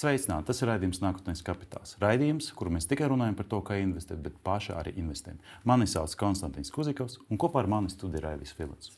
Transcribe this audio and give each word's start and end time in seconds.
Sveicināti! 0.00 0.46
Tas 0.48 0.62
ir 0.62 0.70
raidījums 0.70 1.02
Nākotnes 1.02 1.42
kapitāls. 1.44 1.90
Raidījums, 2.00 2.46
kur 2.56 2.70
mēs 2.72 2.86
tikai 2.88 3.10
runājam 3.10 3.34
par 3.36 3.48
to, 3.50 3.58
kā 3.66 3.76
investēt, 3.82 4.22
bet 4.24 4.38
paši 4.46 4.72
arī 4.72 4.94
investējam. 5.02 5.42
Mani 5.68 5.84
sauc 5.90 6.14
Konstants 6.16 6.72
Kuzikovs, 6.72 7.18
un 7.28 7.40
kopā 7.40 7.60
ar 7.60 7.68
mani 7.68 7.92
studijā 7.92 8.22
Raivis 8.24 8.54
Filips. 8.56 8.94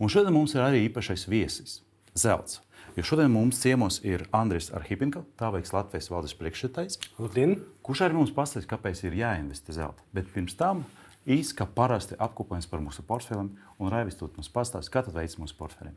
Un 0.00 0.08
šodien 0.08 0.32
mums 0.32 0.56
ir 0.56 0.64
arī 0.64 0.86
īpašais 0.86 1.26
viesis- 1.28 1.82
Zelts. 2.22 2.62
Jo 2.96 3.04
šodien 3.04 3.28
mums 3.30 3.60
ciemos 3.60 4.00
ir 4.02 4.24
Andris 4.32 4.70
Arhipinka, 4.72 5.26
tā 5.36 5.52
veiks 5.52 5.74
Latvijas 5.76 6.08
valdes 6.08 6.34
priekšsēdētājs. 6.40 6.96
Kurš 7.82 8.00
arī 8.08 8.14
mums 8.14 8.32
pastāstīs, 8.32 8.72
kāpēc 8.72 9.04
ir 9.04 9.20
jāinvestē 9.20 9.76
zelta. 9.76 10.00
Bet 10.14 10.32
pirms 10.32 10.56
tam 10.56 10.86
īsi 11.26 11.52
kā 11.54 11.66
parasti 11.66 12.16
apkopojums 12.16 12.70
par 12.70 12.80
mūsu 12.80 13.04
portfeliem, 13.04 13.52
un 13.78 13.90
Raivis 13.90 14.16
tur 14.16 14.30
mums 14.34 14.48
pastāstīs, 14.48 14.88
kā 14.88 15.04
tad 15.04 15.12
veids 15.12 15.36
mūsu 15.36 15.54
portfeliem. 15.58 15.94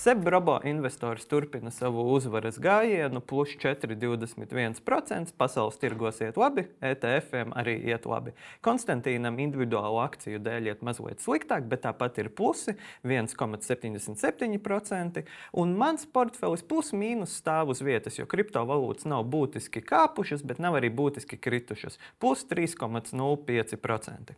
Sebrobo 0.00 0.60
investors 0.64 1.26
turpina 1.28 1.68
savu 1.70 2.00
uzvaras 2.14 2.58
gājienu, 2.58 3.20
plus 3.20 3.48
4,21%. 3.60 5.32
Pasaules 5.36 5.76
tirgos 5.76 6.20
iet 6.24 6.40
labi, 6.40 6.64
ETF-iem 6.80 7.52
arī 7.52 7.84
iet 7.84 8.08
labi. 8.08 8.32
Konstantīnam 8.64 9.36
individuālu 9.44 10.00
akciju 10.00 10.40
dēļ 10.46 10.70
iet 10.70 10.80
mazliet 10.88 11.20
sliktāk, 11.20 11.68
bet 11.68 11.84
tāpat 11.84 12.16
ir 12.22 12.30
plusi 12.32 12.72
1,77%. 13.04 15.20
Un 15.60 15.76
mans 15.84 16.08
portfelis 16.08 16.64
plus 16.64 16.96
mīnus 16.96 17.36
stāv 17.42 17.76
uz 17.76 17.84
vietas, 17.84 18.16
jo 18.16 18.24
kriptovalūtas 18.24 19.04
nav 19.04 19.28
būtiski 19.28 19.84
kāpušas, 19.84 20.40
bet 20.48 20.56
nav 20.64 20.80
arī 20.80 20.88
būtiski 20.88 21.36
kritušas. 21.36 22.00
Plus 22.16 22.48
3,05%. 22.48 24.32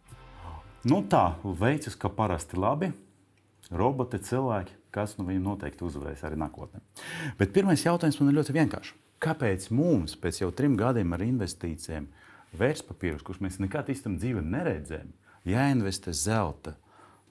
Nu 0.90 1.06
tā, 1.06 1.38
veicas, 1.46 1.94
ka 1.94 2.10
parasti 2.10 2.58
labi. 2.58 2.90
Roboti, 3.70 4.18
cilvēki, 4.18 4.81
kas 4.94 5.16
nu 5.18 5.26
viņiem 5.28 5.46
noteikti 5.46 5.86
uzvarēs 5.86 6.24
arī 6.28 6.38
nākotnē. 6.40 6.82
Bet 7.38 7.54
pirmais 7.54 7.84
jautājums 7.84 8.20
man 8.20 8.32
ir 8.32 8.38
ļoti 8.40 8.56
vienkāršs. 8.56 8.94
Kāpēc 9.22 9.68
mums 9.70 10.16
pēc 10.18 10.40
jau 10.42 10.50
trim 10.54 10.74
gadiem 10.78 11.12
ar 11.14 11.22
investīcijiem 11.22 12.08
vērtspapīrus, 12.58 13.22
kurus 13.24 13.42
mēs 13.44 13.60
nekad 13.62 13.90
īstenībā 13.92 14.20
dzīvē 14.20 14.42
neredzējām, 14.52 15.12
jāinvestē 15.48 16.14
zelta 16.16 16.74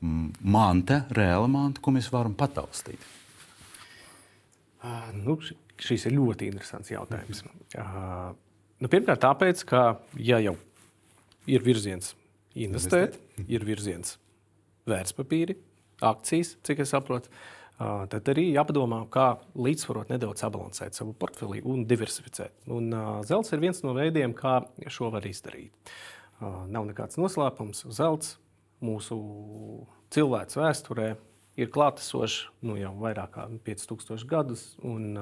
manta, 0.02 1.04
reāla 1.14 1.50
manta, 1.52 1.84
ko 1.84 1.94
mēs 1.94 2.08
varam 2.14 2.34
pataustīt? 2.38 3.02
Uh, 4.82 5.12
nu, 5.14 5.36
šis 5.82 6.08
ir 6.10 6.16
ļoti 6.16 6.48
interesants 6.50 6.90
jautājums. 6.90 7.44
Uh, 7.78 8.32
nu, 8.82 8.90
pirmkārt, 8.90 9.22
tāpēc, 9.28 9.62
ka 9.70 9.84
ja 10.18 10.40
jau 10.42 10.56
ir 11.50 11.66
virziens 11.66 12.16
investēt, 12.58 13.20
investēt. 13.20 13.52
ir 13.52 13.68
virziens 13.68 14.16
vērtspapīri, 14.90 15.60
akcijas, 16.02 16.56
cik 16.68 16.84
es 16.84 16.94
saprotu. 16.94 17.32
Tad 17.82 18.28
arī 18.30 18.52
jāpadomā, 18.52 19.00
kā 19.10 19.40
līdzsvarot, 19.58 20.12
nedaudz 20.14 20.44
sabalansēt 20.44 20.98
savu 20.98 21.16
portfeli 21.18 21.64
un 21.66 21.82
diversificēt. 21.90 22.54
Un, 22.70 22.92
zelts 23.26 23.56
ir 23.56 23.64
viens 23.64 23.82
no 23.82 23.96
veidiem, 23.98 24.36
kā 24.38 24.60
šo 24.86 25.10
var 25.14 25.26
izdarīt. 25.26 25.74
Nav 26.42 26.86
nekāds 26.90 27.18
noslēpums. 27.18 27.88
Zelts 27.90 28.36
mūsu 28.86 29.18
cilvēks 30.14 30.60
vēsturē 30.62 31.08
ir 31.62 31.72
klātesošs 31.74 32.52
nu, 32.68 32.78
jau 32.78 32.94
vairāk 33.02 33.34
kā 33.38 33.48
5000 33.66 34.30
gadus. 34.30 34.68
Un, 34.86 35.18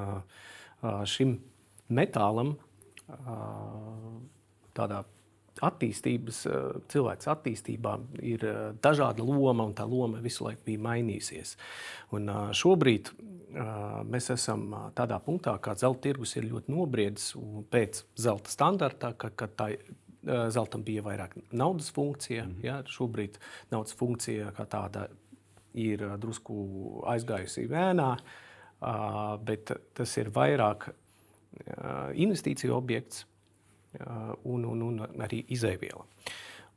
šim 1.07 1.37
metālam 1.91 2.57
tādā 4.75 5.03
attīstības, 5.65 6.43
eh, 6.47 6.79
cilvēks 6.91 7.29
attīstībā 7.31 7.95
ir 8.25 8.45
eh, 8.45 8.59
dažāda 8.81 9.25
loma, 9.25 9.65
un 9.65 9.75
tā 9.75 9.85
loma 9.89 10.21
visu 10.23 10.45
laiku 10.45 10.65
bija 10.69 10.83
mainījusies. 10.87 11.55
Un 12.15 12.29
eh, 12.29 12.45
šobrīd 12.55 13.13
mēs 13.49 14.27
esam 14.29 14.67
tādā 14.93 15.17
punktā, 15.25 15.55
ka 15.57 15.73
zelta 15.73 16.03
tirgus 16.03 16.35
ir 16.37 16.45
ļoti 16.51 16.69
nobriedis 16.69 17.31
pēc 17.73 18.03
zelta 18.21 18.51
standarta, 18.53 19.09
ka, 19.17 19.31
ka 19.33 19.47
tā 19.49 19.71
zeltam 20.53 20.83
bija 20.85 21.01
vairāk 21.01 21.33
naudas 21.49 21.89
funkcija. 21.89 22.43
Mm 22.43 22.51
-hmm. 22.51 22.65
ja, 22.65 22.83
šobrīd 22.85 23.39
naudas 23.71 23.95
funkcija 23.97 24.51
kā 24.53 24.67
tāda 24.69 25.07
ir 25.73 26.05
drusku 26.21 27.01
aizgājusi 27.09 27.65
vēnā, 27.65 28.11
bet 29.41 29.71
tas 29.93 30.17
ir 30.17 30.29
vairāk 30.29 30.91
investīciju 32.13 32.73
objekts 32.73 33.25
un, 34.43 34.65
un, 34.65 34.81
un 34.81 35.23
arī 35.23 35.43
izēviela. 35.53 36.03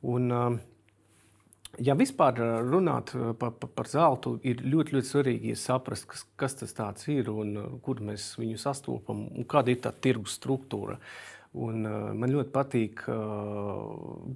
Un, 0.09 0.31
ja 1.79 1.95
vispār 1.97 2.39
runāt 2.67 3.13
par, 3.39 3.53
par, 3.59 3.69
par 3.77 3.89
zeltu, 3.91 4.35
ir 4.43 4.63
ļoti, 4.65 4.97
ļoti 4.97 5.11
svarīgi 5.11 5.53
saprast, 5.59 6.07
kas, 6.09 6.25
kas 6.39 6.57
tas 6.59 7.07
ir 7.11 7.29
un 7.31 7.79
kur 7.85 8.01
mēs 8.03 8.33
viņu 8.39 8.57
sastopam 8.61 9.27
un 9.29 9.47
kāda 9.49 9.73
ir 9.73 9.79
tā 9.85 9.93
tirgus 9.93 10.39
struktūra. 10.41 10.99
Un, 11.53 11.83
uh, 11.85 12.07
man 12.17 12.31
ļoti 12.33 12.49
patīk 12.49 13.03
uh, 13.13 13.83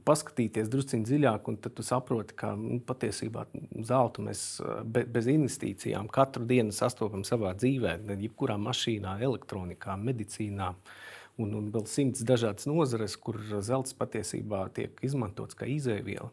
paskatīties 0.05 0.67
drusku 0.69 0.99
dziļāk, 1.01 1.47
un 1.49 1.55
tad 1.57 1.73
tu 1.73 1.81
saproti, 1.81 2.35
ka 2.37 2.51
nu, 2.53 2.77
patiesībā 2.85 3.47
zeltu 3.89 4.21
mēs 4.27 4.43
be, 4.85 5.01
bez 5.01 5.25
investīcijām 5.33 6.11
katru 6.13 6.45
dienu 6.45 6.75
sastopam 6.77 7.25
savā 7.25 7.55
dzīvē, 7.57 7.95
jebkurā 8.21 8.59
mašīnā, 8.61 9.15
elektronikā, 9.25 9.97
medicīnā. 9.97 10.69
Uh, 10.69 11.06
un, 11.41 11.53
un 11.59 11.69
vēl 11.73 11.85
simts 11.89 12.25
dažādas 12.27 12.67
nozares, 12.69 13.17
kur 13.21 13.39
zelts 13.65 13.95
patiesībā 13.97 14.67
tiek 14.75 14.97
izmantots 15.05 15.57
kā 15.57 15.69
izēviela. 15.69 16.31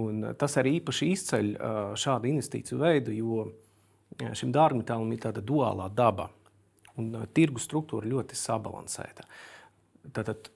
Un 0.00 0.22
tas 0.38 0.54
arī 0.60 0.76
īpaši 0.78 1.10
izceļ 1.16 1.48
šādu 1.98 2.30
investīciju 2.30 2.78
veidu, 2.78 3.14
jo 3.16 3.48
šim 4.38 4.52
dārgmetālam 4.54 5.10
ir 5.14 5.24
tāda 5.24 5.42
duālā 5.42 5.88
daba 5.94 6.28
un 7.00 7.14
tirgu 7.34 7.62
struktūra 7.62 8.08
ļoti 8.10 8.38
sabalansēta. 8.38 9.26
Tātad 10.14 10.50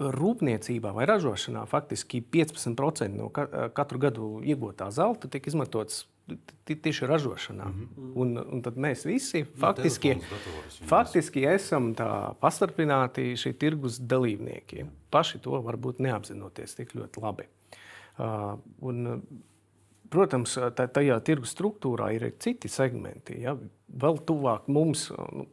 rūpniecībā 0.00 0.92
vai 0.96 1.04
ražošanā 1.08 1.66
faktiski 1.68 2.22
15% 2.32 3.10
no 3.12 3.28
katru 3.30 4.00
gadu 4.00 4.28
iegūtā 4.40 4.88
zelta 4.94 5.28
tiek 5.28 5.50
izmantots 5.50 6.06
tieši 6.64 7.06
ražošanā. 7.06 7.64
Mm 7.68 7.88
-hmm. 7.96 8.12
un, 8.14 8.38
un 8.52 8.62
tad 8.62 8.76
mēs 8.76 9.06
visi 9.06 9.40
nu, 9.40 9.60
faktiski, 9.60 10.14
datoris, 10.14 10.80
faktiski 10.88 11.44
esam 11.44 11.94
pastarpināti 12.40 13.32
šī 13.36 13.52
tirgus 13.52 13.98
dalībnieki. 13.98 14.84
Paši 15.10 15.38
to 15.38 15.50
varbūt 15.50 15.98
neapzinoties 15.98 16.74
tik 16.74 16.94
ļoti 16.94 17.22
labi. 17.22 17.48
Uh, 18.18 18.58
un, 18.80 19.22
protams, 20.10 20.58
tajā 20.76 21.20
tirgus 21.20 21.56
struktūrā 21.56 22.12
ir 22.14 22.32
citi 22.38 22.68
segmenti. 22.68 23.40
Ja? 23.40 23.56
Vēl 24.02 24.18
tuvāk 24.26 24.68
mums, 24.68 25.12
nu, 25.32 25.46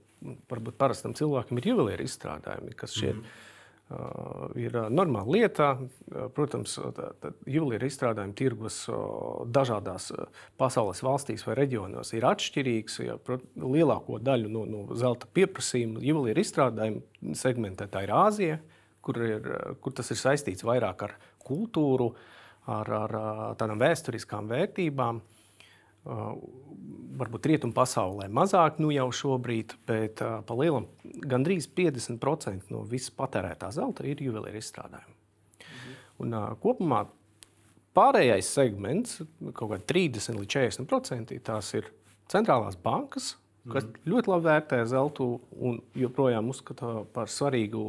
varbūt 0.50 0.78
parastam 0.78 1.14
cilvēkam, 1.14 1.58
ir 1.58 1.68
juvelieru 1.68 2.04
izstrādājumi, 2.04 2.74
kas 2.76 2.94
šeit 2.94 3.16
mm 3.16 3.22
-hmm 3.22 3.47
Uh, 3.88 4.50
ir 4.60 4.74
uh, 4.76 4.90
normāla 4.92 5.32
lieta. 5.32 5.68
Uh, 5.80 6.26
protams, 6.36 6.74
juvelieru 7.48 7.88
izstrādājumu 7.88 8.36
tirgus 8.36 8.82
dažādās 9.56 10.10
pasaules 10.60 11.00
valstīs 11.06 11.46
vai 11.48 11.56
reģionos 11.62 12.12
ir 12.18 12.28
atšķirīgs. 12.28 12.98
Ja, 13.06 13.16
lielāko 13.64 14.20
daļu 14.20 14.52
no, 14.52 14.66
no 14.68 14.98
zelta 15.00 15.30
pieprasījuma 15.32 16.04
juvelieru 16.04 16.44
izstrādājumu 16.44 17.38
segmentē 17.40 17.88
tā 17.94 18.04
ir 18.04 18.12
Āzija, 18.18 18.60
kur, 19.00 19.22
ir, 19.24 19.48
kur 19.80 19.96
tas 19.96 20.12
ir 20.12 20.20
saistīts 20.20 20.68
vairāk 20.68 21.08
ar 21.08 21.16
kultūru, 21.48 22.12
ar, 22.68 22.92
ar 22.92 23.18
tādām 23.56 23.80
vēsturiskām 23.80 24.52
vērtībām. 24.52 25.24
Uh, 26.08 26.36
varbūt 27.20 27.48
rietumu 27.52 27.76
pasaulē 27.76 28.28
mazāk 28.32 28.78
nu 28.80 28.92
jau 28.96 29.08
šobrīd, 29.16 29.74
bet 29.88 30.22
uh, 30.24 30.42
pa 30.48 30.56
lielam 30.56 30.86
gandrīz 31.26 31.70
50% 31.78 32.74
no 32.74 32.84
visas 32.90 33.14
patērētā 33.18 33.72
zelta 33.76 34.06
ir 34.08 34.22
juvelieru 34.24 34.62
izstrādājumi. 34.62 35.16
Mhm. 35.62 35.96
Un, 36.24 36.34
uh, 36.34 36.50
kopumā 36.62 37.06
pārējais 37.98 38.54
segments, 38.60 39.22
kaut 39.54 39.74
kādi 39.74 39.88
30 39.94 40.42
līdz 40.42 40.54
40%, 40.86 41.38
tās 41.46 41.74
ir 41.78 41.90
centrālās 42.30 42.78
bankas, 42.84 43.36
kas 43.68 43.84
mhm. 43.84 44.04
ļoti 44.14 44.34
labi 44.34 44.50
vērtē 44.52 44.84
zeltu 44.88 45.32
un 45.58 45.82
joprojām 45.98 46.54
uzskata 46.54 47.02
par 47.14 47.32
svarīgu 47.32 47.84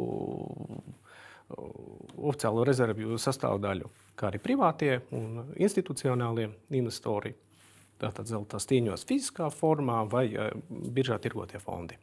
oficiālo 1.48 2.64
rezervju 2.68 3.16
sastāvdaļu, 3.20 3.88
kā 4.18 4.28
arī 4.28 4.40
privātie 4.42 4.98
un 5.16 5.54
institucionālie 5.56 6.50
investori 6.76 7.32
tātad 7.98 8.28
zelta 8.30 8.60
stieņos 8.62 9.06
fiziskā 9.08 9.48
formā 9.54 10.02
vai 10.10 10.26
biržā 10.68 11.18
tirgotie 11.22 11.60
fondi. 11.62 11.96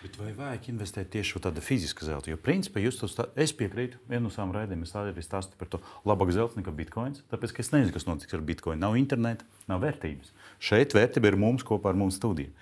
Bet 0.00 0.14
vai 0.16 0.30
vajag 0.32 0.70
investēt 0.72 1.10
tieši 1.12 1.42
tādā 1.44 1.60
fiziskā 1.60 2.06
zelta? 2.08 2.30
Jo, 2.32 2.38
principā, 2.40 2.80
jūs 2.80 3.02
to 3.02 3.26
es 3.36 3.52
piekrītu, 3.52 3.98
vienu 4.08 4.28
no 4.28 4.30
savām 4.32 4.54
raidījumiem 4.56 4.86
es 4.86 4.94
arī 4.96 5.24
stāstu 5.24 5.58
par 5.60 5.68
to 5.68 5.80
labāk 6.08 6.32
zelta 6.32 6.56
nekā 6.56 6.72
bitkoins. 6.72 7.20
Tāpēc, 7.28 7.52
es 7.60 7.68
nezinu, 7.74 7.92
kas 7.92 8.08
notiks 8.08 8.32
ar 8.32 8.40
bitkoinu. 8.48 8.80
Nav 8.80 8.96
interneta, 8.96 9.44
nav 9.68 9.82
vērtības. 9.84 10.32
Šeit 10.56 10.96
vērtība 10.96 11.28
ir 11.28 11.36
mums 11.42 11.66
kopā 11.68 11.92
ar 11.92 12.00
mūsu 12.00 12.16
studiju. 12.16 12.54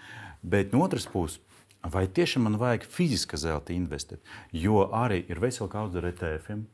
Bet 0.43 0.75
no 0.75 0.83
otras 0.83 1.07
puses, 1.07 1.39
vai 1.87 2.09
tiešām 2.11 2.49
man 2.49 2.59
vajag 2.59 2.89
fiziskā 2.91 3.39
zelta 3.39 3.71
investēt? 3.77 4.19
Jo 4.51 4.89
arī 4.91 5.23
ir 5.31 5.39
vesela 5.39 5.71
kaudze 5.71 6.03
ar 6.03 6.11
ETF-iem 6.11 6.67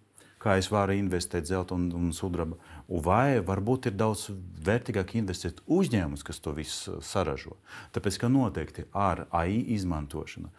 kā 0.44 0.58
es 0.60 0.68
varu 0.72 0.96
investēt 0.98 1.48
zelta 1.48 1.76
un, 1.76 1.88
un 1.96 2.12
sudraba. 2.16 2.58
Vai 2.88 3.40
varbūt 3.44 3.88
ir 3.88 3.96
daudz 3.96 4.26
vērtīgāk 4.66 5.16
investēt 5.20 5.62
uzņēmumus, 5.64 6.24
kas 6.26 6.42
to 6.44 6.52
visu 6.56 6.98
saražo. 7.04 7.56
Tāpēc, 7.96 8.20
ka 8.20 8.32
noteikti 8.32 8.84
ar 8.92 9.24
AI 9.32 9.62
izmantošanu 9.78 10.52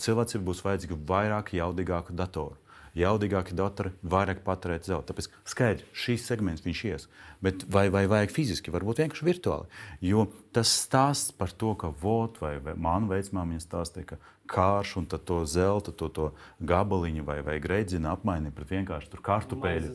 cilvēcībai 0.00 0.46
būs 0.46 0.64
vajadzīga 0.64 0.96
vairāk 1.08 1.52
jaudīgāku 1.58 2.16
datoru 2.16 2.56
jaudīgāki 2.98 3.56
datori, 3.56 3.92
vairāk 4.02 4.42
patērēt 4.46 4.88
zelta. 4.88 5.12
Tāpēc 5.12 5.28
skaidrs, 5.48 5.86
šīs 5.96 6.24
segments 6.28 6.64
viņš 6.64 6.82
ies. 6.88 7.06
Bet 7.44 7.64
vai, 7.70 7.86
vai 7.94 8.06
vajag 8.10 8.32
fiziski, 8.34 8.72
varbūt 8.74 9.02
vienkārši 9.02 9.26
virtuāli. 9.28 9.68
Jo 10.04 10.26
tas 10.56 10.72
stāsts 10.86 11.34
par 11.36 11.52
to, 11.54 11.74
ka 11.78 11.92
vot 12.02 12.40
vai, 12.42 12.56
vai 12.64 12.74
man 12.74 13.08
vecmāmiņa 13.10 13.64
stāstīja, 13.64 14.14
ka 14.14 14.20
kārš 14.48 14.94
un 15.00 15.06
to 15.08 15.42
zelta, 15.48 15.92
to, 15.92 16.08
to 16.08 16.30
gabaliņu 16.64 17.24
vai, 17.26 17.38
vai 17.46 17.58
greidzinu 17.62 18.10
apmainīt 18.12 18.54
pret 18.56 18.72
vienkārši 18.72 19.20
kartupeļu, 19.28 19.92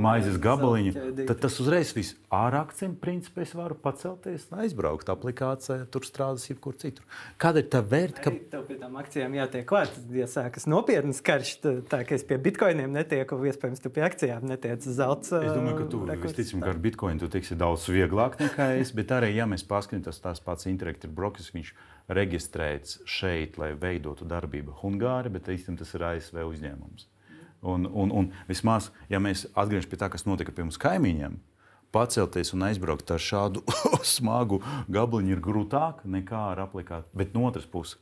maizes 0.00 0.38
gabaliņu. 0.42 1.24
Tad 1.26 1.42
tas 1.42 1.58
uzreiz 1.62 1.92
viss 1.96 2.16
ar 2.32 2.56
akciju 2.62 2.94
principā 3.02 3.42
es 3.44 3.54
varu 3.56 3.76
pacelties, 3.80 4.46
aizbraukt 4.54 5.10
aplikācijā, 5.12 5.86
tur 5.92 6.06
strādāt 6.06 6.46
jebkur 6.46 6.76
citur. 6.80 7.06
Kāda 7.40 7.62
ir 7.62 7.70
tā 7.72 7.82
vērtība? 7.82 8.24
Ka... 8.26 8.34
Tev 8.56 8.64
pie 8.68 8.78
tām 8.80 8.96
akcijām 9.00 9.36
jātiek 9.36 9.66
klāt, 9.68 9.98
ja 10.14 10.28
sākas 10.30 10.68
nopietnas 10.70 11.22
karš, 11.24 11.56
tā 11.90 12.02
ka 12.06 12.16
es 12.16 12.24
pie 12.26 12.38
bitkoiniem 12.42 12.94
netieku, 12.94 13.38
iespējams, 13.50 13.82
tu 13.82 13.92
pie 13.94 14.06
akcijām 14.06 14.46
netiec 14.48 14.86
zelta. 14.86 15.42
Es 15.42 15.52
domāju, 15.56 15.80
ka 15.82 15.88
tu 15.92 16.02
visticamāk, 16.06 16.70
ar 16.72 16.80
bitkoinu 16.86 17.22
tu 17.22 17.30
tiksi 17.32 17.58
daudz 17.58 17.88
vieglāk 17.90 18.38
nekā 18.42 18.72
es, 18.80 18.92
bet 18.96 19.14
arī, 19.16 19.32
ja 19.36 19.48
mēs 19.50 19.66
paskatītos 19.66 20.22
tās 20.22 20.42
pats 20.44 20.68
Interactive 20.70 21.12
Brokers, 21.14 21.52
viņš 21.54 21.72
reģistrēts 22.08 23.00
šeit, 23.08 23.58
lai 23.58 23.72
veidotu 23.78 24.26
darbību 24.28 24.78
Hungāri, 24.82 25.32
bet 25.32 25.50
īstenībā 25.50 25.82
tas 25.82 25.94
ir 25.96 26.06
ASV 26.06 26.40
uzņēmums. 26.46 27.08
Un, 27.66 27.86
un, 27.88 28.12
un 28.14 28.28
vismaz, 28.46 28.92
ja 29.10 29.18
mēs 29.22 29.46
atgriežamies 29.54 29.90
pie 29.90 29.98
tā, 29.98 30.10
kas 30.12 30.26
notika 30.28 30.54
pie 30.54 30.66
mums 30.66 30.78
kaimiņiem, 30.78 31.38
pacelties 31.94 32.52
un 32.54 32.66
aizbraukt 32.68 33.10
ar 33.10 33.22
šādu 33.22 33.64
smagu 34.16 34.60
gabaliņu 34.92 35.34
ir 35.34 35.42
grūtāk 35.42 36.04
nekā 36.06 36.42
ar 36.52 36.66
aplikāciju. 36.66 37.16
Bet 37.16 37.34
no 37.34 37.46
otras 37.48 37.66
puses, 37.70 37.98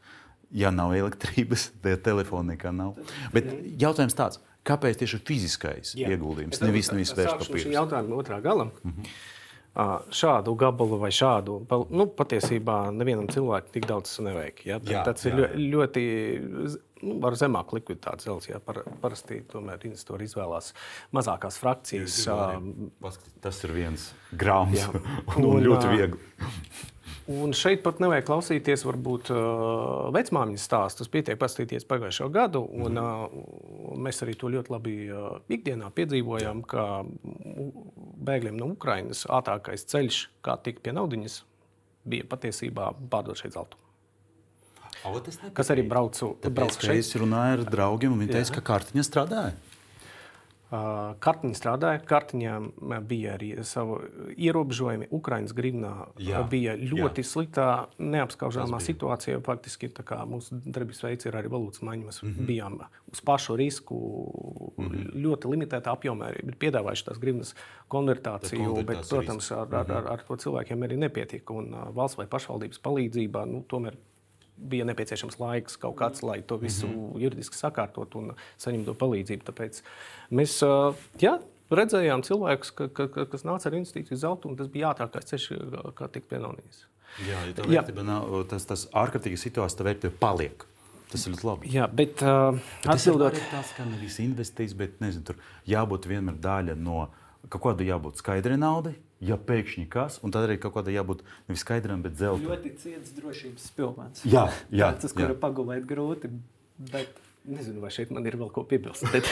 ja 0.52 0.72
nav 0.74 0.96
elektrības, 0.96 1.70
tad 1.84 2.02
telefona 2.04 2.52
nekā 2.54 2.74
nav. 2.74 2.98
Bet 3.32 3.48
jautājums 3.80 4.18
tāds, 4.18 4.42
kāpēc 4.68 5.00
tieši 5.00 5.22
fiziskais 5.28 5.94
Jā. 5.96 6.10
ieguldījums, 6.12 6.60
nevis, 6.64 6.92
nevis 6.92 7.14
vērtspapīrs? 7.16 7.64
Tas 7.64 7.70
ir 7.70 7.78
jautājums 7.78 8.12
no 8.12 8.20
otrā 8.20 8.42
gala. 8.44 8.68
Mm 8.82 8.98
-hmm 8.98 9.32
šādu 9.74 10.54
gabalu 10.58 11.00
vai 11.02 11.10
šādu. 11.14 11.58
Nu, 11.90 12.06
patiesībā 12.14 12.78
nevienam 12.94 13.26
cilvēkam 13.32 13.74
tik 13.74 13.88
daudz 13.90 14.12
nevajag. 14.22 14.64
Ja? 14.68 14.78
Jā, 14.86 15.02
tas 15.08 15.26
ir 15.26 15.34
jā, 15.34 15.48
jā. 15.50 15.68
ļoti. 15.74 16.04
Nu, 17.04 17.18
ar 17.28 17.36
zemāku 17.36 17.76
likviditāti 17.76 18.28
zelts. 18.28 18.48
Jā, 18.48 18.62
par, 18.64 18.84
parasti 19.02 19.42
tomēr 19.50 19.82
investori 19.90 20.28
izvēlās 20.28 20.72
mazākās 21.16 21.58
frakcijas. 21.60 22.22
Tas 23.44 23.62
ir 23.66 23.74
viens 23.76 24.08
grāmatas 24.32 24.88
un, 25.34 25.50
un 25.50 25.62
ļoti 25.66 25.90
viegli. 25.92 26.92
Un 27.30 27.54
šeit 27.56 27.80
pat 27.80 28.02
nevajag 28.04 28.26
klausīties, 28.28 28.82
varbūt, 28.84 29.30
uh, 29.32 30.10
vecmāmiņas 30.12 30.66
stāstus. 30.68 31.08
Pietiek 31.08 31.38
paskatīties 31.40 31.86
pagājušo 31.88 32.28
gadu. 32.32 32.60
Un, 32.68 33.00
uh, 33.00 33.94
mēs 33.96 34.20
arī 34.26 34.34
to 34.36 34.50
ļoti 34.52 34.72
labi 34.74 34.96
uh, 35.08 35.38
ikdienā 35.48 35.88
piedzīvojām, 35.96 36.60
ka 36.68 36.84
bēgļiem 38.28 38.60
no 38.60 38.68
Ukrainas 38.74 39.24
ātrākais 39.24 39.88
ceļš, 39.88 40.20
kā 40.44 40.58
tikt 40.60 40.84
pie 40.84 40.92
naudiņas, 40.98 41.38
bija 42.12 42.28
patiesībā 42.28 42.92
pārdot 43.08 43.40
šeit 43.40 43.56
zeltu. 43.56 43.80
O, 45.04 45.16
Kas 45.56 45.72
arī 45.72 45.82
braucu, 45.88 46.34
braucu 46.44 46.90
šeit? 46.90 47.00
Es 47.00 47.16
runāju 47.20 47.58
ar 47.58 47.64
draugiem, 47.68 48.12
un 48.12 48.20
viņi 48.24 48.36
teica, 48.36 48.58
ka 48.58 48.68
kartiņa 48.72 49.04
strādāja. 49.04 49.56
Kartiņa 50.72 51.54
strādāja, 51.58 52.00
kartiņām 52.08 52.70
bija 53.06 53.34
arī 53.36 53.50
savi 53.68 54.32
ierobežojumi. 54.46 55.10
Ukraiņas 55.14 55.52
gribnā 55.54 55.92
jā, 56.18 56.40
bija 56.50 56.74
ļoti 56.80 57.22
jā. 57.22 57.28
sliktā, 57.28 57.66
neapskaužamā 58.00 58.80
situācijā. 58.82 59.42
Faktiski 59.44 59.90
mūsu 60.30 60.58
darbības 60.64 61.04
veids 61.04 61.28
ir 61.28 61.36
arī 61.38 61.52
valūtas 61.52 61.84
maiņa. 61.84 62.06
Mēs 62.08 62.22
mm 62.22 62.30
-hmm. 62.30 62.46
bijām 62.48 62.78
uz 63.12 63.20
pašu 63.20 63.56
risku, 63.56 63.98
mm 64.76 64.88
-hmm. 64.88 65.12
ļoti 65.26 65.52
limitētā 65.52 65.92
apjomā, 65.92 66.32
bet 66.42 66.58
piedāvājuši 66.58 67.04
tās 67.04 67.18
gribnas 67.18 67.54
konvertāciju. 67.88 68.84
Bet, 68.84 69.06
protams, 69.08 69.52
ar, 69.52 69.68
ar, 69.74 69.92
ar, 69.92 70.12
ar 70.12 70.24
to 70.26 70.36
cilvēkiem 70.36 70.82
arī 70.82 70.96
nepietika. 70.96 71.52
Un 71.52 71.76
valsts 71.94 72.18
vai 72.18 72.26
pašvaldības 72.26 72.80
palīdzība 72.80 73.46
nu, 73.46 73.64
tomēr 73.68 73.94
bija 74.56 74.86
nepieciešams 74.88 75.38
laiks 75.40 75.78
kaut 75.80 75.96
kāds, 75.98 76.22
lai 76.26 76.40
to 76.42 76.56
visu 76.56 76.86
mm 76.86 76.94
-hmm. 76.94 77.20
juridiski 77.22 77.56
sakārtot 77.56 78.14
un 78.14 78.32
saņemtu 78.58 78.94
palīdzību. 78.94 79.44
Tāpēc 79.50 79.82
mēs 80.30 80.58
jā, 81.20 81.38
redzējām 81.70 82.22
cilvēkus, 82.22 82.70
ka, 82.70 82.88
ka, 82.88 83.26
kas 83.26 83.44
nāca 83.44 83.66
ar 83.66 83.74
investīciju 83.74 84.16
zeltu, 84.16 84.48
un 84.48 84.56
tas 84.56 84.68
bija 84.68 84.92
ātrākais 84.92 85.30
ceļš, 85.32 85.48
kā 85.94 86.08
tikt 86.08 86.28
pie 86.28 86.38
naudas. 86.38 86.86
Jā, 87.22 87.40
ja 87.46 87.52
tā 87.54 87.66
vērtība 87.66 88.02
nav, 88.02 88.30
tas, 88.50 88.64
tas 88.66 88.88
ārkārtīgi 88.92 89.38
situācija, 89.38 89.78
tā 89.78 89.84
vērtība 89.84 90.18
paliek. 90.20 90.66
Tas 91.10 91.26
ir 91.26 91.34
ļoti 91.34 91.46
labi. 91.46 91.68
Jā, 91.70 91.86
bet, 91.86 92.22
uh, 92.22 92.56
bet 92.82 92.88
atbildot... 92.96 93.32
tas 93.36 93.42
ir 93.42 93.50
tas, 93.50 93.72
ka 93.76 93.84
investīcijas, 94.24 94.74
bet 94.74 94.96
nezinu, 95.00 95.24
tur 95.28 95.36
jābūt 95.70 96.08
vienmēr 96.10 96.40
daļa 96.42 96.74
no 96.74 97.04
kaut 97.48 97.62
kāda 97.62 97.86
jābūt 97.86 98.18
skaidrai 98.18 98.56
naudai, 98.58 98.96
ja 99.24 99.38
pēkšņi 99.40 99.86
kas, 99.92 100.20
un 100.24 100.34
tad 100.34 100.48
arī 100.48 100.58
kaut 100.62 100.76
kādam 100.76 100.94
jābūt 100.94 101.24
nevis 101.48 101.64
skaidram, 101.64 102.02
bet 102.04 102.16
zeltam. 102.20 102.48
Ļoti 102.52 102.74
ciets 102.82 103.12
drošības 103.16 103.68
pilvens. 103.76 104.24
Jā, 104.28 104.48
jā, 104.74 104.94
tas, 105.00 105.14
kuru 105.16 105.36
pagulēt 105.40 105.86
grūti. 105.88 106.32
Bet... 106.92 107.20
Nezinu, 107.44 107.82
vai 107.82 107.90
šeit 107.92 108.08
man 108.08 108.24
ir 108.24 108.38
vēl 108.40 108.48
ko 108.56 108.62
piebilst. 108.64 109.04
Bet... 109.12 109.26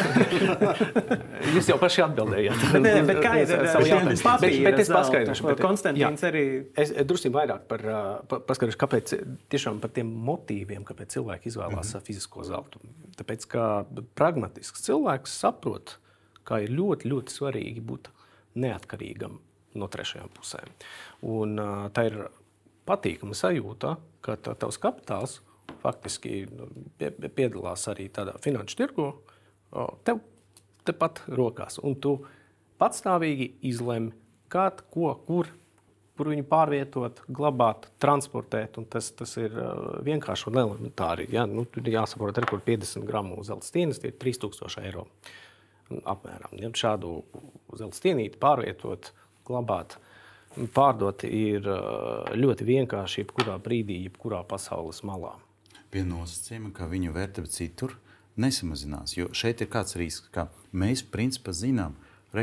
Jūs 1.55 1.71
jau 1.71 1.79
paši 1.81 2.03
atbildējāt. 2.05 2.65
Nē, 2.77 2.91
bet 3.09 3.21
kā 3.25 3.31
ir 3.41 3.53
ar 3.57 3.69
savu 3.73 3.87
jautājumu? 3.89 4.35
Bet, 4.43 4.57
bet 4.67 4.81
es 4.83 4.91
paskaidrošu. 4.93 5.47
Bet 5.47 5.63
Konstantīns 5.65 6.25
arī. 6.29 6.43
Es 6.77 6.93
drusku 7.09 7.33
vairāk 7.33 7.65
par, 7.71 7.85
pa, 8.29 8.41
paskaidrošu, 8.51 8.81
kāpēc 8.83 9.15
tiešām 9.55 9.81
par 9.81 9.95
tiem 9.97 10.11
motīviem, 10.29 10.85
kāpēc 10.85 11.17
cilvēki 11.17 11.49
izvēlās 11.55 11.89
mm 11.89 11.97
-hmm. 11.97 12.05
fizisko 12.11 12.45
zeltu. 12.51 12.85
Tāpēc, 13.17 13.49
ka 13.49 13.71
pragmatisks 14.13 14.85
cilvēks 14.85 15.39
saprot, 15.47 15.97
kā 16.45 16.61
ir 16.67 16.77
ļoti, 16.77 17.09
ļoti 17.15 17.33
svarīgi 17.33 17.81
būt 17.81 18.13
neatkarīgam 18.61 19.41
no 19.79 19.89
trešajām 19.93 20.33
pusēm. 20.37 20.75
Un, 21.29 21.57
tā 21.95 22.07
ir 22.11 22.19
patīkama 22.89 23.37
sajūta, 23.39 23.97
ka 24.25 24.37
tavs 24.43 24.81
kapitāls 24.83 25.41
faktiski 25.83 26.45
nu, 26.51 26.69
pie, 26.99 27.11
piedalās 27.11 27.87
arī 27.91 28.09
tādā 28.15 28.37
finanšu 28.43 28.79
tirgu, 28.79 29.09
tev 30.07 30.23
tepat 30.87 31.23
rokās. 31.31 31.79
Un 31.83 31.97
tu 32.03 32.17
patstāvīgi 32.83 33.53
izlemi, 33.71 34.13
kad, 34.53 34.83
ko, 34.93 35.13
kur, 35.27 35.51
kur 36.19 36.31
viņu 36.33 36.47
pārvietot, 36.51 37.23
glabāt, 37.33 37.89
transportēt. 38.03 38.79
Tas, 38.93 39.13
tas 39.17 39.37
ir 39.41 39.55
vienkārši 40.07 40.51
un 40.51 40.61
elementāri. 40.65 41.29
Ja? 41.33 41.47
Nu, 41.49 41.65
tur 41.71 41.87
jāsaprot, 41.89 42.39
arī, 42.39 42.51
kur 42.51 42.65
50 42.67 43.07
gramu 43.09 43.41
zelta 43.47 43.69
stieņas 43.69 44.03
ir 44.05 44.19
3000 44.23 44.87
eiro. 44.87 45.07
Apmēram. 46.09 46.55
Ja 46.57 46.71
šādu 46.73 47.19
zelta 47.77 47.99
stienīti 47.99 48.41
pārvietot 48.41 49.11
glabāt. 49.47 49.99
Pārdot 50.75 51.25
ir 51.25 51.65
ļoti 52.37 52.67
vienkārši 52.69 53.23
jebkurā 53.23 53.57
brīdī, 53.63 54.03
jebkurā 54.07 54.43
pasaules 54.49 55.01
malā. 55.09 55.33
Pie 55.93 56.05
nosacījuma, 56.09 56.73
ka 56.77 56.89
viņu 56.89 57.13
vērtība 57.15 57.49
citur 57.53 57.97
nesamazinās. 58.41 59.17
Jo 59.17 59.31
šeit 59.37 59.61
ir 59.65 59.71
kāds 59.73 59.97
risks, 60.01 60.29
ka 60.33 60.49
mēs 60.73 61.05
principā 61.05 61.55
zinām, 61.57 61.97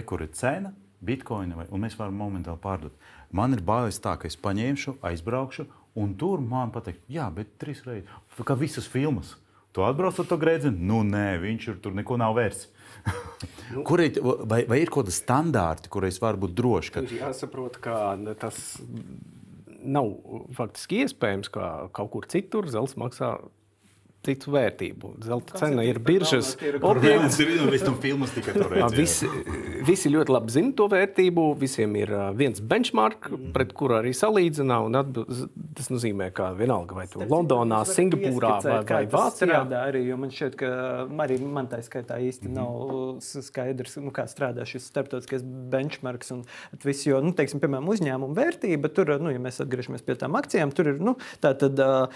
kur 0.05 0.23
ir 0.25 0.33
cena, 0.37 0.73
bitkoina, 1.05 1.57
vai, 1.57 1.67
un 1.73 1.85
mēs 1.85 1.97
varam 1.99 2.17
momentāli 2.19 2.61
pārdot. 2.61 2.95
Man 3.31 3.53
ir 3.53 3.61
bailes 3.65 4.01
tā, 4.01 4.15
ka 4.19 4.29
es 4.29 4.37
paņemšu, 4.41 4.97
aizbraukšu, 5.05 5.67
un 6.01 6.15
tur 6.17 6.41
man 6.41 6.73
pateiks, 6.73 7.01
jā, 7.09 7.29
bet 7.33 7.55
trīs 7.61 7.83
reizes, 7.85 8.09
kā 8.45 8.57
visas 8.57 8.89
filmas. 8.89 9.35
Tu 9.73 9.83
atbrauc 9.85 10.17
ar 10.17 10.25
to 10.25 10.37
grēdzienu, 10.41 10.81
nu 10.89 11.03
nē, 11.05 11.37
viņš 11.43 11.67
ir 11.69 11.81
tur 11.83 11.93
neko 11.97 12.17
nav 12.17 12.33
vērts. 12.37 12.67
Nu, 13.73 13.83
kur 13.85 14.01
ir, 14.01 14.17
vai, 14.21 14.63
vai 14.69 14.81
ir 14.81 14.91
kaut 14.91 15.05
kāda 15.05 15.15
standārta, 15.15 15.91
kur 15.91 16.07
es 16.07 16.17
varu 16.21 16.43
būt 16.45 16.55
drošs? 16.57 16.91
Ka... 16.95 17.03
Ir 17.05 17.19
jāsaprot, 17.19 17.77
ka 17.83 18.15
tas 18.41 18.57
nav 19.79 20.11
faktiski 20.57 21.03
iespējams, 21.05 21.51
ka 21.53 21.69
kaut 21.95 22.11
kur 22.15 22.27
citur 22.29 22.67
zelts 22.71 22.97
maksā 22.99 23.37
citu 24.25 24.51
vērtību. 24.51 25.13
Zelta 25.23 25.59
cena 25.61 25.83
ir 25.87 25.99
biržas 26.03 26.51
objekts. 26.83 27.37
visi, 28.97 29.29
visi 29.87 30.11
ļoti 30.11 30.33
labi 30.35 30.53
zina 30.53 30.73
to 30.75 30.89
vērtību. 30.91 31.45
Visiem 31.59 31.95
ir 32.01 32.11
viens 32.35 32.59
benchmark, 32.59 33.29
pret 33.55 33.71
kuru 33.77 33.99
arī 34.01 34.11
salīdzinā. 34.17 34.79
tas 35.77 35.91
nozīmē, 35.93 36.29
ka 36.35 36.51
vienalga 36.59 36.97
vai 36.97 37.07
tu 37.07 37.23
Londonā, 37.23 37.81
Singapūrā 37.87 38.57
vai, 38.65 38.81
vai 38.83 39.05
Vācijā. 39.13 39.61
Arī, 39.79 40.03
jo 40.09 40.19
man 40.19 40.33
šķiet, 40.35 40.59
ka 40.59 40.73
arī 41.25 41.39
man 41.39 41.71
tā 41.71 41.79
skaitā 41.85 42.19
īsti 42.19 42.49
mm 42.49 42.57
-hmm. 42.57 42.59
nav 42.59 43.45
skaidrs, 43.47 43.95
nu, 44.03 44.11
kā 44.11 44.27
strādā 44.27 44.65
šis 44.67 44.89
starptautiskais 44.91 45.43
benchmarks 45.43 46.31
un 46.35 46.43
viss. 46.83 47.07
Jo, 47.07 47.21
nu, 47.21 47.31
teiksim, 47.31 47.59
piemēram, 47.59 47.87
uzņēmuma 47.87 48.35
vērtība, 48.35 48.91
tur, 48.93 49.15
nu, 49.21 49.31
ja 49.31 49.39
mēs 49.39 49.61
atgriežamies 49.63 50.03
pie 50.03 50.15
tām 50.15 50.35
akcijām, 50.35 50.71
tur 50.75 50.87
ir 50.87 50.99
nu, 50.99 51.15
tā 51.41 51.53
tad 51.57 51.79
uh, 51.79 52.09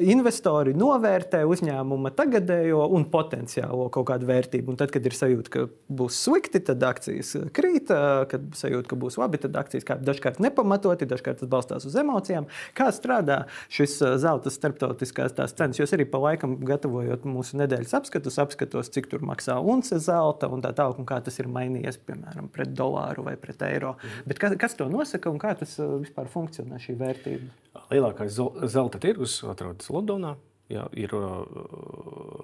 investori 0.00 0.74
novērtē 0.74 1.43
uzņēmuma 1.48 2.12
tagadējo 2.16 2.84
un 2.96 3.06
potenciālo 3.10 3.88
kaut 3.94 4.08
kādu 4.10 4.28
vērtību. 4.28 4.72
Un 4.72 4.78
tad, 4.80 4.92
kad 4.94 5.04
ir 5.06 5.16
sajūta, 5.16 5.52
ka 5.52 5.64
būs 5.92 6.18
slikti, 6.26 6.60
tad 6.64 6.82
akcijas 6.86 7.34
krīt, 7.54 7.90
kad 8.30 8.46
sajūta, 8.58 8.88
ka 8.90 8.98
būs 9.00 9.18
labi, 9.20 9.40
tad 9.42 9.56
akcijas 9.60 9.86
kā 9.88 9.96
dažkārt 10.00 10.40
nepamatoti, 10.44 11.08
dažkārt 11.10 11.42
tas 11.42 11.50
balstās 11.50 11.88
uz 11.88 11.96
emocijām. 12.00 12.48
Kā 12.76 12.90
strādā 12.94 13.44
šis 13.72 13.96
zelta 14.22 14.52
starptautiskās 14.52 15.36
cenas? 15.36 15.80
Jūs 15.80 15.94
arī 15.96 16.08
pa 16.08 16.20
laikam 16.22 16.56
gatavojot 16.64 17.26
mūsu 17.28 17.60
nedēļas 17.62 17.96
apskatus, 18.00 18.40
apskatos, 18.42 18.92
cik 18.94 19.10
tur 19.12 19.24
maksā 19.26 19.58
unce 19.60 20.00
zelta 20.02 20.50
un 20.52 20.64
tā 20.64 20.74
tālāk, 20.76 21.00
un 21.02 21.08
kā 21.08 21.20
tas 21.24 21.38
ir 21.42 21.50
mainījies, 21.52 22.00
piemēram, 22.06 22.48
pret 22.54 22.72
dolāru 22.76 23.26
vai 23.28 23.36
pret 23.40 23.62
eiro. 23.68 23.96
Mhm. 23.98 24.30
Bet 24.30 24.42
kas, 24.42 24.56
kas 24.60 24.78
to 24.78 24.88
nosaka 24.92 25.30
un 25.30 25.42
kā 25.42 25.54
tas 25.58 25.76
vispār 25.78 26.30
funkcionē 26.32 26.80
šī 26.82 26.96
vērtība? 27.00 27.52
Lielākais 27.90 28.36
zelta 28.70 29.00
tirgus 29.02 29.40
atrodas 29.50 29.90
Londonā. 29.92 30.36
Jā, 30.72 30.86
ir 30.96 31.12
uh, 31.12 31.42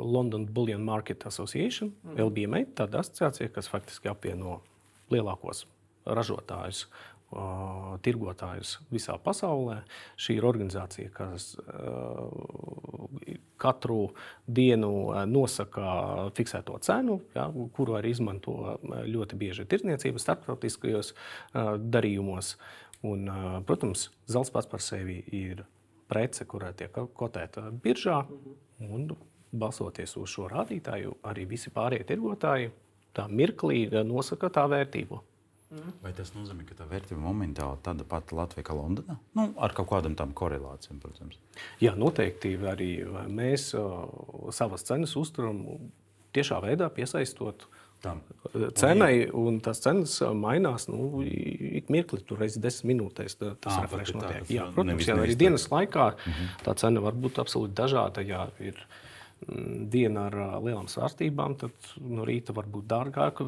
London 0.04 0.44
Bullion 0.44 0.82
Market 0.84 1.24
Association, 1.26 1.94
mm. 2.04 2.18
LBMA, 2.20 2.66
tāda 2.76 3.00
asociācija, 3.00 3.48
kas 3.54 3.70
faktiski 3.72 4.10
apvieno 4.12 4.58
lielākos 5.12 5.64
ražotājus, 6.04 6.82
uh, 7.32 7.96
tirgotājus 8.04 8.74
visā 8.92 9.16
pasaulē. 9.24 9.78
Šī 10.20 10.36
ir 10.36 10.48
organizācija, 10.50 11.08
kas 11.16 11.54
uh, 11.62 12.28
katru 13.60 14.10
dienu 14.44 14.92
uh, 15.06 15.22
nosaka 15.24 16.28
fiksēto 16.36 16.76
cenu, 16.84 17.22
ja, 17.36 17.48
kuru 17.76 17.96
arī 18.02 18.12
izmanto 18.12 18.58
uh, 18.60 19.00
ļoti 19.08 19.40
bieži 19.40 19.68
tirdzniecības 19.70 20.28
starptautiskajos 20.28 21.14
uh, 21.14 21.74
darījumos. 21.80 22.56
Un, 23.00 23.28
uh, 23.32 23.60
protams, 23.64 24.10
zelts 24.28 24.52
pats 24.52 24.68
par 24.68 24.84
sevi 24.84 25.22
ir 25.32 25.64
prece, 26.11 26.47
kurai 26.50 26.75
tiek 26.76 26.95
kotēta 27.17 27.71
biržā. 27.85 28.25
Un, 28.81 29.11
balsoties 29.50 30.14
uz 30.21 30.31
šo 30.31 30.47
rādītāju, 30.50 31.17
arī 31.26 31.47
visi 31.50 31.73
pārējie 31.75 32.07
tirgotāji 32.12 32.71
tā 33.17 33.26
mirklī 33.26 33.88
nosaka 34.07 34.50
tā 34.55 34.67
vērtību. 34.71 35.19
Mhm. 35.71 35.90
Vai 36.02 36.11
tas 36.14 36.33
nozīmē, 36.35 36.64
ka 36.67 36.75
tā 36.81 36.87
vērtība 36.90 37.21
momentāli 37.23 37.76
ir 37.76 37.83
tāda 37.87 38.07
pati 38.07 38.35
Latvijā 38.35 38.67
kā 38.67 38.75
Londonā? 38.75 39.14
Nu, 39.38 39.52
ar 39.55 39.75
kaut 39.75 39.87
kādām 39.93 40.17
tādām 40.19 40.35
korelācijām, 40.35 40.99
protams. 41.02 41.38
Jā, 41.83 41.95
noteikti 41.99 42.57
arī 42.67 42.90
mēs 43.31 43.69
uh, 43.79 44.50
savas 44.55 44.83
cenas 44.88 45.14
uzturam 45.19 45.62
tiešā 46.35 46.59
veidā 46.64 46.90
piesaistot 46.90 47.69
tam. 48.02 48.23
cenai, 48.78 49.28
un 49.37 49.61
tās 49.64 49.83
cenas 49.85 50.16
mainās 50.37 50.88
nu, 50.90 51.23
ik 51.25 51.90
mirkli, 51.92 52.21
tur 52.26 52.40
reizes 52.42 52.62
desmit 52.62 52.95
minūtēs. 52.95 53.37
Tas 53.40 53.76
ir 53.76 53.90
Jā, 54.50 54.66
protams, 54.75 55.07
jā, 55.07 55.16
arī 55.16 55.37
dienas 55.38 55.69
laikā 55.71 56.11
mm 56.14 56.33
-hmm. 56.33 56.64
tā 56.66 56.75
cena 56.76 57.00
var 57.00 57.14
būt 57.14 57.42
absolūti 57.42 57.75
dažāda. 57.75 58.26
Jā, 58.26 58.49
ir, 58.61 58.80
diena 59.90 60.26
ar 60.28 60.62
lielām 60.62 60.88
svārstībām, 60.90 61.57
tad 61.57 61.92
no 61.97 62.25
rīta 62.28 62.54
var 62.57 62.66
būt 62.66 62.87
dārgāk, 62.87 63.40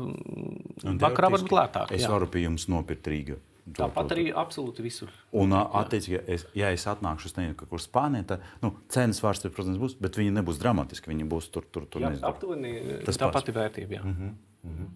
vakarā 0.84 1.30
var 1.30 1.40
būt 1.40 1.56
lētāk. 1.58 1.92
Es 1.92 2.02
jā. 2.02 2.10
varu 2.10 2.26
pie 2.26 2.46
jums 2.46 2.68
nopirkt 2.68 3.06
Rīgā. 3.06 3.36
Tāpat 3.62 4.10
arī 4.16 4.24
absolūti 4.34 4.82
visur. 4.82 5.10
Un, 5.38 5.54
attiecīgi, 5.54 6.16
ja 6.16 6.22
es, 6.34 6.44
ja 6.58 6.70
es 6.74 6.86
atnākšu 6.90 7.28
uz 7.30 7.36
nezinu, 7.36 7.54
kur 7.70 7.82
Spānijā, 7.82 8.24
tad 8.32 8.46
nu, 8.64 8.72
cenas 8.90 9.20
svārstības, 9.22 9.54
protams, 9.54 9.78
būs, 9.78 9.94
bet 10.02 10.18
viņi 10.18 10.34
nebūs 10.40 10.58
dramatiski. 10.58 11.12
Viņi 11.12 11.28
būs 11.30 11.46
tur, 11.54 11.68
tur, 11.70 11.86
tur. 11.86 12.02
Jā, 12.02 12.10
aptuveni 12.26 12.72
tā 13.06 13.30
pati 13.30 13.54
vērtība. 13.54 14.00
Jā. 14.00 14.02
Mm 14.02 14.16
-hmm. 14.18 14.34
Mm 14.66 14.74
-hmm. 14.78 14.88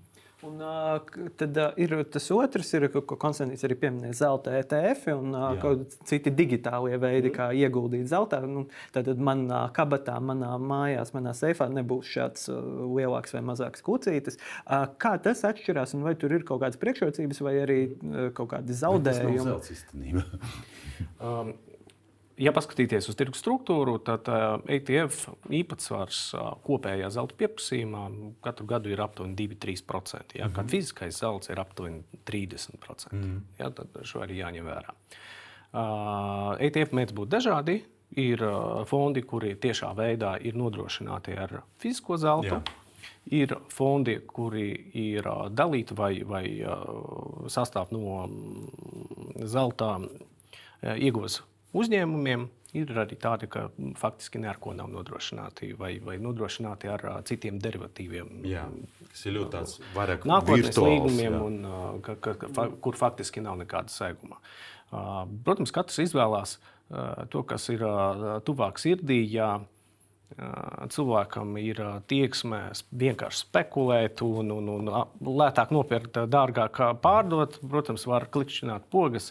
Un, 0.45 0.59
tad 1.41 1.59
ir 1.81 1.93
tas 2.13 2.27
otrs, 2.35 2.69
ir, 2.77 2.85
ko, 2.93 3.01
ko 3.09 3.17
Konstants 3.21 3.65
arī 3.65 3.79
pieminēja, 3.81 4.17
zelta 4.19 4.53
ETF 4.59 5.07
un 5.15 5.37
citi 6.05 6.33
digitālie 6.37 6.99
veidi, 7.01 7.31
mm. 7.31 7.37
kā 7.39 7.47
ieguldīt 7.57 8.05
zeltā. 8.11 8.43
Nu, 8.45 8.67
tad 8.93 9.09
manā 9.17 9.63
kabatā, 9.77 10.19
manā 10.21 10.53
mājās, 10.61 11.15
manā 11.17 11.33
seifā 11.37 11.71
nebūs 11.73 12.11
šāds 12.13 12.51
lielāks 12.53 13.33
vai 13.33 13.43
mazāks 13.49 13.85
kucītis. 13.87 14.37
Kā 15.01 15.15
tas 15.25 15.41
atšķirās 15.49 15.97
un 15.97 16.05
vai 16.05 16.13
tur 16.21 16.37
ir 16.37 16.45
kaut 16.45 16.61
kādas 16.67 16.81
priekšrocības 16.85 17.41
vai 17.47 17.57
arī 17.63 17.81
kaut 18.37 18.53
kādi 18.53 18.77
zaudējumi? 18.77 19.41
um, 21.25 21.57
Ja 22.37 22.53
paskatīties 22.53 23.07
uz 23.09 23.17
tirgus 23.17 23.41
struktūru, 23.41 23.95
tad 24.05 24.29
ETF 24.69 25.31
īpatsvars 25.57 26.19
kopējā 26.67 27.09
zelta 27.15 27.37
pieprasījumā 27.41 28.03
katru 28.45 28.67
gadu 28.69 28.93
ir 28.93 29.01
aptuveni 29.01 29.33
2-3%. 29.39 30.37
Ja, 30.37 30.45
mm 30.45 30.51
-hmm. 30.51 30.57
Kad 30.57 30.71
fiziskais 30.71 31.21
zelts 31.21 31.49
ir 31.49 31.61
aptuveni 31.61 32.03
30%. 32.27 33.13
Mm 33.13 33.23
-hmm. 33.23 33.41
ja, 33.59 33.71
tad 33.71 33.89
šo 34.03 34.21
arī 34.21 34.37
jāņem 34.43 34.69
vērā. 34.69 34.93
Uh, 35.73 36.61
ETF 36.61 36.93
mēdz 36.93 37.13
būt 37.13 37.29
dažādi. 37.29 37.83
Ir 38.17 38.39
fondi, 38.87 39.23
kuri 39.23 39.55
tiešā 39.55 39.95
veidā 39.97 40.37
ir 40.41 40.55
nodrošināti 40.55 41.39
ar 41.39 41.63
fizisko 41.79 42.17
zeltu. 42.17 42.47
Jā. 42.47 42.63
Ir 43.27 43.57
fondi, 43.69 44.21
kuri 44.27 44.91
ir 44.95 45.25
dalīti 45.51 45.95
vai, 45.97 46.23
vai 46.23 46.65
sastāv 47.47 47.87
no 47.91 48.29
zelta 49.47 49.97
uh, 49.97 50.97
iegūšanas 50.97 51.56
uzņēmumiem. 51.83 52.47
Ir 52.77 52.91
arī 52.99 53.17
tādi, 53.17 53.47
ka 53.49 53.69
faktiski 53.97 54.41
neko 54.43 54.75
nav 54.77 54.91
nodrošināti 54.93 55.71
vai, 55.79 55.95
vai 56.05 56.19
nodrošināti 56.21 56.91
ar 56.93 57.05
uh, 57.09 57.15
citiem 57.25 57.61
derivatīviem. 57.63 58.43
Jā, 58.45 58.67
tas 59.07 59.23
ir 59.25 59.37
ļoti 59.39 59.53
tāds 59.55 59.77
vairāk 59.95 60.27
nākotnes 60.29 60.81
līgumiem, 60.83 61.39
un, 61.47 61.57
uh, 61.65 61.87
ka, 62.05 62.19
ka, 62.21 62.35
ka, 62.43 62.67
kur 62.85 62.99
faktiski 63.01 63.41
nav 63.45 63.57
nekāda 63.63 63.95
seguma. 63.95 64.43
Uh, 64.91 65.23
protams, 65.47 65.73
katrs 65.73 66.03
izvēlās 66.05 66.59
uh, 66.59 67.25
to, 67.33 67.47
kas 67.49 67.71
ir 67.73 67.87
uh, 67.87 68.29
tuvāk 68.45 68.83
sirdī. 68.83 69.23
Ja, 69.31 69.55
cilvēkam 70.91 71.55
ir 71.63 71.79
tieksme 72.11 72.59
vienkārši 72.99 73.45
spekulēt 73.45 74.23
un, 74.27 74.51
un, 74.51 74.71
un 74.75 74.91
lētāk 75.39 75.71
nopirkt, 75.75 76.19
dārgāk 76.29 76.81
pārdot. 77.03 77.61
Protams, 77.63 78.07
var 78.11 78.27
klikšķināt 78.35 78.89
pogas, 78.91 79.31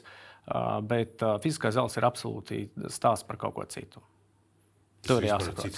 bet 0.85 1.23
fiziskais 1.43 1.73
zelts 1.77 1.97
ir 1.97 2.05
absolūti 2.05 2.65
stāsts 2.93 3.25
par 3.27 3.39
kaut 3.41 3.55
ko 3.57 3.65
citu. 3.69 4.03
Tur 5.05 5.21
ir 5.21 5.29
jāsaprot. 5.29 5.75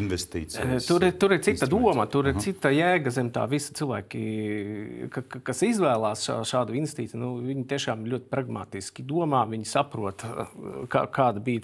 Investīcijas. 0.00 0.86
Tur, 0.88 1.04
ir, 1.04 1.12
tur 1.20 1.34
ir 1.36 1.42
cita 1.44 1.68
doma, 1.68 2.06
tur 2.08 2.30
ir 2.30 2.32
uh 2.32 2.38
-huh. 2.38 2.44
cita 2.44 2.70
jēga 2.72 3.10
zem 3.10 3.28
tā 3.30 3.44
visa 3.48 3.74
cilvēki, 3.76 5.08
ka, 5.12 5.22
kas 5.44 5.62
izvēlās 5.62 6.24
šā, 6.28 6.38
šādu 6.48 6.76
investīciju. 6.80 7.20
Nu, 7.20 7.34
viņi 7.36 7.66
tiešām 7.68 8.06
ļoti 8.06 8.30
pragmatiski 8.30 9.04
domā, 9.04 9.44
viņi 9.48 9.68
saprot, 9.68 10.24
kā, 10.88 11.06
kāda 11.10 11.40
bija 11.40 11.60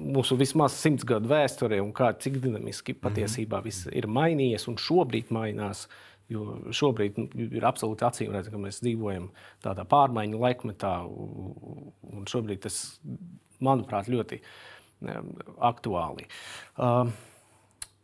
mūsu 0.00 0.36
vismaz 0.36 0.72
simts 0.72 1.04
gadu 1.04 1.28
vēsture 1.28 1.80
un 1.80 1.92
kā, 1.92 2.12
cik 2.18 2.40
dinamiski 2.40 2.94
patiesībā 2.94 3.62
viss 3.64 3.86
ir 3.86 4.06
mainījies 4.06 4.68
un 4.68 4.76
šobrīd 4.76 5.32
mainās. 5.32 5.86
Uh, 5.86 6.09
Jo 6.30 6.60
šobrīd 6.74 7.16
nu, 7.18 7.26
ir 7.58 7.64
absolūti 7.66 8.06
acīm 8.06 8.30
redzams, 8.30 8.54
ka 8.54 8.62
mēs 8.62 8.80
dzīvojam 8.84 9.30
tādā 9.64 9.82
pārmaiņu 9.90 10.38
laikmetā, 10.38 10.92
un 11.10 12.28
šobrīd 12.30 12.62
tas, 12.68 12.76
manuprāt, 13.58 14.10
ļoti 14.12 14.38
aktuāli. 15.70 16.28
Uh, 16.78 17.10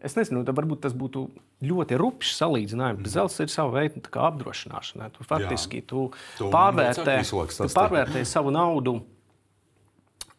es 0.02 0.16
nezinu, 0.18 0.42
varbūt 0.56 0.82
tas 0.86 0.96
būtu 0.96 1.26
ļoti 1.66 1.98
rupjš 2.00 2.32
salīdzinājums. 2.36 3.04
Mm. 3.04 3.12
Zelts 3.14 3.38
ir 3.44 3.52
sava 3.52 3.70
veida 3.78 4.02
apdrošināšana. 4.26 5.10
Tu 5.14 5.26
faktiski 5.26 5.82
Jā. 5.82 5.86
tu 5.92 6.00
tu 6.38 6.50
pārvērtē, 6.52 7.18
tu 7.30 7.68
pārvērtē 7.76 8.24
savu 8.28 8.50
naudu 8.54 8.98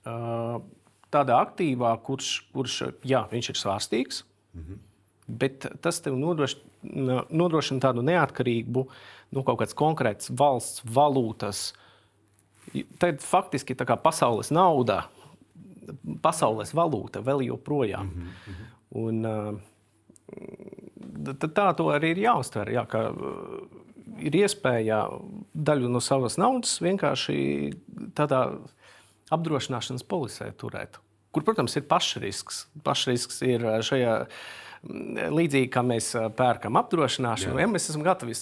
uh, 0.03 0.57
tādā 1.13 1.39
aktīvā, 1.45 1.95
kurš, 2.03 2.33
kurš 2.51 2.81
jā, 3.07 3.23
ir 3.55 3.61
svārstīgs. 3.63 4.25
Mm 4.57 4.63
-hmm 4.63 4.86
bet 5.27 5.67
tas 5.83 6.01
tev 6.01 6.17
nodrošina, 6.19 7.23
nodrošina 7.29 7.83
tādu 7.83 8.03
neatkarību 8.07 8.85
no 8.87 9.41
nu, 9.41 9.43
kaut 9.43 9.59
kādas 9.61 9.77
konkrētas 9.77 10.31
valsts 10.31 10.83
valūtas. 10.83 11.73
Tad 12.99 13.21
faktiski 13.23 13.75
tā 13.75 13.87
kā 13.87 13.97
pasaules 13.99 14.51
nauda, 14.55 15.05
pasaules 16.23 16.73
valūta 16.75 17.23
vēl 17.23 17.45
joprojām. 17.47 18.07
Mm 18.07 18.29
-hmm. 18.45 18.65
Un, 18.97 19.25
tā 21.37 21.73
to 21.75 21.83
arī 21.91 22.11
ir 22.11 22.17
jāuztver. 22.17 22.71
Jā, 22.71 22.85
ka, 22.85 23.11
ir 24.19 24.35
iespēja 24.35 25.07
daļu 25.53 25.89
no 25.89 25.99
savas 25.99 26.37
naudas 26.37 26.81
vienkārši 26.81 27.73
tādā 28.15 28.59
apdrošināšanas 29.33 30.03
polisē 30.07 30.51
turēt. 30.57 30.99
Kur, 31.31 31.43
protams, 31.43 31.75
ir 31.75 31.87
pašrisks. 31.89 32.67
Pašrisks 32.83 33.41
ir 33.41 33.65
šajā 33.83 34.27
līdzīgi 34.87 35.71
kā 35.73 35.83
mēs 35.85 36.13
pērkam 36.37 36.79
apdrošināšanu, 36.79 37.59
ja 37.61 37.67
mēs 37.71 37.89
esam 37.91 38.05
gatavi, 38.05 38.35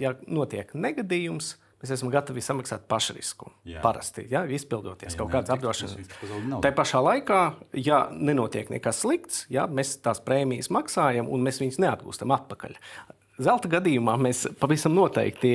ja 0.00 0.14
notiek 0.26 0.72
negadījums, 0.74 1.54
mēs 1.82 1.92
esam 1.96 2.10
gatavi 2.12 2.42
samaksāt 2.44 2.86
pašrisku. 2.90 3.50
Jā. 3.68 3.82
Parasti, 3.84 4.26
ja, 4.32 4.44
izpildoties 4.48 5.14
jā, 5.14 5.20
kaut 5.20 5.32
kādas 5.34 5.52
apdrošināšanas. 5.56 6.62
Tā 6.64 6.72
pašā 6.76 7.02
laikā, 7.04 7.42
ja 7.78 8.06
nenotiek 8.12 8.72
nekas 8.72 9.04
slikts, 9.04 9.44
ja, 9.52 9.68
mēs 9.68 9.98
tās 10.04 10.22
prēmijas 10.24 10.72
maksājam 10.74 11.30
un 11.30 11.46
mēs 11.46 11.62
viņus 11.62 11.80
neatgūstam 11.84 12.34
atpakaļ. 12.36 12.78
Zelta 13.36 13.68
gadījumā 13.68 14.14
mēs 14.16 14.46
pavisam 14.56 14.94
noteikti 14.96 15.50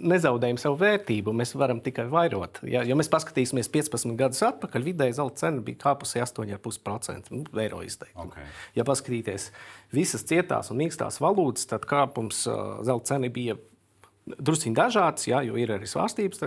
nezaudējam 0.00 0.56
savu 0.60 0.78
vērtību. 0.80 1.34
Mēs 1.36 1.52
varam 1.60 1.82
tikai 1.84 2.06
vairot. 2.08 2.62
Ja, 2.64 2.80
ja 2.88 2.96
mēs 2.96 3.10
paskatīsimies 3.12 3.68
15 3.74 4.14
gadus 4.16 4.40
atpakaļ, 4.46 4.86
vidēji 4.86 5.16
zelta 5.18 5.42
cena 5.42 5.60
bija 5.64 5.82
kāpusi 5.82 6.22
8,5% 6.24 7.34
nu, 7.34 7.42
eiro 7.60 7.82
izteikti. 7.84 8.16
Okay. 8.24 8.46
Ja 8.78 8.86
paskatīties 8.88 9.50
visas 9.92 10.24
cietās 10.28 10.72
un 10.72 10.80
mīkstās 10.80 11.20
valūtas, 11.20 11.68
tad 11.68 11.84
kāpums 11.90 12.46
zelta 12.88 13.12
cena 13.12 13.28
bija 13.32 13.58
druskuļi 14.28 14.76
dažāds, 14.76 15.26
jā, 15.28 15.42
jo 15.44 15.58
ir 15.60 15.74
arī 15.76 15.88
svārstības 15.88 16.42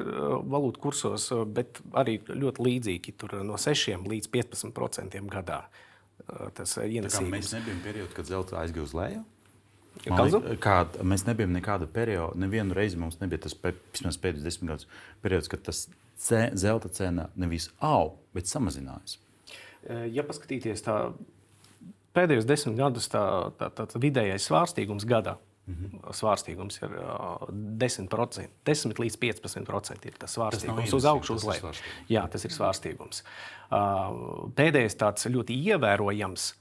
valūtu 0.49 0.81
kursos, 0.81 1.27
bet 1.53 1.81
arī 1.97 2.17
ļoti 2.25 2.65
līdzīgi 2.65 3.13
no 3.45 3.59
6 3.61 4.09
līdz 4.09 4.31
15% 4.33 5.21
gadā. 5.29 5.61
Tas 6.57 6.73
ienesīgums. 6.77 7.33
Mēs 7.33 7.53
nebijām 7.53 7.85
periodā, 7.85 8.15
kad 8.17 8.29
zelta 8.29 8.59
aizgāja 8.61 8.85
uz 8.85 8.97
leju. 8.97 9.23
Liek, 10.01 10.59
kā, 10.63 10.77
mēs 11.05 11.25
nebijām 11.27 11.51
nekāda 11.53 11.85
perioda, 11.91 12.39
nevienu 12.39 12.73
reizi 12.73 12.97
mums 12.97 13.19
nebija 13.21 13.43
tas 13.43 13.55
vismaz 13.61 14.17
pēdējos 14.21 14.45
desmit 14.45 14.71
gadus 14.71 14.87
periods, 15.21 15.49
kad 15.51 15.61
tas 15.67 15.83
ce, 16.17 16.47
zelta 16.57 16.89
cena 16.89 17.27
nevis 17.35 17.69
aug, 17.77 18.15
bet 18.35 18.49
samazinājās. 18.49 19.19
Ja 20.13 20.25
paskatīties 20.25 20.83
tā, 20.85 20.97
pēdējos 22.17 22.47
desmit 22.49 22.79
gadus, 22.79 23.09
tā, 23.11 23.23
tā, 23.59 23.71
tā, 23.75 23.87
tā 23.89 24.01
vidējais 24.01 24.49
svārstīgums 24.49 25.07
gadā. 25.09 25.37
Mm 25.67 25.75
-hmm. 25.75 26.13
Svārstīgums 26.17 26.79
ir 26.81 26.95
uh, 26.97 27.49
10%, 27.77 28.47
10 28.65 28.99
līdz 28.99 29.17
15%. 29.17 30.07
Ir 30.07 30.15
tas 30.17 30.37
svārstīgums 30.37 30.89
tas 30.89 30.93
uz 30.93 31.05
augšu, 31.05 31.33
uz 31.33 31.43
leju. 31.43 31.71
Jā, 32.09 32.27
tas 32.27 32.45
ir 32.45 32.51
svārstīgums. 32.51 33.21
Uh, 33.71 34.49
pēdējais 34.55 34.97
tāds 34.97 35.25
ļoti 35.29 35.53
ievērojams 35.53 36.53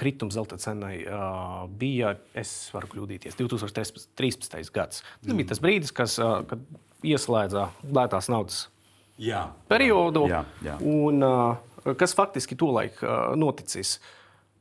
kritums 0.00 0.36
zelta 0.36 0.58
cenai 0.60 1.00
uh, 1.04 1.64
bija, 1.80 2.14
es 2.38 2.52
varu 2.74 2.90
kļūdīties, 2.94 3.36
2013. 3.38 4.60
gads. 4.74 5.02
Tas 5.20 5.36
bija 5.36 5.50
tas 5.52 5.62
brīdis, 5.62 5.92
kas, 5.96 6.18
uh, 6.22 6.40
kad 6.48 6.62
ieslēdza 7.06 7.68
lētās 7.88 8.30
naudas 8.32 8.64
jā. 9.20 9.44
periodu, 9.70 10.24
jā, 10.30 10.44
jā. 10.64 10.78
Un, 10.80 11.24
uh, 11.24 11.92
kas 12.00 12.16
faktiski 12.16 12.58
tolaik 12.58 13.02
uh, 13.04 13.32
noticis. 13.38 13.98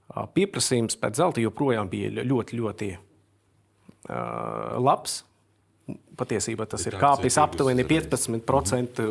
Uh, 0.09 0.25
pieprasījums 0.33 0.97
pēc 0.99 1.19
zelta 1.21 1.43
joprojām 1.43 1.89
bija 1.91 2.23
ļoti, 2.25 2.59
ļoti 2.59 2.91
uh, 2.97 4.77
labs 4.81 5.21
patiesībā 6.19 6.65
tas 6.69 6.83
ir 6.87 6.97
kāpis 6.99 7.37
aptuveni 7.41 7.85
15% 7.87 9.03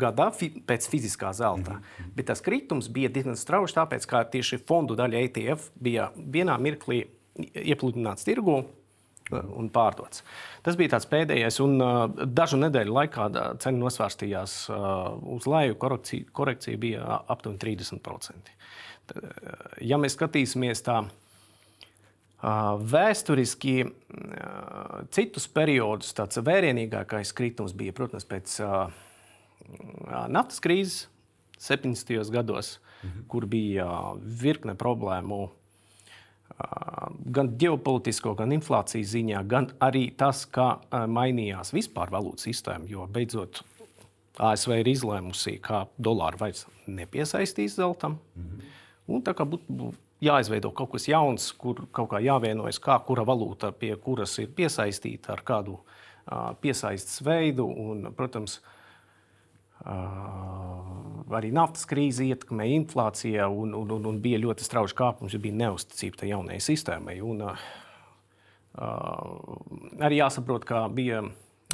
gadā 0.00 0.30
fi, 0.34 0.50
pēc 0.66 0.88
fiziskā 0.92 1.32
zelta. 1.36 1.76
Mm 1.76 1.82
-hmm. 1.82 2.14
Bet 2.16 2.26
tas 2.26 2.40
kritums 2.40 2.88
bija 2.88 3.08
diezgan 3.08 3.36
strauji, 3.36 3.74
tāpēc 3.74 4.06
ka 4.06 4.24
tieši 4.24 4.58
fondu 4.58 4.96
daļa 4.96 5.22
ETF 5.24 5.70
bija 5.80 6.10
vienā 6.16 6.58
mirklī 6.58 7.04
iepludināts 7.54 8.26
tirgū. 8.26 8.64
Un 9.56 9.68
pārdots. 9.74 10.22
Tas 10.62 10.76
bija 10.76 10.88
tāds 10.88 11.06
pēdējais, 11.10 11.60
un 11.60 11.80
uh, 11.82 12.10
dažu 12.26 12.56
nedēļu 12.56 12.92
laikā 12.92 13.56
cena 13.58 13.78
nosvērstījās 13.78 14.70
uh, 14.70 14.76
uz 15.34 15.46
leju. 15.46 15.74
Korekcija, 15.74 16.24
korekcija 16.32 16.78
bija 16.78 17.22
aptuveni 17.26 17.58
30%. 17.58 18.36
Ja 19.80 19.98
mēs 19.98 20.14
skatīsimies 20.14 20.82
tādā 20.82 21.08
Vēsturiski 22.42 23.76
citus 25.16 25.46
periodus 25.48 26.12
tāds 26.16 26.38
vērienīgākais 26.44 27.32
kritums 27.36 27.72
bija, 27.72 27.94
protams, 27.96 28.26
pēc 28.28 28.58
naftas 30.28 30.60
krīzes 30.60 31.06
70. 31.58 32.30
gados, 32.30 32.76
mhm. 33.02 33.24
kur 33.28 33.46
bija 33.48 33.88
virkne 34.20 34.76
problēmu 34.76 35.46
gan 37.36 37.50
ģeopolitisko, 37.58 38.34
gan 38.38 38.52
inflācijas 38.54 39.10
ziņā, 39.12 39.42
gan 39.48 39.70
arī 39.82 40.06
tas, 40.16 40.44
kā 40.46 40.76
mainījās 40.92 41.74
vispār 41.74 42.12
valūtas 42.14 42.46
sistēma. 42.48 42.88
Jo 42.88 43.08
beidzot 43.12 43.62
ASV 44.38 44.78
ir 44.80 44.88
izlēmusi, 44.92 45.56
ka 45.64 45.86
dolāru 45.98 46.40
vairs 46.40 46.66
nepiesaistīs 46.86 47.76
zeltam. 47.76 48.18
Mm 48.36 48.42
-hmm. 48.42 48.74
Un 49.06 49.22
tā 49.22 49.34
kā 49.34 49.44
būtu 49.44 49.92
jāizveido 50.24 50.72
kaut 50.76 50.94
kas 50.94 51.08
jauns, 51.10 51.50
kur 51.58 51.84
kaut 51.94 52.10
kā 52.12 52.20
jāvienojas, 52.24 52.80
kā 52.82 52.98
kura 53.04 53.24
valūta 53.26 53.72
pie 53.76 53.94
kuras 54.00 54.38
ir 54.40 54.52
piesaistīta 54.56 55.34
ar 55.36 55.44
kādu 55.46 55.78
piesaistes 56.60 57.22
veidu. 57.24 57.66
Un, 57.66 58.08
protams, 58.16 58.58
arī 59.86 61.52
naftas 61.54 61.86
krīze 61.88 62.26
ietekmē 62.26 62.68
inflācija 62.78 63.48
un, 63.52 63.74
un, 63.76 63.96
un, 63.98 64.08
un 64.12 64.20
bija 64.22 64.40
ļoti 64.42 64.66
strauji 64.66 64.96
kāpums, 64.96 65.36
ja 65.36 65.42
bija 65.42 65.60
neusticība 65.66 66.22
tai 66.22 66.32
jaunajai 66.32 66.64
sistēmai. 66.64 67.18
Un, 67.24 67.44
arī 70.00 70.22
jāsaprot, 70.22 70.66
ka 70.68 70.86
bija 70.92 71.22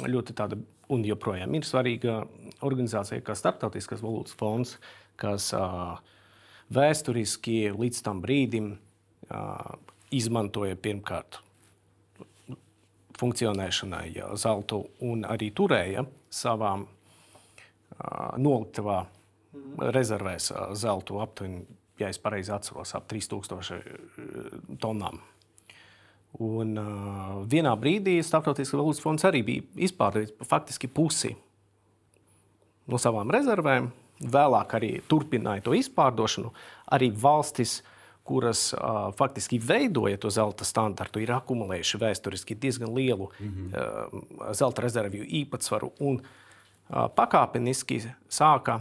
ļoti 0.03 0.35
tāda 0.35 0.59
un 0.93 1.03
joprojām 1.07 1.55
ir 1.55 1.65
svarīga 1.65 2.23
organizācija, 2.65 3.23
kā 3.23 3.35
Startautiskais 3.37 4.03
valūtas 4.03 4.35
fonds, 4.37 4.75
kas 5.19 5.49
uh, 5.55 5.95
vēsturiski 6.73 7.57
līdz 7.77 8.01
tam 8.05 8.21
brīdim 8.23 8.73
izmantoja 10.13 10.77
pirmkārt 10.77 11.39
funkcionēšanai 13.19 14.07
zeltu 14.41 14.81
un 15.05 15.23
arī 15.29 15.51
turēja 15.55 16.05
savā 16.33 16.73
noliktavā 18.41 19.03
rezervēs 19.93 20.49
zeltu 20.81 21.19
aptuveni, 21.21 21.61
ja 22.01 22.09
es 22.09 22.19
pareizi 22.19 22.51
atceros, 22.55 22.95
ap 22.97 23.05
3000 23.11 24.79
tonnām. 24.81 25.21
Un 26.41 26.73
uh, 26.81 27.43
vienā 27.45 27.75
brīdī 27.77 28.15
Startautiskais 28.25 28.73
valūtas 28.73 29.03
fonds 29.03 29.25
arī 29.29 29.43
bija 29.45 29.65
izpārdījis 29.85 30.31
faktiski 30.49 30.89
pusi 30.89 31.35
no 32.89 32.97
savām 32.97 33.29
rezervēm 33.33 33.91
vēlāk 34.31 34.77
arī 34.77 34.91
turpināja 35.09 35.63
to 35.65 35.73
izpārdošanu, 35.77 36.53
arī 36.95 37.09
valstis, 37.11 37.81
kuras 38.23 38.69
uh, 38.73 39.09
faktiski 39.17 39.59
veidoja 39.59 40.17
to 40.17 40.29
zelta 40.31 40.63
standartu, 40.63 41.19
ir 41.19 41.33
akumulējuši 41.35 41.99
vēsturiski 41.99 42.55
diezgan 42.55 42.93
lielu 42.95 43.27
mm 43.27 43.49
-hmm. 43.49 43.73
uh, 43.73 44.53
zelta 44.55 44.81
rezervju 44.81 45.23
īpatsvaru 45.23 45.91
un 45.99 46.21
uh, 46.21 47.09
pakāpeniski 47.15 47.99
sāka 48.29 48.79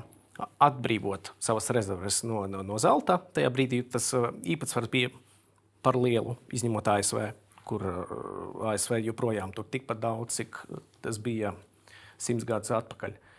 atbrīvot 0.61 1.33
savas 1.38 1.70
rezerves 1.70 2.22
no, 2.22 2.46
no, 2.46 2.62
no 2.62 2.78
zelta. 2.78 3.18
Tajā 3.35 3.50
brīdī 3.50 3.83
tas 3.90 4.14
uh, 4.14 4.31
īpatsvars 4.44 4.90
bija 4.90 5.11
par 5.83 5.96
lielu, 5.96 6.37
izņemot 6.52 6.88
ASV, 6.88 7.18
kur 7.64 7.83
uh, 7.87 8.70
ASV 8.70 8.92
joprojām 9.02 9.52
tur 9.52 9.64
tikpat 9.64 9.98
daudz, 9.98 10.35
cik 10.35 10.57
tas 11.00 11.18
bija 11.18 11.55
simts 12.18 12.44
gadus 12.44 12.70
atpakaļ. 12.70 13.11
Uh, 13.11 13.32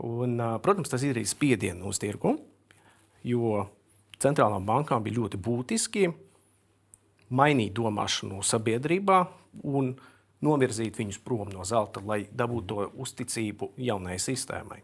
Un, 0.00 0.40
protams, 0.64 0.88
tas 0.88 1.02
izdarīja 1.04 1.28
spiedienu 1.28 1.90
uz 1.90 2.00
tirgu, 2.00 2.38
jo 3.28 3.66
centrālām 4.22 4.64
bankām 4.66 5.04
bija 5.04 5.20
ļoti 5.20 5.40
būtiski 5.42 6.06
mainīt 7.32 7.74
domāšanu 7.76 8.40
sabiedrībā 8.44 9.18
un 9.68 9.92
novirzīt 10.42 10.98
viņus 10.98 11.20
prom 11.24 11.52
no 11.52 11.66
zelta, 11.68 12.02
lai 12.04 12.24
dabūtu 12.32 12.68
to 12.72 12.88
uzticību 13.04 13.72
jaunajai 13.80 14.22
sistēmai. 14.22 14.80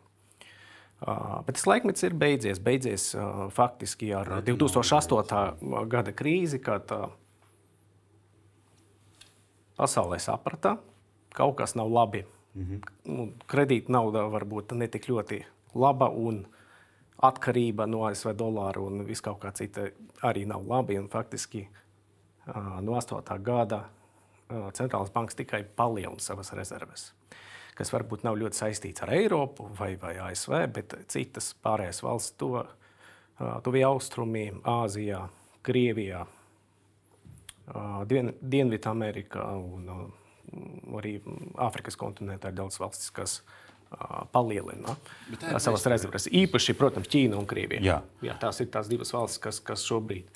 Uh, 0.99 1.44
bet 1.47 1.55
tas 1.55 1.66
laikmets 1.68 2.03
ir 2.03 2.14
beidzies. 2.18 2.59
Beidzies 2.59 3.12
uh, 3.14 3.47
faktiski 3.55 4.11
ar 4.18 4.40
2008. 4.42 5.85
gada 5.90 6.14
krīzi, 6.14 6.59
kad 6.62 6.90
uh, 6.94 7.12
pasaulē 9.79 10.18
saprata, 10.18 10.75
ka 11.31 11.44
kaut 11.44 11.61
kas 11.61 11.77
nav 11.79 11.92
labi. 11.94 12.25
Nu, 13.09 13.29
kredīta 13.47 13.92
nauda 13.92 14.25
var 14.33 14.44
būt 14.49 14.75
ne 14.79 14.88
tik 14.90 15.09
ļoti 15.11 15.42
laba 15.79 16.09
un 16.11 16.42
atkarība 17.23 17.87
no 17.87 18.05
ASV 18.07 18.33
dolāra 18.38 18.83
un 18.83 19.05
viss 19.07 19.23
kaut 19.25 19.40
kā 19.42 19.53
cita 19.55 19.88
arī 20.27 20.44
nav 20.47 20.66
labi. 20.66 20.99
Un 20.99 21.09
faktiski 21.12 21.64
no 22.83 22.97
8. 22.99 23.38
gada 23.44 23.85
centrālās 24.49 25.12
bankas 25.12 25.37
tikai 25.37 25.62
palielina 25.77 26.23
savas 26.25 26.55
rezerves, 26.57 27.11
kas 27.77 27.92
varbūt 27.92 28.25
nav 28.25 28.38
ļoti 28.40 28.57
saistīts 28.62 29.05
ar 29.05 29.12
Eiropu 29.12 29.68
vai, 29.79 29.92
vai 30.01 30.14
ASV, 30.31 30.55
bet 30.73 30.94
citas 31.12 31.51
pārējās 31.62 32.01
valsts, 32.03 32.37
to, 32.40 32.62
tuvie 33.66 33.85
austrumi, 33.85 34.49
Āzijā, 34.64 35.27
Krievijā, 35.62 36.25
Dien, 38.09 38.33
Dienvidamerikā 38.40 39.44
un 39.61 39.90
arī 40.98 41.18
Āfrikas 41.61 41.98
kontinentā 41.98 42.52
ir 42.52 42.58
daudz 42.58 42.78
valstis, 42.80 43.11
kas 43.14 43.40
palielina 44.34 44.96
savas 45.56 45.87
rezerves. 45.88 46.28
Īpaši, 46.28 46.74
protams, 46.76 47.08
Ķīna 47.08 47.38
un 47.40 47.46
Krievija. 47.48 47.80
Jā. 47.84 48.02
Jā, 48.26 48.37
tās 48.40 48.61
ir 48.61 48.68
tās 48.72 48.90
divas 48.90 49.14
valstis, 49.14 49.40
kas, 49.46 49.61
kas 49.64 49.84
šobrīd 49.88 50.28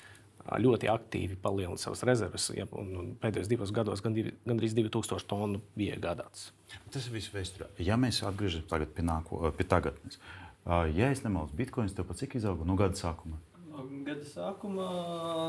ļoti 0.59 0.89
aktīvi 0.91 1.37
palielina 1.39 1.79
savas 1.79 2.01
rezerves. 2.07 2.49
Ja, 2.57 2.65
pēdējos 2.67 3.51
divos 3.51 3.71
gados 3.75 4.01
gandrīz 4.03 4.73
2000 4.75 5.29
tonu 5.29 5.61
bija 5.77 5.99
iegādāts. 5.99 6.49
Tas 6.91 7.05
ir 7.07 7.15
viss 7.15 7.31
vēsturē. 7.33 7.69
Ja 7.85 7.95
mēs 8.01 8.23
atgriežamies 8.25 8.89
pie, 8.95 9.05
nāko, 9.05 9.39
pie 9.55 9.69
tagadnes, 9.69 10.19
ja 10.65 11.13
es 11.13 11.21
nemaldos, 11.23 11.53
bitkoins 11.55 11.95
tev 11.95 12.09
pat 12.09 12.19
cik 12.19 12.39
izauga 12.41 12.67
no 12.67 12.75
gada 12.79 12.97
sākuma? 12.99 13.37
Gada 13.73 14.25
sākumā 14.27 14.87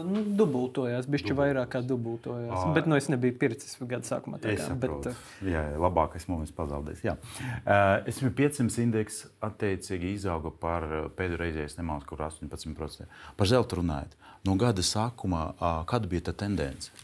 nu, 0.09 0.23
dubultojās, 0.39 1.05
bija 1.11 1.35
vairāk 1.37 1.75
kā 1.75 1.81
dubultojās. 1.85 2.57
À, 2.57 2.71
bet 2.73 2.89
nu, 2.89 2.97
es 2.97 3.11
nebiju 3.13 3.37
pircis 3.41 3.77
gada 3.83 4.07
sākumā. 4.09 4.39
Tā 4.41 4.55
kā, 4.57 4.69
bet, 4.81 5.09
jā, 5.45 5.65
labākais 5.81 6.25
moments 6.31 6.55
pazaudēs. 6.57 7.03
Jā. 7.05 7.19
Uh, 7.19 8.01
es 8.09 8.23
biju 8.23 8.33
500 8.39 8.81
indeks 8.87 9.21
attiecīgi 9.45 10.15
izauga 10.17 10.55
par 10.65 10.87
pēdējo 11.19 11.41
reizi, 11.43 11.65
ja 11.67 11.83
nemaldos, 11.83 12.09
kur 12.09 12.25
18%. 12.25 13.11
Par 13.37 13.51
zeltu 13.51 13.83
runājot. 13.83 14.17
No 14.49 14.57
gada 14.61 14.85
sākumā, 14.85 15.45
uh, 15.59 15.83
kāda 15.91 16.09
bija 16.09 16.31
tā 16.31 16.39
tendence? 16.47 16.95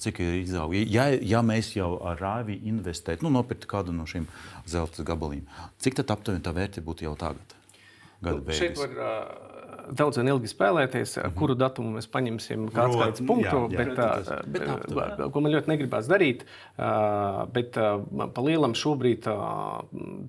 Cik 0.00 0.22
ir 0.24 0.38
izauga? 0.40 0.80
Ja, 0.88 1.10
ja 1.12 1.42
mēs 1.44 1.74
jau 1.76 1.98
ar 2.08 2.16
rāvi 2.22 2.56
investētu, 2.70 3.26
nu, 3.26 3.34
nopirkt 3.36 3.68
kādu 3.68 3.92
no 3.92 4.08
šiem 4.08 4.24
zelta 4.64 5.04
gabaliem, 5.04 5.44
cik 5.84 6.00
tad 6.00 6.14
aptuveni 6.16 6.40
tā 6.44 6.54
vērtība 6.56 6.88
būtu 6.88 7.04
jau 7.10 7.18
tagad? 7.20 7.58
Gada 8.22 8.38
nu, 8.38 8.46
beigās. 8.46 9.50
Daudz 9.90 10.20
un 10.20 10.30
ilgi 10.30 10.50
spēlēties, 10.50 11.16
mm 11.16 11.22
-hmm. 11.22 11.34
kuru 11.38 11.56
datumu 11.58 11.96
mēs 11.96 12.08
paņemsim, 12.12 12.68
kāds 12.74 12.96
kāds 13.00 13.24
punktu. 13.26 13.56
Jā, 13.70 13.70
jā. 13.70 13.78
Bet, 13.78 13.96
bet, 13.96 14.62
bet, 14.68 14.94
bet, 14.94 15.24
ko 15.32 15.40
man 15.40 15.52
ļoti 15.52 15.72
negribās 15.72 16.08
darīt, 16.10 16.44
bet 17.52 17.78
pa 18.34 18.46
lielam 18.46 18.74
šobrīd 18.74 19.28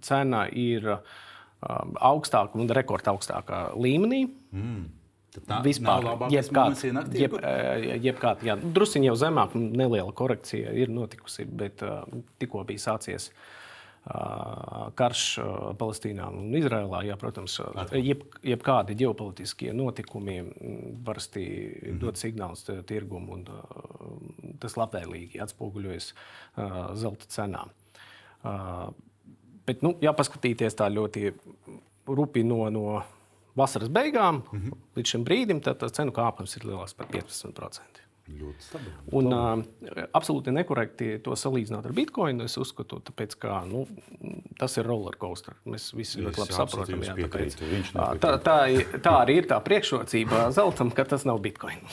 cena 0.02 0.48
ir 0.52 0.98
augstāka 2.02 2.60
un 2.60 2.68
rekordaugstākā 2.70 3.74
līmenī. 3.76 4.28
Mm. 4.52 4.84
Tā 5.48 5.63
Vispār, 5.66 6.06
jebkāda, 6.30 7.08
jeb, 7.18 7.34
jebkāda, 8.04 8.46
jā, 8.46 8.56
drusciņi 8.62 9.08
jau 9.08 9.16
zemāk, 9.18 9.56
neliela 9.56 10.12
korekcija 10.13 10.70
ir 10.78 10.92
notikusi, 10.94 11.46
bet 11.46 11.82
tikko 12.38 12.62
bija 12.63 12.78
sācies 12.78 13.32
uh, 13.32 13.62
karš 15.00 15.24
Palestīnā 15.80 16.26
un 16.28 16.52
Izrēlā, 16.60 17.06
jā, 17.08 17.16
protams, 17.20 17.56
jeb, 17.96 18.26
jebkādi 18.44 18.98
ģeopolitiskie 19.00 19.72
notikumi 19.74 20.42
parasti 21.06 21.46
mm 21.46 21.88
-hmm. 21.88 22.00
dod 22.00 22.20
signālus 22.20 22.68
tirgumu, 22.86 23.34
un 23.34 23.48
tas 24.60 24.76
labvēlīgi 24.76 25.42
atspoguļojas 25.44 26.13
zelta 27.00 27.26
cenā. 27.30 27.66
Bet, 29.66 29.82
nu, 29.82 29.96
jāpaskatīties 30.02 30.76
tā 30.76 30.89
ļoti 30.92 31.32
rupi 32.08 32.44
no, 32.44 32.70
no 32.70 33.04
vasaras 33.56 33.89
beigām 33.89 34.42
mm 34.52 34.60
-hmm. 34.60 34.80
līdz 34.96 35.08
šim 35.08 35.26
brīdim, 35.26 35.62
tad 35.62 35.92
cenu 35.92 36.12
kāpums 36.12 36.58
ir 36.58 36.66
lielāks 36.66 36.94
par 36.98 37.08
15%. 37.08 38.03
Ļoti 38.39 38.65
stabili. 38.65 38.93
Un, 39.19 39.30
uh, 39.34 40.06
absolūti 40.15 40.54
nekorekti 40.56 41.10
to 41.26 41.36
salīdzināt 41.39 41.86
ar 41.89 41.96
bitkoinu. 41.98 42.48
Es 42.50 42.58
uzskatu, 42.62 43.02
tāpēc, 43.10 43.36
ka 43.41 43.62
nu, 43.69 43.86
tas 44.60 44.78
ir 44.82 44.88
roller 44.89 45.17
coaster. 45.22 45.58
Mēs 45.69 45.91
visi 45.98 46.24
ļoti 46.24 46.43
labi 46.43 46.58
saprotam, 46.58 47.06
jā, 47.06 47.15
tāpēc, 47.19 47.58
tā, 48.24 48.34
tā, 48.48 48.58
tā 49.06 49.15
arī 49.22 49.39
ir 49.41 49.50
tā 49.52 49.60
priekšrocība 49.63 50.48
zeltam, 50.56 50.91
ka 50.96 51.06
tas 51.13 51.28
nav 51.30 51.41
bitkoin. 51.43 51.84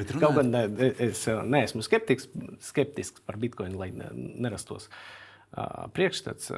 Runāt... 0.00 0.20
Kaut 0.22 0.36
gan 0.38 0.48
ne, 0.52 0.62
es 1.02 1.26
neesmu 1.28 1.82
skeptisks, 1.84 2.30
skeptisks 2.64 3.20
par 3.26 3.36
bitkoinu, 3.40 3.76
lai 3.82 3.90
nerastos. 3.92 4.88
Priekšstats, 5.96 6.52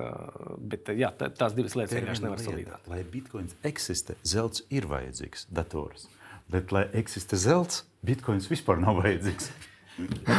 bet 0.69 0.91
jā, 0.95 1.09
tās 1.17 1.55
divas 1.57 1.75
lietas 1.79 1.97
vienkārši 1.97 2.27
nevar 2.27 2.43
salīdzināt. 2.45 2.91
Lai 2.93 3.01
bitkoins 3.09 3.57
eksistē, 3.67 4.19
zelts 4.29 4.67
ir 4.71 4.87
vajadzīgs 4.91 5.47
dators. 5.49 6.07
Bet, 6.53 6.73
lai 6.75 6.87
eksistē 6.99 7.39
zelts, 7.41 7.85
bitkoins 8.05 8.51
vispār 8.51 8.81
nav 8.83 9.01
vajadzīgs. 9.03 9.53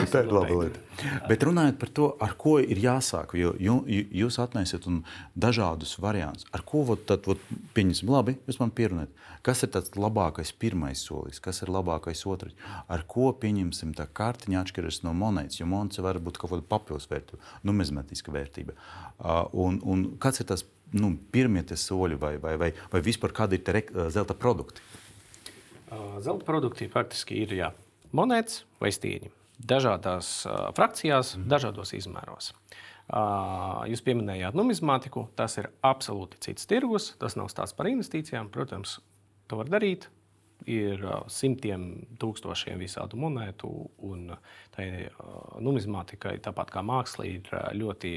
Tā 0.09 0.23
ir 0.23 0.31
laba 0.33 0.55
lieta. 0.63 0.79
Bet 1.29 1.43
runājot 1.45 1.75
par 1.77 1.89
to, 1.93 2.07
ar 2.25 2.33
ko 2.41 2.55
ir 2.61 2.79
jāsāk, 2.81 3.35
jo 3.37 3.51
jūs 3.85 4.39
atnesiet 4.41 4.87
dažādus 5.37 5.93
variantus. 6.01 6.47
Ar 6.55 6.63
ko 6.65 6.81
tad 6.97 7.27
pieņemsim, 7.77 8.09
labi, 8.09 8.35
jūs 8.49 8.57
man 8.61 8.73
pierunājat, 8.73 9.13
kas 9.45 9.61
ir 9.65 9.69
tas 9.75 9.93
labākais 9.93 10.53
pirmais 10.57 11.03
solis, 11.05 11.41
kas 11.43 11.61
ir 11.61 11.71
labākais 11.73 12.25
otrs. 12.29 12.57
Ar 12.89 13.05
ko 13.09 13.29
pieņemsim 13.37 13.93
tā 13.97 14.07
kārtiņa 14.09 14.63
atšķiras 14.63 15.03
no 15.05 15.13
monētas, 15.17 15.61
jo 15.61 15.69
monēta 15.69 16.05
var 16.05 16.21
būt 16.23 16.41
kaut 16.41 16.55
kāda 16.55 16.67
papildus 16.73 17.09
vērtība, 17.11 17.53
numizmatiska 17.69 18.33
vērtība. 18.33 18.77
Un, 19.53 19.79
un 19.85 20.07
kāds 20.23 20.41
ir 20.41 20.49
tas 20.49 20.65
nu, 20.97 21.13
pirmie 21.33 21.61
soļi 21.61 22.17
vai, 22.21 22.35
vai, 22.41 22.57
vai, 22.57 22.73
vai 22.89 23.05
vispār 23.05 23.37
kādi 23.37 23.61
ir 23.61 24.11
zelta 24.13 24.33
produkti? 24.33 24.81
Zelta 26.23 26.45
produkti 26.47 26.89
faktiski 26.91 27.41
ir 27.43 27.55
jā, 27.57 27.71
monētas 28.15 28.63
vai 28.81 28.91
stieņi. 28.93 29.31
Dažādās 29.63 30.31
uh, 30.47 30.71
frakcijās, 30.75 31.35
mm. 31.37 31.47
dažādos 31.51 31.93
izmēros. 31.95 32.51
Uh, 33.03 33.83
jūs 33.91 34.01
pieminējāt 34.03 34.55
numizmātiku. 34.57 35.27
Tas 35.37 35.57
ir 35.61 35.69
absolūti 35.85 36.39
cits 36.43 36.67
tirgus. 36.69 37.11
Tas 37.19 37.37
nav 37.39 37.51
stāsts 37.51 37.75
par 37.77 37.89
investīcijām. 37.91 38.49
Protams, 38.51 38.97
to 39.47 39.59
var 39.59 39.71
darīt. 39.71 40.09
Ir 40.69 41.01
uh, 41.03 41.25
simtiem 41.31 42.05
tūkstošiem 42.21 42.79
visādu 42.79 43.19
monētu, 43.19 43.69
un 44.07 44.31
tai 44.75 44.87
uh, 45.09 45.59
numizmātikai, 45.63 46.37
tāpat 46.43 46.71
kā 46.71 46.83
mākslā, 46.87 47.27
ir 47.27 47.49
ļoti 47.75 48.13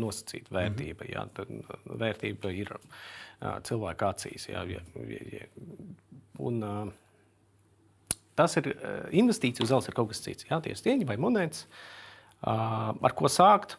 nosacīta 0.00 0.56
vērtība. 0.56 1.06
Mm. 1.06 1.12
Jā, 1.12 1.26
tad 1.36 2.00
vērtība 2.02 2.52
ir 2.56 2.72
cilvēka 3.68 4.12
acīs. 4.14 4.48
Jā, 4.48 4.64
jā, 4.70 4.82
jā. 5.36 5.46
Un, 6.40 6.62
uh, 6.64 6.92
Tas 8.38 8.56
ir 8.60 8.72
eh, 8.72 8.98
investīcija 9.22 9.64
uz 9.64 9.72
zelta, 9.72 9.90
ir 9.90 9.98
kaut 9.98 10.12
kas 10.12 10.22
cits. 10.24 10.48
Jā, 10.48 10.60
tie 10.64 10.74
ir 10.74 10.80
stieņi 10.80 11.08
vai 11.08 11.18
monētas. 11.20 11.66
Ar 12.42 13.14
ko 13.14 13.30
sākt? 13.30 13.76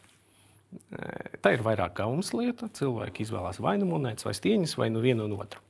Eh, 0.73 1.37
tā 1.43 1.55
ir 1.55 1.65
vairāk 1.65 1.97
gaumas 1.99 2.31
lieta. 2.37 2.69
Cilvēki 2.77 3.25
izvēlās 3.25 3.61
vai 3.63 3.75
nu 3.81 3.89
monētas, 3.89 4.27
vai 4.27 4.35
stieņus, 4.37 4.77
vai 4.79 4.89
nu 4.93 5.03
vienu 5.03 5.27
un 5.27 5.37
otru. 5.37 5.63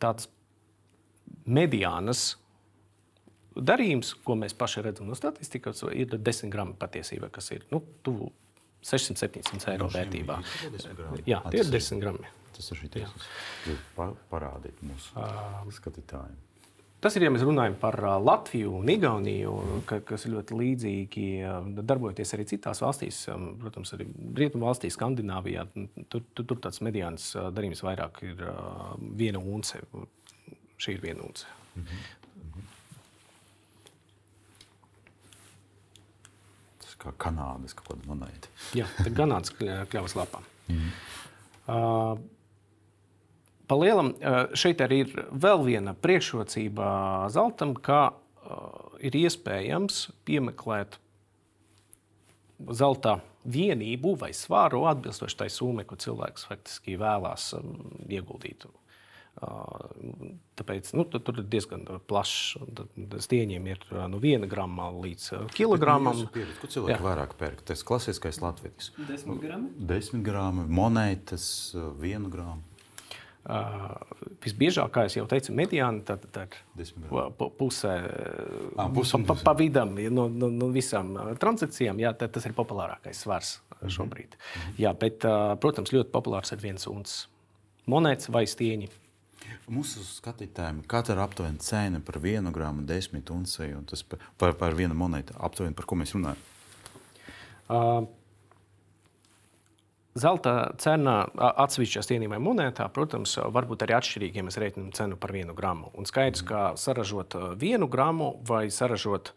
Tāds 0.00 0.28
mediānas 1.46 2.36
darījums, 3.56 4.12
ko 4.24 4.36
mēs 4.38 4.54
paši 4.56 4.84
redzam 4.86 5.08
no 5.10 5.16
statistikas, 5.18 5.82
ir 5.96 6.12
10 6.12 6.52
gramu 6.52 6.76
patiesībā, 6.78 7.30
kas 7.32 7.50
ir 7.56 7.64
nu, 7.72 7.80
tuvu 8.06 8.30
600-700 8.86 9.72
eiro 9.72 9.88
vērtībā. 9.92 10.40
Jā, 11.26 11.40
tie 11.50 11.62
ir 11.64 11.70
10 11.72 12.02
gramu. 12.02 12.34
Tas 12.56 12.70
ir 12.72 12.80
šī 12.80 13.04
parādīt 14.30 14.78
mūsu 14.86 15.76
skatītājiem. 15.76 16.45
Tas 17.00 17.14
ir, 17.18 17.26
ja 17.26 17.30
mēs 17.30 17.44
runājam 17.44 17.74
par 17.78 17.98
Latviju 18.24 18.70
un 18.78 18.88
Igauniju, 18.88 19.52
ka, 19.88 19.98
kas 20.08 20.24
ir 20.24 20.32
ļoti 20.32 20.56
līdzīgi 20.56 21.26
darbojoties 21.86 22.32
arī 22.34 22.46
citās 22.48 22.80
valstīs, 22.80 23.18
protams, 23.60 23.92
arī 23.92 24.06
Rietumu 24.38 24.64
valstīs, 24.66 24.96
Skandināvijā. 24.96 25.66
Tur, 26.08 26.24
tur, 26.32 26.46
tur 26.48 26.62
tāds 26.64 26.80
mediāns 26.86 27.28
darījums 27.36 27.84
vairāk 27.84 28.22
ir 28.24 28.40
viena 29.20 29.42
unce. 29.42 29.82
Šī 30.80 30.96
ir 30.96 31.04
viena 31.04 31.26
unce. 31.28 31.46
Mm 31.76 31.84
-hmm. 31.84 32.62
Tas 36.80 36.96
kā 37.04 37.12
Kanādas 37.12 37.74
kaut 37.74 37.88
kāda 37.92 38.08
monēta. 38.08 38.48
Jā, 38.74 38.86
tā 38.96 39.06
ir 39.06 39.14
Kanādas 39.20 39.52
kļavas 39.92 40.16
lapā. 40.16 40.40
Mm 40.68 40.76
-hmm. 40.76 40.90
uh, 41.68 42.18
Palielam 43.66 44.12
šeit 44.54 44.82
arī 44.84 45.02
ir 45.04 45.26
vēl 45.32 45.64
viena 45.66 45.94
priekšrocība 45.98 46.86
zeltam, 47.34 47.74
ka 47.74 48.14
ir 49.02 49.16
iespējams 49.18 50.06
piemeklēt 50.28 51.00
zelta 52.72 53.18
vienību 53.46 54.14
vai 54.20 54.32
svāru 54.34 54.84
atbilstoši 54.90 55.38
tai 55.42 55.48
summai, 55.52 55.84
ko 55.86 55.98
cilvēks 55.98 56.46
faktiski 56.48 56.96
vēlās 57.00 57.52
ieguldīt. 58.06 58.66
Tāpēc 60.56 60.94
nu, 60.96 61.04
tur 61.12 61.42
ir 61.42 61.44
diezgan 61.52 61.82
plašs. 62.08 62.56
Stieņiem 63.26 63.66
ir 63.68 63.82
no 64.08 64.22
1 64.22 64.48
grama 64.48 64.88
līdz 64.94 65.50
kilogramam. 65.52 66.22
Ko 66.62 66.70
cilvēki 66.70 66.94
Jā. 66.94 67.02
vairāk 67.04 67.34
pērk? 67.36 67.60
Tas 67.68 67.84
klasiskais 67.86 68.40
latvijas. 68.40 68.94
10 68.96 69.42
gramu. 69.42 69.74
10 69.92 70.24
gramu, 70.24 70.64
monētas, 70.80 71.50
1 71.76 72.30
gramu. 72.32 72.64
Uh, 73.46 73.92
visbiežāk, 74.42 74.90
kā 74.90 75.04
jau 75.06 75.22
teicu, 75.30 75.52
mediāna 75.54 76.02
tad, 76.02 76.24
tad 76.34 76.56
pusē, 77.58 77.92
ah, 78.74 78.88
pa, 78.90 79.04
pa, 79.28 79.36
pa 79.38 79.52
vidam 79.54 79.92
no, 79.94 80.24
no, 80.26 80.48
no 80.50 80.70
visām 80.74 81.12
transakcijām. 81.38 82.00
Jā, 82.02 82.10
tad, 82.18 82.32
tas 82.34 82.48
ir 82.48 82.56
populārākais 82.58 83.22
svars 83.22 83.60
mhm. 83.78 83.92
šobrīd. 83.98 84.34
Mm 84.34 84.60
-hmm. 84.62 84.76
jā, 84.82 84.94
bet, 84.98 85.28
protams, 85.62 85.94
ļoti 85.94 86.10
populārs 86.10 86.52
ir 86.52 86.62
viens 86.64 86.86
uns 86.90 87.28
monētas 87.86 88.32
vai 88.34 88.46
stieņi. 88.46 88.90
Mūsu 89.70 90.02
skatītājiem 90.02 90.82
katra 90.86 91.14
ir 91.14 91.22
aptuveni 91.22 91.58
cena 91.62 92.00
par 92.00 92.18
vienu 92.18 92.50
gramu, 92.50 92.82
desmit 92.82 93.30
unciju, 93.30 93.78
un 93.78 93.84
tas 93.84 94.02
par, 94.02 94.18
par, 94.36 94.54
par 94.54 94.74
vienu 94.74 94.94
monētu 94.94 95.34
aptuveni, 95.38 95.74
par 95.74 95.86
ko 95.86 95.94
mēs 95.94 96.14
runājam. 96.14 96.42
Uh, 97.66 98.06
Zelta 100.16 100.52
cena 100.80 101.18
atsevišķās 101.36 102.08
ienīmē 102.16 102.38
monētā, 102.40 102.86
protams, 102.94 103.34
var 103.52 103.66
būt 103.68 103.84
arī 103.84 103.98
atšķirīga, 103.98 104.40
ja 104.40 104.46
mēs 104.46 104.56
rēķinām 104.62 104.92
cenu 104.96 105.18
par 105.20 105.34
vienu 105.36 105.56
gramu. 105.56 105.90
Un 105.98 106.08
skaidrs, 106.08 106.44
ka 106.46 106.62
saražot 106.80 107.36
vienu 107.60 107.88
gramu 107.92 108.32
vai 108.48 108.66
saražot 108.72 109.34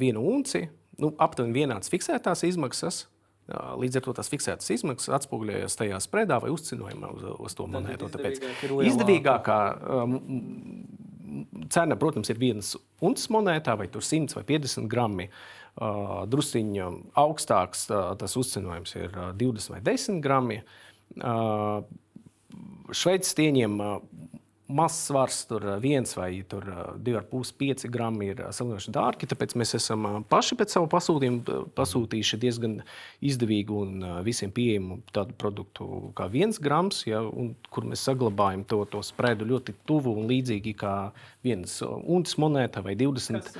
vienu 0.00 0.24
unci, 0.26 0.64
nu, 1.02 1.12
aptuveni 1.22 1.54
vienādas 1.60 1.92
fiksētās 1.92 2.42
izmaksas. 2.48 3.04
Līdz 3.46 4.00
ar 4.00 4.02
to 4.02 4.12
tās 4.18 4.30
fiksētas 4.32 4.72
izmaksas 4.74 5.12
atspoguļojas 5.20 5.78
tajā 5.78 6.00
spredā 6.02 6.40
vai 6.42 6.50
uzcinojumā 6.50 7.12
uz, 7.14 7.26
uz 7.46 7.54
to 7.54 7.68
monētu. 7.70 8.08
Tāpēc 8.10 8.40
izdevīgākā 8.88 9.58
um, 10.02 10.16
cena, 11.72 11.96
protams, 11.98 12.30
ir 12.30 12.38
vienas 12.40 12.74
unces 13.04 13.30
monētā, 13.32 13.76
vai 13.78 13.88
100 13.92 14.36
vai 14.38 14.44
50 14.48 14.88
gramu 14.92 15.28
drusciņā 15.76 16.86
augstāks 17.20 17.86
tas 17.90 18.36
uzcenojums 18.40 18.94
ir 18.96 19.12
20 19.36 19.74
vai 19.74 19.80
10 19.84 20.22
grami. 20.24 20.62
Šveicis 22.96 23.36
ieņem 23.44 23.76
mazs 24.68 25.06
svars, 25.06 25.38
tur 25.46 25.62
viens 25.82 26.10
vai 26.16 26.30
divi 26.42 27.16
ar 27.16 27.26
pusi, 27.30 27.54
pieci 27.58 27.90
gramu 27.92 28.24
ir 28.26 28.40
salīdzinoši 28.50 28.94
dārgi. 28.94 29.28
Tāpēc 29.30 29.54
mēs 29.58 29.76
esam 29.78 30.06
paši 30.30 30.58
pēc 30.58 30.74
savu 30.74 30.88
pasūtījumu 30.90 31.60
pasūtījuši 31.76 32.40
diezgan 32.42 32.76
izdevīgu 33.24 33.78
un 33.84 34.06
visiem 34.26 34.50
pieejamu 34.54 34.98
tādu 35.14 35.36
produktu 35.38 36.10
kā 36.18 36.28
viens 36.32 36.58
grams, 36.62 37.04
ja, 37.06 37.22
un, 37.22 37.54
kur 37.70 37.86
mēs 37.86 38.04
saglabājam 38.08 38.66
to, 38.66 38.82
to 38.90 39.02
spredu 39.06 39.48
ļoti 39.52 39.76
tuvu 39.86 40.16
un 40.18 40.30
līdzīgi 40.30 40.74
kā 40.82 40.94
vienas 41.46 41.78
untas 41.86 42.34
monēta 42.42 42.82
vai 42.82 42.96
20 42.98 43.52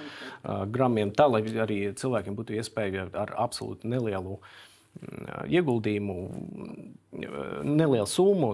gramiem, 0.75 1.15
tā 1.15 1.31
lai 1.31 1.45
arī 1.63 1.81
cilvēkiem 1.97 2.39
būtu 2.39 2.59
iespēja 2.59 3.11
ar 3.15 3.35
absolūti 3.47 3.89
nelielu 3.91 4.39
uh, 4.39 4.55
ieguldījumu, 5.47 6.17
nelielu 7.67 8.07
summu, 8.11 8.53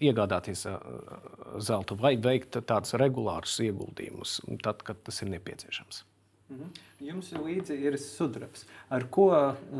iegādāties 0.00 0.66
zeltu 1.64 1.96
vai 2.00 2.14
veikt 2.20 2.60
tādus 2.68 2.96
regulārus 3.00 3.58
ieguldījumus, 3.64 4.40
tad, 4.64 4.84
kad 4.86 5.02
tas 5.06 5.22
ir 5.24 5.32
nepieciešams. 5.34 6.04
Mhm. 6.50 6.70
Jums 7.00 7.28
līdzi 7.32 7.76
ir 7.80 7.94
sudrabs. 7.96 8.66
Ar 8.92 9.04
ko 9.08 9.30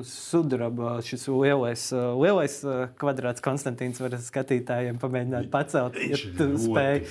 sudraba 0.06 0.94
šis 1.04 1.26
lielais, 1.28 1.82
lielais 2.16 2.54
kvadrāts 3.00 3.44
Konstantīns 3.44 4.00
var 4.00 4.14
skatītājiem 4.24 5.00
pamēģināt 5.02 5.50
pacelt? 5.52 5.98
Ja 6.00 6.16
tu 6.38 6.46
spēj 6.62 7.02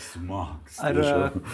ar 0.81 1.01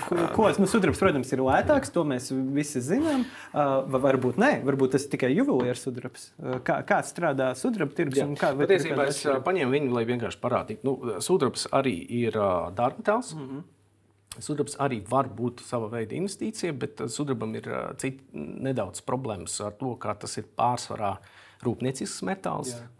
ko, 0.06 0.22
ko 0.38 0.48
nu, 0.62 0.70
sudrabs, 0.72 1.02
protams, 1.02 1.34
ir 1.36 1.44
lētāks, 1.44 1.92
to 1.92 2.06
mēs 2.08 2.30
visi 2.56 2.84
zinām. 2.86 3.26
Varbūt 3.52 4.40
nē, 4.40 4.54
varbūt 4.70 4.96
tas 4.96 5.10
ir 5.10 5.16
tikai 5.18 5.34
juvelieru 5.34 5.82
sudrabs. 5.82 6.30
Kā, 6.64 6.80
kā 6.88 7.02
strādā 7.10 7.52
sudraba 7.60 7.98
tirgus? 7.98 8.24
Kā, 8.40 8.54
Patiesībā 8.56 9.10
es 9.12 9.24
paņēmu 9.26 9.80
viņu, 9.80 9.96
lai 9.98 10.08
vienkārši 10.14 10.44
parādītu. 10.46 10.86
Nu, 10.88 11.18
sudrabs 11.26 11.68
arī 11.76 11.98
ir 12.24 12.40
dārgmetāls. 12.78 13.36
Mm 13.36 13.50
-hmm. 13.50 13.72
Sudrabs 14.44 14.78
arī 14.84 15.00
var 15.10 15.30
būt 15.32 15.64
sava 15.66 15.90
veida 15.92 16.18
investīcija, 16.18 16.76
bet 16.82 17.02
uh, 17.04 17.12
sudrabam 17.12 17.56
ir 17.58 17.70
uh, 17.72 17.88
cit, 18.02 18.22
nedaudz 18.34 19.04
problēmas 19.08 19.56
ar 19.64 19.76
to, 19.80 19.94
ka 20.02 20.16
tas 20.20 20.38
ir 20.42 20.50
pārsvarā 20.58 21.16
rūpniecisks 21.66 22.26
metāls. 22.28 22.76
Jā. 22.76 22.92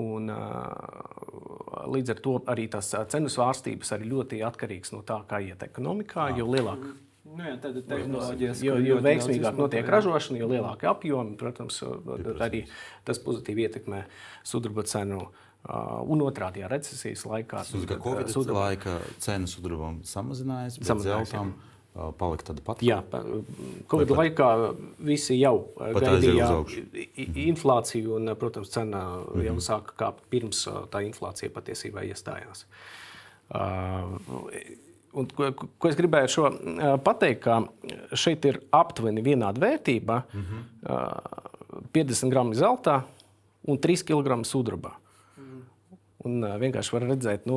Un, 0.00 0.30
uh, 0.32 1.86
līdz 1.92 2.14
ar 2.14 2.20
to 2.24 2.38
arī 2.48 2.68
tās 2.72 2.94
cenu 3.12 3.28
svārstības 3.32 3.92
ir 3.98 4.06
ļoti 4.08 4.40
atkarīgas 4.46 4.94
no 4.94 5.02
tā, 5.06 5.20
kā 5.28 5.42
iet 5.44 5.64
ekonomikā. 5.68 6.30
Jo 6.38 6.48
lielāka 6.48 6.96
Nu 7.32 7.46
jā, 7.46 7.54
tāda 7.62 7.80
tehnoloģija, 7.88 8.54
jo, 8.60 8.74
jo 8.84 8.96
veiksmīgāk 9.00 9.56
notiek 9.56 9.86
ražošana, 9.88 10.36
jo 10.42 10.48
lielāka 10.50 10.90
apjoma, 10.90 11.32
protams, 11.40 11.78
arī 12.44 12.66
tas 13.08 13.20
pozitīvi 13.24 13.64
ietekmē 13.64 14.02
sudraba 14.44 14.84
cenu. 14.90 15.22
Uh, 15.22 15.51
un 15.62 16.22
otrādi 16.26 16.64
recesijas 16.68 17.22
laikā. 17.28 17.62
Tas 17.62 17.74
ir 17.76 18.00
Covid 18.02 18.30
sudraba 18.32 18.64
laika 18.70 18.96
cena 19.22 19.50
sudrabam 19.50 20.00
samazinājās, 20.06 20.78
bet 20.82 21.04
zeltam 21.04 21.52
uh, 21.54 22.08
palika 22.18 22.48
tāda 22.50 22.64
pati. 22.66 22.88
Jā, 22.90 22.98
Covid 23.90 24.14
laikā 24.16 24.48
visi 25.06 25.38
jau 25.38 25.68
gaidīja 25.78 26.48
inflāciju, 27.46 28.16
un, 28.18 28.32
protams, 28.38 28.72
cena 28.74 29.04
mm 29.04 29.28
-hmm. 29.28 29.44
jau 29.50 29.56
sāka 29.60 29.94
kāpt 30.04 30.26
pirms 30.30 30.66
tā 30.90 31.04
inflācija 31.06 31.50
patiesībā 31.50 32.02
iestājās. 32.10 32.66
Un, 35.12 35.28
ko, 35.36 35.52
ko 35.78 35.88
es 35.88 35.96
gribēju 35.96 36.28
šo, 36.28 36.50
pateikt, 37.04 37.42
ka 37.44 37.62
šeit 38.16 38.44
ir 38.44 38.62
aptuveni 38.70 39.22
vienāda 39.22 39.60
vērtība. 39.60 40.22
Mm 40.32 40.40
-hmm. 40.40 40.62
uh, 40.90 41.52
50 41.92 42.30
gramu 42.30 42.54
zelta 42.54 43.02
un 43.62 43.78
3 43.78 44.04
kg 44.04 44.44
sudraba. 44.44 45.01
Un 46.28 46.44
vienkārši 46.62 46.94
var 46.94 47.06
redzēt, 47.08 47.46
nu, 47.50 47.56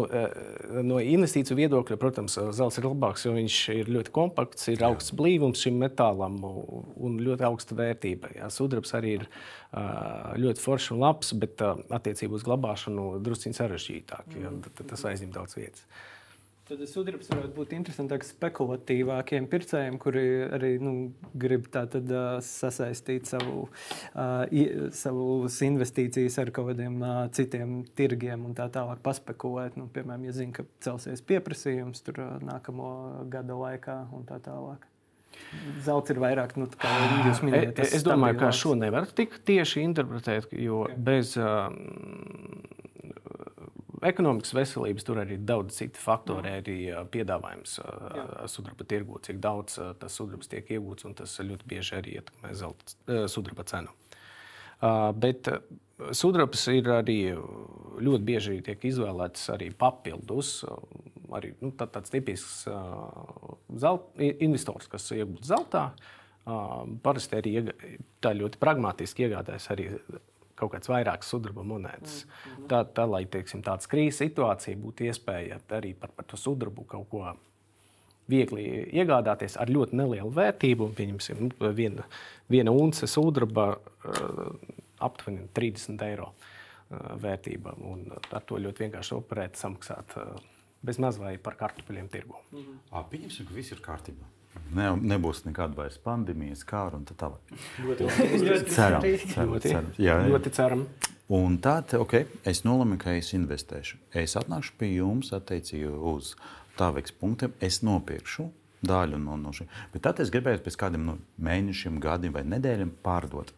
no 0.86 0.98
investīciju 0.98 1.58
viedokļa, 1.60 1.98
protams, 2.02 2.38
zelts 2.58 2.80
ir 2.82 2.88
labāks, 2.88 3.28
jo 3.28 3.36
viņš 3.36 3.58
ir 3.76 3.92
ļoti 3.94 4.14
kompakts, 4.16 4.70
ir 4.74 4.82
augsts 4.88 5.14
blīvums 5.18 5.62
šim 5.62 5.78
metālam 5.84 6.40
un 6.46 7.20
ļoti 7.22 7.46
augsta 7.46 7.78
vērtība. 7.78 8.34
Jā, 8.40 8.50
sudrabs 8.54 8.96
arī 8.98 9.20
ir 9.20 9.28
ļoti 10.42 10.66
foršs 10.66 10.92
un 10.96 11.04
labs, 11.06 11.36
bet 11.38 11.62
attiecībā 11.62 12.40
uz 12.40 12.48
glabāšanu 12.48 13.08
drusciņš 13.26 13.62
sarežģītāk. 13.62 14.34
Mm. 14.34 14.62
Tas 14.82 15.06
aizņem 15.12 15.34
daudz 15.36 15.60
vietas. 15.60 15.86
Tad 16.66 16.80
sudrabs 16.90 17.28
varētu 17.30 17.54
būt 17.54 17.74
interesantāks 17.78 18.32
spekulatīvākiem 18.34 19.46
pircējiem, 19.52 20.00
kuri 20.02 20.24
arī 20.56 20.72
nu, 20.82 20.94
grib 21.38 21.68
tātad, 21.70 22.10
uh, 22.10 22.40
sasaistīt 22.42 23.30
savu, 23.30 23.68
uh, 24.18 24.90
savus 24.98 25.60
investīcijas 25.68 26.40
ar 26.42 26.50
kaut 26.56 26.72
kādiem 26.72 26.98
uh, 27.04 27.20
citiem 27.38 27.84
tirgiem 27.94 28.48
un 28.50 28.58
tā 28.58 28.66
tālāk 28.74 29.04
paspekulēt. 29.06 29.78
Nu, 29.78 29.86
piemēram, 29.94 30.26
ja 30.26 30.34
zina, 30.40 30.56
ka 30.58 30.66
celsies 30.82 31.22
pieprasījums 31.30 32.02
tur 32.08 32.18
uh, 32.24 32.34
nākamo 32.42 32.90
gada 33.30 33.60
laikā 33.62 34.00
un 34.18 34.26
tā 34.26 34.42
tālāk. 34.50 34.90
Zelts 35.86 36.16
ir 36.16 36.24
vairāk, 36.24 36.58
nu, 36.58 36.66
kā 36.82 36.96
jūs 37.28 37.44
minējāt. 37.46 37.84
Es, 37.86 38.02
domāju, 38.08 38.40
ka 38.42 38.50
šo 38.56 38.74
nevar 38.80 39.06
tik 39.14 39.38
tieši 39.46 39.86
interpretēt, 39.86 40.50
jo 40.58 40.88
okay. 40.88 40.98
bez. 41.12 41.38
Uh, 41.38 41.70
ekonomikas 44.10 44.54
veselības 44.56 45.06
tur 45.08 45.20
arī 45.22 45.38
daudz 45.42 45.78
citu 45.80 46.02
faktoru, 46.02 46.46
arī 46.62 46.78
piedāvājums 47.14 47.78
sudraba 48.52 48.88
tirgū, 48.88 49.20
cik 49.26 49.40
daudz 49.44 49.80
tas 50.02 50.18
sudrabs 50.18 50.52
tiek 50.52 50.70
iegūts, 50.78 51.08
un 51.08 51.16
tas 51.18 51.38
ļoti 51.42 51.70
bieži 51.70 51.98
arī 52.00 52.18
ietekmē 52.20 52.54
zelta 52.58 53.26
sudraba 53.32 53.66
cenu. 53.70 53.94
Bet 55.22 55.50
sudrabs 56.16 56.68
ir 56.74 56.90
arī 56.92 57.20
ļoti 58.04 58.28
bieži 58.28 58.60
tiek 58.66 58.84
izvēlēts 58.92 59.48
arī 59.56 59.72
papildus. 59.72 60.58
Arī, 61.36 61.56
nu, 61.60 61.72
tā, 61.76 61.88
tāds 61.90 62.12
tipisks 62.14 62.68
zelt, 63.82 64.12
investors, 64.22 64.88
kas 64.92 65.10
iegūst 65.16 65.48
zeltā, 65.50 65.88
parasti 67.04 67.40
arī 67.40 67.54
tā 68.22 68.36
ļoti 68.38 68.62
pragmatiski 68.62 69.26
iegādājas 69.26 69.72
arī 69.74 69.90
kaut 70.56 70.72
kāds 70.74 70.90
vairākas 70.90 71.30
sudraba 71.30 71.64
monētas. 71.64 72.26
Mm 72.26 72.52
-hmm. 72.52 72.68
tā, 72.72 72.86
tā, 72.96 73.10
lai 73.10 73.26
teiksim, 73.26 73.64
tāda 73.64 73.88
krīzes 73.92 74.24
situācija 74.24 74.78
būtu 74.78 75.10
iespēja 75.10 75.60
arī 75.70 75.94
par, 76.00 76.10
par 76.16 76.26
to 76.26 76.38
sudrabu 76.38 76.84
kaut 76.84 77.10
ko 77.10 77.36
viegli 78.30 78.66
iegādāties 78.94 79.58
ar 79.62 79.70
ļoti 79.70 79.98
nelielu 80.00 80.30
vērtību. 80.30 80.90
Pieņemsim, 80.98 81.42
nu, 81.46 81.72
viena, 81.74 82.04
viena 82.50 82.72
unce 82.72 83.08
sudraba 83.08 83.76
uh, 83.76 84.56
aptuveni 85.00 85.48
30 85.54 86.06
eiro 86.10 86.32
uh, 86.32 87.16
vērtība. 87.22 87.76
Un 87.92 88.08
ar 88.32 88.42
to 88.42 88.58
ļoti 88.62 88.86
vienkārši 88.86 89.16
operēt, 89.16 89.60
samaksāt 89.62 90.18
uh, 90.18 90.40
bez 90.86 91.00
maz 91.02 91.20
vai 91.22 91.38
par 91.38 91.58
kartupeļiem 91.60 92.10
tirgu. 92.10 92.40
Mm 92.52 92.60
-hmm. 92.60 93.10
Pieņemsim, 93.10 93.46
ka 93.46 93.54
viss 93.54 93.72
ir 93.72 93.82
kārtībā. 93.82 94.35
Ne, 94.76 94.90
nebūs 95.14 95.44
nekāda 95.46 95.78
vairs 95.78 95.98
pandēmijas, 96.04 96.66
kāra 96.68 97.00
un 97.00 97.06
tā 97.08 97.16
tālāk. 97.20 97.54
Ļoti 97.86 98.08
ceram. 98.74 99.06
ceram, 99.06 99.54
ceram. 99.64 99.90
Jā, 99.98 100.18
jā. 100.20 100.32
Ļoti 100.32 100.54
ceram. 100.56 100.86
Un 101.36 101.56
tad 101.64 101.96
okay, 101.98 102.28
es 102.46 102.62
nolēmu, 102.68 103.00
ka 103.02 103.16
es 103.18 103.32
investēšu. 103.34 103.98
Es 104.22 104.36
atnākšu 104.38 104.76
pie 104.78 104.92
jums 104.98 105.32
attiecīgi 105.34 105.90
uz 106.12 106.36
tāvēks 106.78 107.16
punktiem. 107.22 107.56
Es 107.64 107.80
nopirkšu 107.86 108.50
daļu 108.86 109.18
no, 109.22 109.38
no 109.40 109.54
šiem. 109.56 109.70
Bet 109.94 110.06
tad 110.06 110.22
es 110.22 110.30
gribēju 110.34 110.62
pēc 110.66 110.78
kādiem 110.84 111.08
no 111.08 111.18
mēnešiem, 111.42 111.98
gadiem 112.04 112.36
vai 112.36 112.44
nedēļām 112.46 112.94
pārdot. 113.06 113.56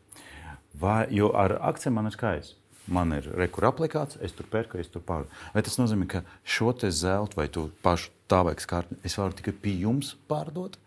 Vai, 0.77 1.07
jo 1.11 1.33
ar 1.35 1.57
akcijiem 1.71 1.97
man 1.97 2.07
ir 2.11 2.15
skaisti. 2.15 2.55
Man 2.87 3.11
ir 3.11 3.25
rekurors 3.35 3.73
aplikāts, 3.73 4.15
es 4.23 4.31
tur 4.31 4.47
pērku, 4.47 4.79
es 4.79 4.87
tur 4.87 5.03
pārdodu. 5.03 5.33
Vai 5.51 5.63
tas 5.65 5.75
nozīmē, 5.75 6.07
ka 6.07 6.21
šo 6.47 6.71
zelta 6.87 7.35
vai 7.35 7.49
tu 7.51 7.65
pašu 7.83 8.13
tāvēks 8.31 8.69
kārtu 8.69 8.95
es 9.03 9.17
varu 9.19 9.35
tikai 9.35 9.51
pie 9.51 9.73
jums 9.81 10.13
pārdot? 10.29 10.77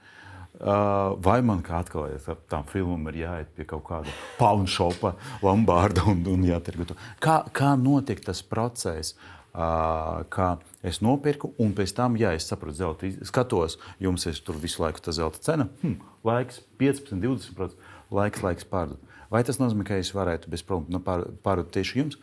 Vai 0.61 1.41
man 1.47 1.63
kā 1.65 1.81
atkal 1.81 2.11
ar 2.11 2.41
tām 2.51 2.67
filmām 2.69 3.09
ir 3.09 3.23
jāiet 3.23 3.53
pie 3.57 3.67
kaut 3.69 3.85
kāda 3.89 4.15
paunšopa, 4.39 5.15
Lombarda 5.45 6.05
un, 6.11 6.25
un 6.29 6.45
jātirgo 6.45 6.91
to? 6.91 6.97
Kā, 7.23 7.43
kā 7.57 7.75
notiek 7.81 8.21
tas 8.25 8.43
process? 8.45 9.17
Kā 9.51 10.49
es 10.87 11.01
nopirku, 11.03 11.51
un 11.59 11.73
pēc 11.75 11.95
tam, 11.97 12.19
ja 12.21 12.35
es 12.37 12.47
saprotu, 12.47 12.77
zelta, 12.79 13.09
skatos, 13.27 13.81
jums 13.99 14.29
ir 14.31 14.39
tur 14.47 14.61
visu 14.63 14.85
laiku 14.85 15.03
tā 15.03 15.17
zelta 15.17 15.43
cena, 15.43 15.67
hm, 15.81 15.97
laiks 16.29 16.61
15, 16.79 17.19
20%, 17.19 17.89
laiks, 18.15 18.45
laiks 18.47 18.69
pārdot. 18.71 19.01
Vai 19.31 19.43
tas 19.47 19.59
nozīmē, 19.59 19.89
ka 19.89 19.99
es 19.99 20.13
varētu 20.15 20.53
bez 20.53 20.63
problēmas 20.67 20.95
nu, 20.95 21.03
pār, 21.03 21.27
pārdot 21.43 21.73
tieši 21.75 21.99
jums? 21.99 22.21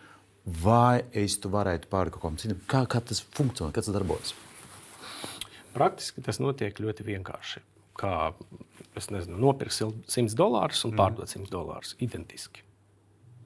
vai 0.47 1.03
es 1.11 1.35
tu 1.43 1.51
varētu 1.51 1.89
pāri 1.91 2.13
kaut 2.13 2.23
kam 2.23 2.37
citam? 2.39 2.59
Kā, 2.71 2.85
kā 2.89 3.01
tas 3.03 3.19
funkcionē, 3.35 3.73
kā 3.75 3.83
tas 3.83 3.93
darbojas? 3.93 4.33
Praktiski 5.75 6.23
tas 6.25 6.39
notiek 6.41 6.79
ļoti 6.81 7.05
vienkārši. 7.07 7.61
Kā 7.97 8.13
nezinu, 9.13 9.37
nopirkt 9.41 9.77
100 9.77 10.37
dolārus 10.37 10.85
un 10.87 10.95
mm. 10.95 11.01
pārdot 11.01 11.35
100 11.35 11.51
dolārus 11.53 11.95
identiski. 12.03 12.63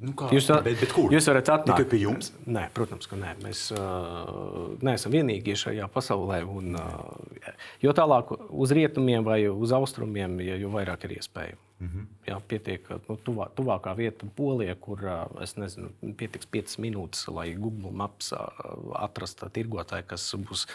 Nu 0.01 0.15
kā, 0.17 0.31
jūs, 0.33 0.47
bet, 0.65 0.79
bet 0.81 0.93
kur? 0.95 1.11
jūs 1.13 1.27
varat 1.29 1.49
atnākt 1.53 1.77
tikai 1.77 1.89
pie 1.91 1.99
jums? 2.01 2.31
Nē, 2.49 2.63
protams, 2.73 3.05
ka 3.09 3.19
nē. 3.21 3.35
Mēs 3.43 3.67
uh, 3.75 4.71
neesam 4.81 5.13
vienīgie 5.13 5.53
šajā 5.61 5.85
pasaulē. 5.93 6.39
Un, 6.49 6.73
uh, 6.73 7.51
jo 7.83 7.93
tālāk 7.93 8.31
uz 8.33 8.73
rietumiem 8.73 9.27
vai 9.27 9.43
uz 9.51 9.73
austrumiem, 9.77 10.39
jo 10.41 10.71
vairāk 10.73 11.05
ir 11.05 11.19
iespēju. 11.19 11.59
Mm 11.81 11.87
-hmm. 11.87 12.07
Jā, 12.27 12.39
pietiek, 12.47 12.89
nu, 13.09 13.17
tuvā, 13.25 13.47
tuvākā 13.57 13.95
vieta 13.97 14.25
Polijā, 14.35 14.75
kur 14.75 14.99
es 15.41 15.55
nezinu, 15.57 15.89
pietiks 16.17 16.45
5 16.45 16.77
minūtes, 16.77 17.33
lai 17.33 17.53
Google 17.53 17.91
Maps 17.91 18.33
atrastu 18.93 19.49
tirgotāju, 19.49 20.03
kas 20.07 20.35
būs 20.35 20.67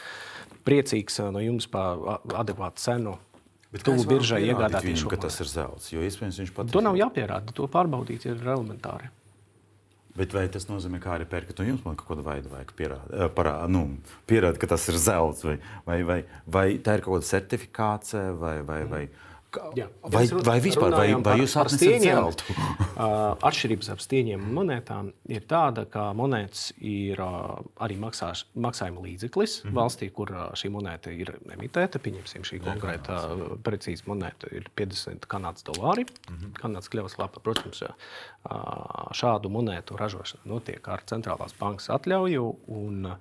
priecīgs 0.65 1.19
no 1.33 1.41
jums 1.41 1.67
par 1.67 1.99
adekvātu 2.35 2.83
cenu. 2.83 3.19
Tuvu 3.85 4.07
biržai 4.09 4.43
iegādāties 4.47 5.03
šo 5.03 5.11
monētu. 5.11 5.27
Tas 5.27 5.39
ir 5.43 5.51
zelts, 5.51 5.93
jo 5.93 6.03
iespējams 6.07 6.41
viņš 6.43 6.53
pat. 6.57 6.73
To 6.73 6.83
nav 6.85 6.99
jāpierāda, 6.99 7.55
to 7.57 7.69
pārbaudīt 7.71 8.29
ir 8.31 8.41
elementāri. 8.41 9.13
Bet 10.17 10.33
vai 10.33 10.47
tas 10.49 10.65
nozīmē, 10.71 10.97
ka 11.03 11.13
arī 11.19 11.27
pērkat 11.29 11.59
no 11.61 11.67
jums 11.67 11.83
kaut 11.85 12.07
kādu 12.09 12.23
veidu, 12.25 12.49
vai 12.49 12.63
pierāda, 12.79 13.27
parā, 13.37 13.59
nu, 13.69 13.83
pierāda, 14.31 14.57
ka 14.57 14.71
tas 14.71 14.87
ir 14.89 14.97
zelts, 14.97 15.45
vai, 15.45 15.59
vai, 15.85 15.99
vai, 16.09 16.21
vai 16.49 16.67
tā 16.81 16.97
ir 16.97 17.05
kaut 17.05 17.19
kāda 17.19 17.29
certifikācija, 17.35 18.31
vai, 18.41 18.55
vai, 18.65 18.79
vai, 18.89 19.03
vai 19.05 19.27
Jā, 19.77 19.87
vai, 20.03 20.25
vai 20.47 20.57
vispār, 20.63 20.95
vai, 20.95 21.07
vai 21.25 21.37
jūs 21.41 21.57
zeltu? 22.03 22.57
Atšķirības 23.49 23.91
ap 23.93 24.03
stieņiem 24.03 24.45
un 24.47 24.55
monētām 24.57 25.11
ir 25.33 25.45
tāda, 25.49 25.85
ka 25.91 26.09
monētas 26.17 26.71
ir 26.81 27.21
arī 27.21 27.99
maksās, 28.01 28.47
maksājuma 28.55 29.05
līdzeklis 29.05 29.59
mm 29.63 29.69
-hmm. 29.69 29.77
valstī, 29.77 30.11
kur 30.13 30.33
šī 30.57 30.71
monēta 30.73 31.13
ir 31.13 31.35
emitēta. 31.53 32.01
Pieņemsim, 32.03 32.47
šī 32.49 32.61
konkrēta 32.65 33.21
precīza 33.65 34.07
monēta 34.07 34.53
ir 34.57 34.71
50 34.77 35.29
kanādas 35.29 35.67
dolāri. 35.67 36.07
Mm 36.07 36.37
-hmm. 36.37 36.55
Kanādas 36.61 36.89
kļavas 36.93 37.19
lapa, 37.19 37.41
protams, 37.41 37.83
šādu 39.13 39.51
monētu 39.51 39.97
ražošana 39.97 40.45
notiek 40.45 40.89
ar 40.89 41.03
centrālās 41.07 41.55
bankas 41.59 41.91
atļauju. 41.91 42.57
Un, 42.67 43.17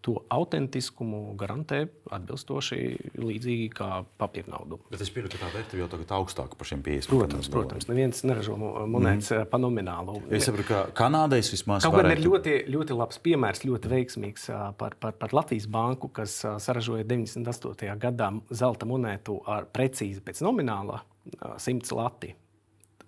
to 0.00 0.14
autentiskumu 0.32 1.34
garantē 1.38 1.82
atbilstoši 2.14 2.78
līdzīgi 3.20 3.66
kā 3.76 3.88
papīra 4.20 4.54
naudu. 4.54 4.78
Bet 4.92 5.02
es 5.04 5.10
pieņemu, 5.12 5.32
ka 5.34 5.40
tā 5.42 5.50
vērtība 5.52 5.82
jau 5.82 5.88
tagad 5.92 6.06
ir 6.06 6.16
augstāka 6.16 6.56
par 6.56 6.68
šiem 6.70 6.84
50. 6.86 7.12
Protams, 7.12 7.50
protams 7.52 7.88
neviens 7.90 8.22
neražo 8.24 8.56
monētas 8.56 9.32
mm. 9.34 9.50
pa 9.52 9.60
nominālu. 9.60 10.16
Es 10.32 10.48
saprotu, 10.48 10.68
ka 10.70 10.80
Kanādais 10.96 11.50
vismaz 11.52 11.84
Kaut 11.84 11.98
varētu... 11.98 12.16
ir 12.16 12.24
ļoti, 12.24 12.54
ļoti 12.72 12.96
labs 12.96 13.20
piemērs, 13.24 13.64
ļoti 13.68 13.90
veiksmīgs 13.92 14.48
par, 14.80 14.96
par, 15.02 15.16
par 15.20 15.34
Latvijas 15.36 15.68
banku, 15.70 16.08
kas 16.16 16.38
saražoja 16.64 17.04
98. 17.04 17.90
gadā 18.00 18.30
zelta 18.62 18.88
monētu 18.88 19.42
ar 19.50 19.68
precīzi 19.68 20.24
pēc 20.24 20.40
nomināla 20.46 21.02
100 21.60 21.98
lati. 21.98 22.32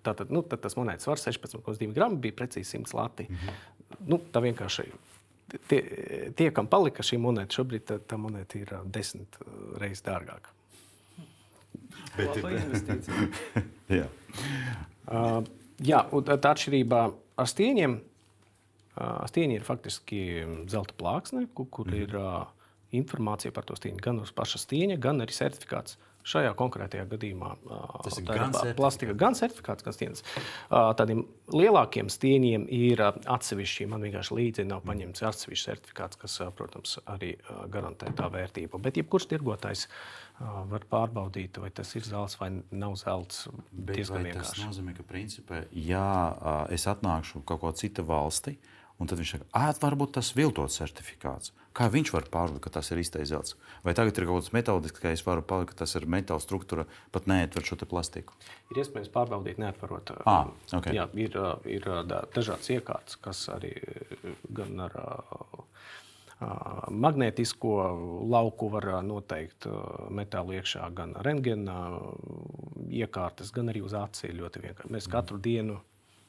Tātad 0.03 0.29
nu, 0.35 0.43
tas 0.43 0.77
monētas 0.77 1.07
svars 1.07 1.25
16,2 1.31 1.89
gramu 1.95 2.21
bija 2.21 2.35
precīzi 2.43 2.77
100 2.77 2.93
lati. 2.99 3.25
Mm 3.29 3.41
-hmm. 3.41 4.05
nu, 4.11 4.21
tā 4.33 4.43
vienkārši 4.43 4.85
tie, 5.69 5.81
tie, 6.37 6.49
kam 6.55 6.67
palika 6.71 7.05
šī 7.05 7.19
monēta, 7.21 7.59
šobrīd 7.59 7.85
tā, 7.89 7.99
tā 7.99 8.19
monēta 8.19 8.59
ir 8.59 8.73
desmit 8.93 9.37
reizes 9.81 10.03
dārgāka. 10.05 10.53
Bet 12.17 12.33
tā 12.37 12.49
ir 12.53 12.59
investīcija. 12.61 13.27
jā. 13.99 14.07
Uh, 15.09 15.39
jā, 15.83 16.01
un 16.13 16.27
tā 16.27 16.53
atšķirība 16.53 17.03
ar 17.41 17.49
stieņiem. 17.49 17.99
Uh, 18.93 19.23
stieņi 19.29 19.57
ir 19.57 19.63
faktiski 19.65 20.19
zelta 20.69 20.93
plāksne, 20.99 21.47
kur, 21.57 21.65
kur 21.73 21.89
mm. 21.89 22.01
ir 22.03 22.17
uh, 22.19 22.62
informācija 22.95 23.53
par 23.55 23.67
to 23.67 23.77
stieņu. 23.79 24.01
Gan 24.03 24.23
uz 24.23 24.33
paša 24.35 24.61
stieņa, 24.63 24.99
gan 25.01 25.23
arī 25.25 25.35
certifikāts. 25.35 25.97
Uh, 25.97 26.13
Šajā 26.23 26.53
konkrētajā 26.55 27.03
gadījumā 27.11 27.49
tas 28.05 28.15
ir 28.19 28.25
gan 28.27 28.53
plastika, 28.77 29.11
gan 29.19 29.35
certifikāts, 29.35 29.83
gan 29.83 29.95
stieņas. 29.95 30.23
Tādiem 30.71 31.25
lielākiem 31.51 32.07
stieņiem 32.11 32.63
ir 32.71 33.03
atsevišķi, 33.03 33.87
man 33.91 34.05
vienkārši 34.07 34.37
līdzi 34.37 34.65
nav 34.69 34.85
paņemts 34.87 35.25
atsevišķs 35.27 35.67
certifikāts, 35.67 36.19
kas, 36.21 36.37
protams, 36.55 36.95
arī 37.11 37.33
garantē 37.73 38.13
tā 38.15 38.29
vērtību. 38.31 38.79
Bet 38.85 39.01
jebkurš 39.01 39.27
tirgotājs 39.33 39.89
var 40.71 40.87
pārbaudīt, 40.91 41.59
vai 41.59 41.73
tas 41.75 41.91
ir 41.99 42.07
zelts 42.07 42.39
vai 42.39 42.53
nav 42.71 42.95
zelts. 43.03 43.49
Tas 43.83 44.55
nozīmē, 44.63 44.95
ka 44.95 45.03
principā, 45.07 45.65
ja 45.75 46.07
es 46.71 46.87
atnākšu 46.87 47.43
kaut 47.43 47.65
ko 47.65 47.75
citu 47.75 48.07
valsti, 48.07 48.55
un 49.01 49.09
tad 49.09 49.19
viņš 49.19 49.33
saka, 49.35 49.47
ah, 49.57 49.69
varbūt 49.81 50.15
tas 50.19 50.31
viltots 50.37 50.79
certifikāts. 50.81 51.53
Kā 51.73 51.87
viņš 51.89 52.11
var 52.13 52.27
pārbaudīt, 52.29 52.61
ka 52.61 52.69
tas 52.75 52.91
ir 52.93 53.01
īstais 53.01 53.31
zelts? 53.31 53.55
Vai 53.85 53.95
tagad 53.97 54.17
ir 54.19 54.27
kaut 54.29 54.43
kāds 54.43 54.53
metodisks, 54.53 55.01
ka 55.01 55.13
es 55.15 55.23
varu 55.25 55.41
pateikt, 55.41 55.73
ka 55.73 55.81
tas 55.81 55.95
ir 55.97 56.05
metāla 56.05 56.43
struktūra, 56.43 56.85
pat 57.15 57.25
neatver 57.29 57.65
šo 57.65 57.79
plastiku? 57.89 58.37
Ir 58.69 58.83
iespējams 58.83 59.09
pārbaudīt, 59.13 59.57
neatverot. 59.63 60.13
Ah, 60.29 60.51
okay. 60.69 60.93
Jā, 60.99 61.07
ir, 61.17 61.39
ir 61.65 61.89
dažādas 62.05 62.69
iekārtas, 62.75 63.17
kas 63.25 63.47
arī 63.55 63.73
gan 64.53 64.85
ar 64.85 64.99
magnētisko 66.91 67.73
lauku 68.29 68.69
var 68.73 68.89
noteikt 69.05 69.67
metālu 70.13 70.57
iekšā, 70.57 70.89
gan 70.95 71.15
rentgena 71.25 71.77
iekārtas, 72.89 73.51
gan 73.55 73.71
arī 73.73 73.83
uz 73.85 73.95
vienkārši. 73.95 74.91
Mēs 74.93 75.09
katru 75.11 75.39
dienu 75.41 75.79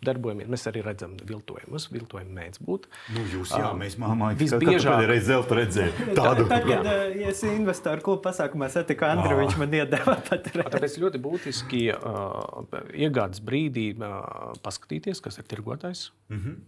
darbojamies. 0.06 0.48
Mēs 0.52 0.66
arī 0.70 0.82
redzam 0.84 1.14
viltojumus. 1.28 1.88
Viltojumi 1.94 2.36
mēdz 2.38 2.60
būt. 2.64 2.88
Nu, 3.14 3.24
jūs, 3.32 3.54
jā, 3.56 3.70
mēs 3.78 3.96
māmā 4.00 4.32
visbiežāk 4.38 5.06
reiz 5.10 5.24
zelta 5.28 5.58
redzējām. 5.60 6.12
Tādu. 6.20 6.46
Tad, 6.50 6.68
kad 6.68 6.90
ja 7.20 7.32
es 7.32 7.42
investoru 7.48 8.04
klubu 8.04 8.24
pasākumā 8.26 8.68
satiku 8.72 9.08
Andriu, 9.08 9.40
viņš 9.42 9.58
man 9.62 9.78
iedeva 9.80 10.18
pat 10.28 10.50
reizi. 10.52 10.74
Tāpēc 10.76 10.98
ļoti 11.06 11.22
būtiski 11.24 11.82
uh, 11.94 12.62
iegādes 12.92 13.42
brīdī 13.44 13.90
uh, 13.96 14.54
paskatīties, 14.64 15.24
kas 15.24 15.40
ir 15.40 15.48
tirgotājs, 15.50 16.06
mm 16.28 16.44
-hmm. 16.44 16.62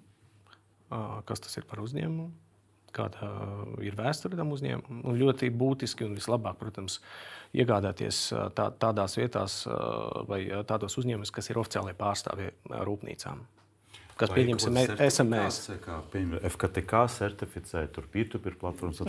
uh, 0.90 1.22
kas 1.28 1.44
tas 1.46 1.56
ir 1.60 1.68
par 1.68 1.84
uzņēmumu 1.84 2.32
kāda 2.96 3.30
ir 3.84 3.96
vēsture 3.98 4.38
tam 4.38 4.52
uzņēmumam. 4.56 5.02
Un 5.04 5.18
ļoti 5.20 5.50
būtiski 5.52 6.06
un 6.06 6.16
vislabāk, 6.16 6.58
protams, 6.60 7.00
iegādāties 7.56 8.22
tā, 8.56 8.70
tādās 8.80 9.16
vietās 9.18 9.62
vai 10.28 10.44
tādos 10.68 10.98
uzņēmumos, 11.00 11.34
kas 11.34 11.50
ir 11.50 11.60
oficiālai 11.62 11.96
pārstāvji 11.98 12.52
rūpnīcām. 12.70 13.44
Kas 14.16 14.30
pieņemsim, 14.32 14.76
esam 15.04 15.28
mēs. 15.28 15.58
Kā, 15.84 15.98
piemēram, 16.08 16.40
FKTK 16.48 17.00
certificē, 17.12 17.82
tur 17.92 18.06
P2P 18.12 18.54
platformas. 18.56 19.02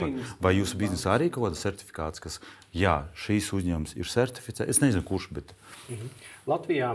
Vai 0.44 0.52
jūsu 0.58 0.80
biznesā 0.82 1.14
arī 1.16 1.30
kaut 1.32 1.46
kāda 1.46 1.60
certifikāts, 1.62 2.24
kas, 2.24 2.42
jā, 2.76 2.98
šīs 3.16 3.48
uzņēmums 3.56 3.96
ir 3.96 4.10
certificēts? 4.12 4.68
Es 4.74 4.82
nezinu, 4.84 5.06
kurš, 5.08 5.30
bet. 5.38 5.54
Mhm. 5.88 6.12
Latvijā 6.48 6.90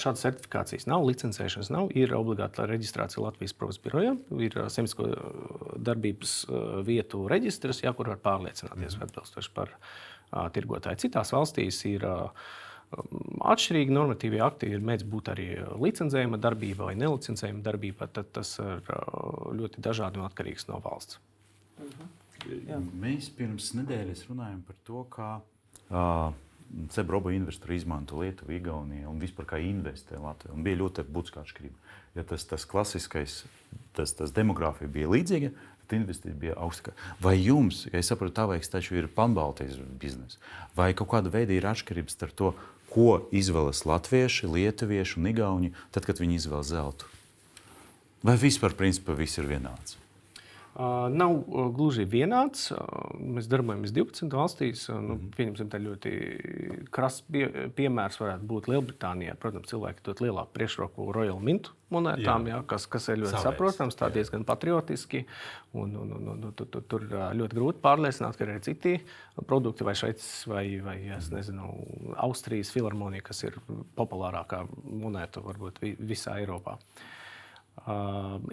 šādas 0.00 0.24
certifikācijas 0.24 0.88
nav, 0.88 1.04
licencēšanas 1.08 1.68
nav. 1.72 1.92
Ir 1.96 2.12
obligāta 2.16 2.64
reģistrācija 2.68 3.24
Latvijas 3.24 3.56
Provas 3.56 3.80
birojā, 3.84 4.16
ir 4.40 4.56
zemsko 4.72 5.10
darbības 5.76 6.34
vietu 6.88 7.26
reģistrs, 7.32 7.84
jā, 7.84 7.92
kur 7.96 8.12
var 8.12 8.20
pārliecināties 8.24 8.96
mm. 8.96 9.06
atbilstoši 9.08 9.52
par 9.56 9.76
tirgotāju. 10.54 11.00
Citās 11.04 11.32
valstīs 11.34 11.82
ir 11.90 12.06
atšķirīgi 12.92 13.94
normatīvie 13.96 14.40
akti, 14.44 14.68
ir 14.74 14.82
mēdz 14.84 15.06
būt 15.08 15.30
arī 15.32 15.48
licencējuma 15.80 16.40
darbība 16.42 16.90
vai 16.90 16.96
nelicencējuma 17.00 17.64
darbība. 17.64 18.10
Tad 18.12 18.32
tas 18.36 18.58
ir 18.60 18.82
ļoti 19.60 19.84
dažādi 19.84 20.20
un 20.20 20.28
atkarīgs 20.28 20.68
no 20.68 20.80
valsts. 20.84 21.20
-hmm. 21.78 22.10
Jā. 22.66 22.78
Mēs 22.98 23.30
pirms 23.36 23.72
nedēļas 23.78 24.26
runājam 24.30 24.62
par 24.66 24.78
to, 24.86 25.04
kā 25.12 25.28
uh, 25.38 26.32
Cebroba 26.90 27.32
investori 27.36 27.76
izmanto 27.76 28.18
Lietuvu, 28.22 28.56
Igauniju 28.56 29.10
un 29.10 29.20
vispār 29.22 29.46
kā 29.54 29.60
investē 29.62 30.18
Latvijā. 30.20 30.54
Un 30.56 30.64
bija 30.66 30.80
ļoti 30.80 31.04
būtiska 31.04 31.44
atšķirība. 31.44 31.90
Ja 32.16 32.24
tas, 32.28 32.44
tas 32.48 32.64
klasiskais, 32.68 33.42
tas, 33.96 34.14
tas 34.16 34.32
demogrāfija 34.36 34.90
bija 34.92 35.10
līdzīga, 35.12 35.52
tad 35.52 35.71
investīcija 35.96 36.38
bija 36.38 36.58
augstāka. 36.60 36.96
Vai 37.22 37.36
jums, 37.38 37.86
ja 37.92 38.00
es 38.00 38.10
saprotu, 38.10 38.34
tā 38.36 38.46
veiks 38.50 38.72
taču 38.72 38.98
ir 38.98 39.10
panbaltijas 39.12 39.78
biznesa, 40.00 40.40
vai 40.76 40.92
kaut 40.96 41.12
kāda 41.14 41.32
veida 41.32 41.54
ir 41.56 41.68
atšķirības 41.68 42.18
starp 42.18 42.36
to, 42.38 42.52
ko 42.92 43.22
izvēlas 43.32 43.86
latvieši, 43.88 44.50
lietuvieši 44.52 45.18
un 45.20 45.32
igauni, 45.32 45.72
tad, 45.94 46.04
kad 46.08 46.20
viņi 46.20 46.42
izvēlas 46.42 46.72
zeltu? 46.74 47.08
Vai 48.22 48.36
vispār 48.38 48.76
principā 48.78 49.16
viss 49.18 49.40
ir 49.40 49.48
vienāds? 49.50 49.96
Nav 50.72 51.34
gluži 51.76 52.06
vienāds. 52.08 52.70
Mēs 53.20 53.48
darbojamies 53.52 53.92
12 53.92 54.32
valstīs. 54.32 54.86
Nu, 54.88 55.18
mhm. 55.18 55.28
pieņemsim, 55.36 55.68
tā 55.72 55.80
ļoti 55.82 56.12
krasts 56.94 57.26
piemērs 57.76 58.16
varētu 58.22 58.48
būt 58.48 58.70
Lielbritānijā. 58.72 59.36
Protams, 59.40 59.68
cilvēki 59.72 60.06
dod 60.08 60.24
lielāku 60.24 60.56
priekšroku 60.56 61.10
Royal 61.12 61.42
Mint 61.44 61.72
monētām, 61.92 62.48
jā. 62.48 62.56
Jā, 62.56 62.62
kas, 62.72 62.86
kas 62.88 63.10
ir 63.12 63.20
ļoti 63.20 63.34
Savēs. 63.34 63.46
saprotams, 63.50 63.98
tā 64.00 64.08
diezgan 64.14 64.46
patriotiski. 64.48 65.26
Un, 65.76 65.92
un, 66.00 66.16
un, 66.16 66.30
un, 66.34 66.50
tur, 66.56 66.68
tur, 66.72 66.86
tur 66.88 67.04
ļoti 67.10 67.58
grūti 67.58 67.82
pārliecināt, 67.84 68.38
ka 68.38 68.46
ir 68.46 68.54
arī 68.54 68.64
citi 68.64 68.94
produkti, 69.44 69.84
vai 69.84 69.96
Šveices, 69.98 70.46
vai, 70.48 70.64
vai 70.84 70.98
nezinu, 71.36 71.68
Austrijas 72.24 72.72
filharmonija, 72.72 73.28
kas 73.28 73.44
ir 73.44 73.60
populārākā 73.98 74.64
monēta 74.88 75.44
varbūt 75.44 75.82
visā 76.00 76.40
Eiropā. 76.40 76.78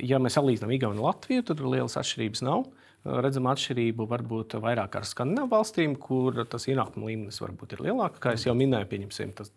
Ja 0.10 0.20
mēs 0.22 0.38
salīdzinām 0.38 0.72
Igauniju 0.74 1.04
un 1.04 1.08
Latviju, 1.10 1.46
tad 1.50 1.62
lielas 1.62 1.98
atšķirības 2.00 2.44
nav. 2.48 2.66
Redzam 3.08 3.48
atšķirību 3.48 4.08
varbūt 4.10 4.58
vairāk 4.60 4.98
ar 5.00 5.06
Skandināvu 5.08 5.52
valstīm, 5.54 5.94
kur 6.02 6.42
tas 6.50 6.66
ienākuma 6.68 7.12
līmenis 7.12 7.40
varbūt 7.44 7.78
ir 7.78 7.84
lielāks. 7.88 8.20
Kā 8.24 8.34
jau 8.36 8.56
minēju, 8.58 8.90
pieņemsim, 8.92 9.32
tas, 9.38 9.54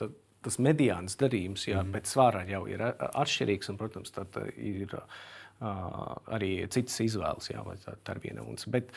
tas, 0.00 0.12
tas 0.44 0.58
mediāns 0.60 1.16
darījums 1.20 1.64
jā, 1.70 1.80
mm. 1.80 1.94
pēc 1.94 2.12
svāra 2.12 2.44
jau 2.48 2.64
ir 2.68 2.84
atšķirīgs. 2.84 3.72
Un, 3.72 3.80
protams, 3.80 4.12
tad 4.16 4.36
ir 4.56 4.92
arī 5.64 6.50
citas 6.74 6.98
izvēles, 7.00 7.48
jā, 7.52 7.62
vai 7.64 7.76
tā, 7.80 7.94
tā 8.04 8.16
ir 8.16 8.22
viena 8.26 8.44
unce. 8.44 8.68
Bet 8.72 8.90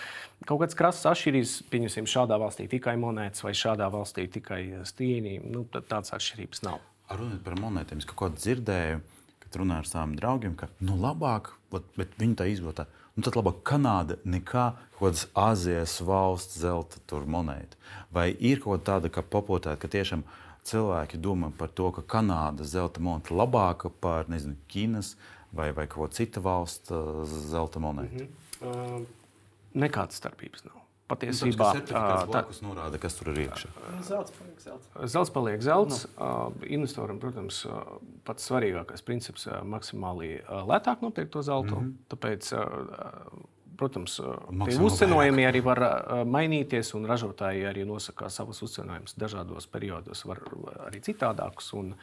kaut 0.49 0.63
kāds 0.63 0.75
krasas 0.75 1.07
atšķirības, 1.13 1.57
pieņemsim, 1.71 2.09
šādā 2.09 2.39
valstī 2.41 2.67
tikai 2.71 2.97
monētas 2.99 3.45
vai 3.45 3.53
šādā 3.55 3.87
valstī 3.93 4.25
tikai 4.33 4.61
stieņi, 4.89 5.37
nu, 5.53 5.63
tādas 5.77 6.15
atšķirības 6.17 6.65
nav. 6.67 6.81
Runājot 7.13 7.45
par 7.45 7.61
monētām, 7.61 8.01
es 8.01 8.09
kaut 8.09 8.19
ko 8.19 8.29
dzirdēju, 8.35 8.99
kad 9.47 9.61
runāju 9.61 9.85
ar 9.85 9.87
saviem 9.87 10.15
draugiem, 10.19 10.55
ka 10.59 10.67
nu, 10.83 10.97
labāk, 10.99 11.53
bet 11.71 12.17
viņi 12.19 12.35
tā 12.39 12.47
izvēlēta. 12.51 12.87
Nu, 13.17 13.23
tad 13.25 13.37
labāk 13.39 13.63
Kanāda 13.65 14.19
nekā 14.27 14.65
kaut 14.97 14.99
kādas 14.99 15.23
Azijas 15.33 15.95
valsts 16.05 16.59
zelta 16.61 17.21
monēta. 17.25 17.79
Vai 18.13 18.29
ir 18.37 18.61
kaut 18.61 18.83
kāda 18.83 18.91
tāda, 18.91 19.13
ka 19.13 19.23
popotēta, 19.25 19.79
ka 19.81 19.89
tiešām 19.89 20.25
cilvēki 20.67 21.17
domā 21.17 21.49
par 21.57 21.71
to, 21.73 21.89
ka 21.95 22.03
Kanādas 22.17 22.75
zelta 22.75 23.01
monēta 23.01 23.33
ir 23.33 23.39
labāka 23.39 23.89
par 23.89 24.29
nezinu, 24.29 24.57
Ķīnas 24.69 25.15
vai, 25.55 25.71
vai 25.71 25.87
kaut 25.87 26.03
ko 26.03 26.09
citu 26.13 26.43
valstu 26.45 26.93
uh, 26.93 27.23
zelta 27.25 27.79
monētu? 27.79 28.13
Mm 28.13 28.27
-hmm. 28.59 28.99
uh, 29.01 29.07
nekādas 29.73 30.19
starpības 30.21 30.65
nav. 30.65 30.86
Patiesībā 31.07 31.69
nu, 31.71 31.81
tā 31.87 32.41
ir 32.43 32.57
norāde, 32.65 32.99
kas 32.99 33.15
tur 33.15 33.29
ir 33.31 33.45
iekšā. 33.45 33.69
Zelts 34.03 34.33
paliek 34.35 34.57
zelts. 34.59 34.89
Zelts 35.13 35.31
paliek 35.31 35.61
zelts. 35.63 36.01
No. 36.17 36.25
Uh, 36.27 36.65
investoram, 36.75 37.21
protams, 37.21 37.61
pats 38.27 38.49
svarīgākais 38.49 39.05
princips 39.07 39.47
ir 39.47 39.63
maksimāli 39.63 40.33
lētāk 40.67 41.05
nopirkt 41.05 41.31
to 41.37 41.45
zeltu. 41.47 41.79
Mm 41.79 41.85
-hmm. 41.85 42.11
Tāpēc, 42.11 42.51
protams, 43.79 44.19
uzcenojumi 44.89 45.47
arī 45.47 45.63
var 45.63 45.79
mainīties, 46.25 46.93
un 46.95 47.05
ražotāji 47.05 47.63
arī 47.71 47.87
nosaka 47.87 48.29
savus 48.29 48.61
uzcenojumus 48.61 49.15
dažādos 49.15 49.67
periodos, 49.67 50.25
var 50.25 50.43
arī 50.91 50.99
citādākus. 50.99 51.73
Un 51.73 51.95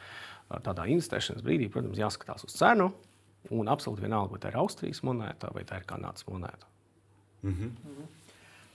tādā 0.49 0.87
investēšanas 0.87 1.43
brīdī, 1.43 1.69
protams, 1.69 1.97
jāskatās 1.97 2.43
uz 2.45 2.53
cenu. 2.53 2.91
Un 3.49 3.67
absolūti 3.67 4.01
vienalga, 4.01 4.31
vai 4.31 4.39
tā 4.39 4.47
ir 4.47 4.57
Austrijas 4.57 5.03
monēta 5.03 5.53
vai 5.53 5.63
tā 5.63 5.77
ir 5.77 5.85
Kanādas 5.85 6.25
monēta. 6.25 6.65
Mm 7.43 7.51
-hmm. 7.51 7.69
Mm 7.69 7.95
-hmm. 7.97 8.24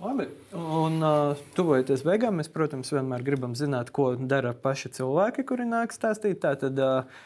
Labi, 0.00 0.24
un 0.56 1.02
uh, 1.04 1.40
tuvojoties 1.52 2.00
beigām, 2.06 2.38
mēs, 2.40 2.48
protams, 2.48 2.88
vienmēr 2.94 3.20
gribam 3.26 3.52
zināt, 3.58 3.90
ko 3.92 4.14
dara 4.16 4.54
paši 4.56 4.94
cilvēki, 4.96 5.44
kuri 5.50 5.66
nāk 5.68 5.92
stāstīt. 5.92 6.38
Tātad, 6.40 6.80
uh, 6.80 7.20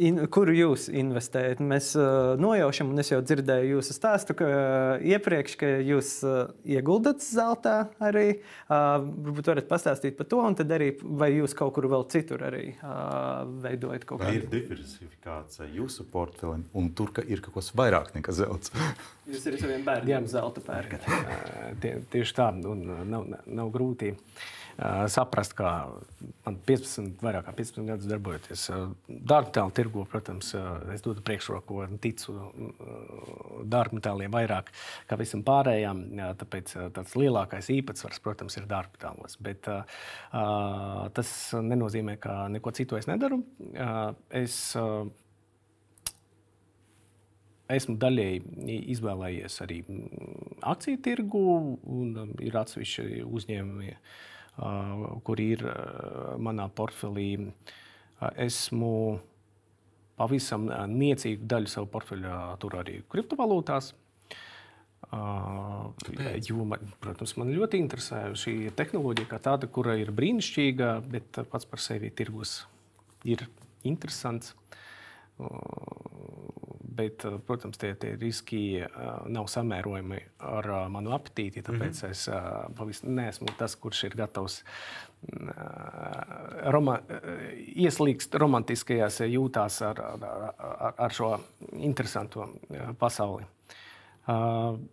In, 0.00 0.22
kuru 0.32 0.54
jūs 0.56 0.86
investējat? 0.88 1.58
Mēs 1.60 1.90
uh, 2.00 2.32
nojaušam, 2.40 2.94
un 2.94 3.02
es 3.02 3.10
jau 3.10 3.18
dzirdēju 3.20 3.74
jūsu 3.74 3.92
stāstu 3.92 4.32
ka, 4.38 4.46
uh, 4.48 5.02
iepriekš, 5.04 5.56
ka 5.60 5.68
jūs 5.84 6.12
uh, 6.24 6.54
ieguldat 6.64 7.20
zeltā 7.20 7.74
arī. 8.00 8.38
Uh, 8.72 9.02
varbūt 9.26 9.50
varat 9.52 9.68
pastāstīt 9.68 10.16
par 10.16 10.30
to, 10.32 10.38
un 10.48 10.56
tad 10.56 10.72
arī 10.72 10.94
vai 11.02 11.28
jūs 11.34 11.52
kaut 11.58 11.74
kur 11.76 11.90
vēl 11.92 12.06
citur 12.14 12.46
arī 12.48 12.70
uh, 12.78 13.44
veidojat 13.66 14.08
kaut 14.08 14.24
kādu. 14.24 14.40
Ir 14.40 14.48
diversifikācija 14.54 15.68
jūsu 15.76 16.08
portfelim, 16.14 16.64
un 16.72 16.88
tur 16.96 17.12
ir 17.26 17.44
kaut 17.44 17.58
kas 17.60 17.68
vairāk 17.76 18.14
nekā 18.16 18.32
zelts. 18.40 18.72
jūs 19.28 19.44
arī 19.50 19.60
saviem 19.60 19.84
bērniem 19.84 20.30
zelta 20.32 20.64
pērkat. 20.64 21.04
Tie, 21.84 21.98
tieši 22.16 22.38
tā, 22.40 22.48
un 22.72 22.88
nav, 23.12 23.28
nav 23.44 23.76
grūti. 23.76 24.14
Uh, 24.16 24.50
saprast, 25.12 25.52
kā 25.58 25.70
man 26.46 26.56
15, 26.66 27.20
vairāk 27.22 27.44
kā 27.48 27.54
15 27.58 27.88
gadus 27.90 28.08
darbojoties 28.10 28.66
dārgmetālu 29.08 29.74
tirgu, 29.76 30.04
protams, 30.10 30.52
es 30.94 31.04
dodu 31.04 31.22
priekšroku 31.24 31.82
un 31.84 32.00
ticu 32.02 32.34
dārgmetāliem 33.68 34.32
vairāk 34.32 34.72
kā 35.10 35.18
visam 35.20 35.44
pārējām. 35.46 36.04
Tāpēc 36.40 36.76
tāds 36.96 37.16
lielākais 37.20 37.70
īpatsvars, 37.76 38.22
protams, 38.24 38.56
ir 38.58 38.68
dārgmetālos. 38.70 39.38
Bet 39.44 39.68
tas 41.16 41.32
nenozīmē, 41.52 42.16
ka 42.22 42.46
neko 42.52 42.74
citu 42.76 43.00
es 43.00 43.10
nedaru. 43.10 43.42
Es 44.32 44.74
esmu 47.72 47.94
daļēji 47.96 48.80
izvēlējies 48.92 49.54
arī 49.64 49.78
akciju 50.72 50.98
tirgu, 51.04 51.44
un 51.88 52.34
ir 52.44 52.58
atsevišķi 52.60 53.22
uzņēmumi, 53.24 53.94
kur 54.56 55.40
ir 55.40 55.64
manā 56.42 56.68
portfelī. 56.76 57.30
Esmu 58.20 58.92
pavisam 60.20 60.68
niecīgu 60.92 61.48
daļu 61.48 61.70
savu 61.72 61.88
portfeļu 61.90 62.36
tur 62.62 62.78
arī 62.78 63.00
kriptovalūtās. 63.10 63.92
Kāpēc? 65.12 66.48
Jo, 66.48 66.64
man, 66.68 66.92
protams, 67.02 67.34
man 67.36 67.50
ļoti 67.52 67.80
interesē 67.82 68.22
šī 68.38 68.54
tehnoloģija, 68.78 69.28
kā 69.28 69.40
tāda, 69.42 69.68
kura 69.68 69.96
ir 70.00 70.12
brīnišķīga, 70.14 70.92
bet 71.12 71.42
pats 71.50 71.68
par 71.68 71.82
sevi 71.82 72.12
tirgus 72.16 72.62
ir 73.28 73.44
interesants 73.88 74.54
bet, 76.96 77.24
eh, 77.24 77.38
protams, 77.46 77.78
tie, 77.78 77.94
tie 77.94 78.14
riski 78.20 78.62
eh, 78.80 78.88
nav 79.32 79.48
samērojami 79.50 80.20
ar 80.48 80.68
eh, 80.70 80.88
manu 80.92 81.14
apetīti. 81.16 81.62
Tāpēc 81.64 82.02
mm 82.02 82.08
-hmm. 82.08 82.10
es 82.10 82.76
pavisam 82.76 83.14
neesmu 83.14 83.54
tas, 83.58 83.76
kurš 83.76 84.04
ir 84.04 84.16
gatavs 84.16 84.62
roma, 86.74 86.96
ieslīgst 87.76 88.34
romantiskajās 88.34 89.20
jūtās 89.20 89.82
ar, 89.86 90.00
ar, 90.00 90.94
ar 90.98 91.12
šo 91.14 91.38
interesanto 91.78 92.48
pasauli. 92.98 93.44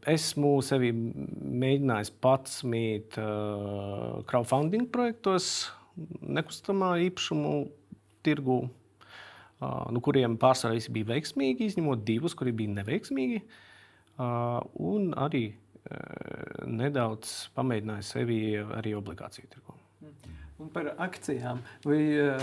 Esmu 0.06 0.62
sevi 0.62 0.91
mēģinājis 0.93 2.12
pats 2.22 2.64
mīt 2.64 3.18
crowdfunding 4.30 4.91
projektos, 4.91 5.72
nekustamā 6.22 7.00
īpašumu 7.10 7.72
tirgu 8.22 8.70
nu, 9.60 10.01
kuriem 10.03 10.38
pārsvarā 10.39 10.78
visi 10.78 10.93
bija 10.95 11.12
veiksmīgi, 11.14 11.70
izņemot 11.72 12.05
divus, 12.07 12.36
kuri 12.38 12.53
bija 12.55 12.78
neveiksmīgi. 12.80 13.41
Un 14.20 15.12
arī 15.20 15.45
nedaudz 16.70 17.49
pamēģināja 17.55 18.05
sevi 18.05 18.39
arī 18.60 18.95
obligāciju 18.99 19.51
tirgu. 19.51 19.76
Un 20.60 20.68
par 20.74 20.89
akcijām. 20.99 21.62
Vai 21.88 21.99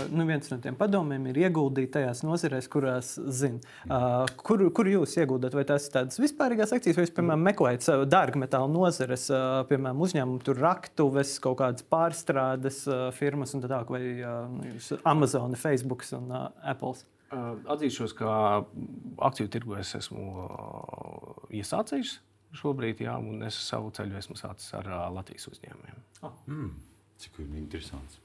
nu, 0.09 0.23
viens 0.25 0.49
no 0.49 0.57
tiem 0.61 0.77
padomiem 0.77 1.27
ir 1.29 1.37
ieguldīt 1.43 1.91
tajās 1.93 2.23
nozarēs, 2.25 2.65
kurās 2.73 3.11
zina? 3.37 3.61
Uh, 3.85 4.23
kur, 4.41 4.63
kur 4.73 4.89
jūs 4.89 5.13
ieguldat? 5.21 5.53
Vai 5.53 5.67
tās 5.69 5.85
ir 5.85 5.93
tādas 5.93 6.17
vispārīgās 6.21 6.73
akcijas, 6.73 6.97
vai 6.97 7.05
jūs, 7.05 7.13
piemēram, 7.13 7.45
meklējat 7.45 8.09
dārgmetālu 8.09 8.73
nozares, 8.73 9.27
uh, 9.29 9.61
piemēram, 9.69 10.01
uzņēmumu, 10.07 10.41
tur 10.47 10.57
raktuves, 10.65 11.35
kaut 11.43 11.59
kādas 11.61 11.85
pārstrādes 11.85 12.81
uh, 12.89 13.07
firmas 13.13 13.53
un 13.53 13.61
tā 13.61 13.69
tālāk, 13.69 13.93
vai 13.93 14.01
uh, 14.17 14.97
Amazon, 15.05 15.53
Facebook 15.59 16.07
un 16.17 16.33
uh, 16.33 16.49
Apple? 16.73 16.97
Atzīšos, 17.29 18.17
ka 18.17 18.33
akciju 19.29 19.51
tirgu 19.51 19.77
es 19.77 19.93
esmu 19.99 20.47
iesācis 21.53 22.17
šobrīd, 22.57 23.03
jā, 23.03 23.17
un 23.19 23.43
es 23.45 23.57
savu 23.67 23.91
ceļu 23.93 24.17
esmu 24.17 24.37
sācis 24.39 24.71
ar 24.77 24.87
Latvijas 25.13 25.49
uzņēmumiem. 25.51 26.05
Oh. 26.23 26.37
Mm. 26.49 26.71
Cik 27.17 27.39
interesants. 27.45 28.19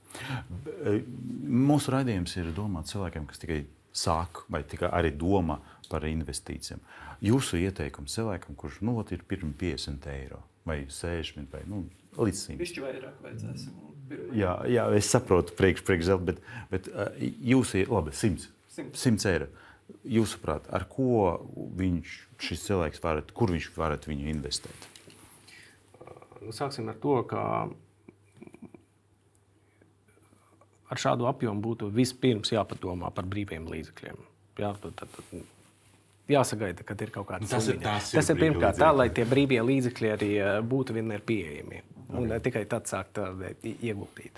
Mūsu 1.49 1.93
raidījums 1.95 2.34
ir 2.36 2.51
domāts 2.57 2.93
cilvēkiem, 2.93 3.28
kas 3.30 3.40
tikai 3.40 3.62
sāk 3.97 4.43
vai 4.53 4.62
tikai 4.68 4.90
arī 4.93 5.12
domā 5.16 5.59
par 5.88 6.05
investīcijām. 6.09 6.80
Jūsu 7.24 7.61
ieteikums 7.61 8.16
cilvēkam, 8.16 8.57
kurš 8.59 8.80
nu, 8.84 8.97
ir 9.14 9.24
pirms 9.28 9.57
50 9.61 10.09
eiro 10.12 10.43
vai 10.68 10.82
60 10.88 11.53
vai 11.53 11.62
nu, 11.68 11.84
līdz 12.18 12.45
100 12.45 12.55
eiro. 12.55 12.62
Viņš 12.62 12.78
vairāk 12.84 13.24
vajadzēs. 13.24 13.66
Jā, 14.36 14.55
jā, 14.68 14.86
es 14.99 15.09
saprotu, 15.09 15.55
priekš, 15.57 15.84
priekš 15.88 16.09
zelta, 16.11 16.32
bet, 16.32 16.40
bet 16.72 16.88
jūs 17.53 17.72
ir 17.80 17.93
labi 17.93 18.12
100. 18.16 18.49
100 18.76 19.28
eiro. 19.32 19.49
Jūsuprāt, 20.09 20.68
ar 20.72 20.86
ko 20.88 21.38
viņš, 21.78 22.12
šis 22.40 22.66
cilvēks 22.68 23.03
varat, 23.05 23.32
kur 23.36 23.53
viņš 23.53 23.68
varat 23.76 24.07
viņu 24.09 24.28
investēt? 24.32 24.88
Nu, 26.43 26.53
sāksim 26.55 26.88
ar 26.90 26.97
to, 27.03 27.18
ka 27.28 27.43
ar 30.93 31.01
šādu 31.01 31.28
apjomu 31.30 31.64
būtu 31.64 31.88
vispirms 31.95 32.53
jāpadomā 32.53 33.11
par 33.14 33.28
brīviem 33.28 33.68
līdzekļiem. 33.72 34.20
Jā, 34.61 34.74
tad, 34.82 34.99
tad, 34.99 35.14
tad, 35.16 35.47
jāsagaida, 36.30 36.84
kad 36.86 37.01
ir 37.05 37.12
kaut 37.14 37.30
kāda 37.30 37.49
tas 37.49 37.70
ir, 37.72 37.80
tas, 37.82 38.11
tas 38.12 38.28
ir 38.32 38.40
pirmkārt 38.40 38.78
tā, 38.80 38.90
lai 38.95 39.09
tie 39.14 39.24
brīvie 39.28 39.62
līdzekļi 39.64 40.12
arī 40.12 40.30
būtu 40.68 40.99
vienmēr 40.99 41.24
pieejami. 41.26 41.82
Un 42.12 42.26
okay. 42.26 42.43
tikai 42.45 42.62
tad 42.68 42.90
sākt 42.90 43.16
ieguldīt. 43.64 44.36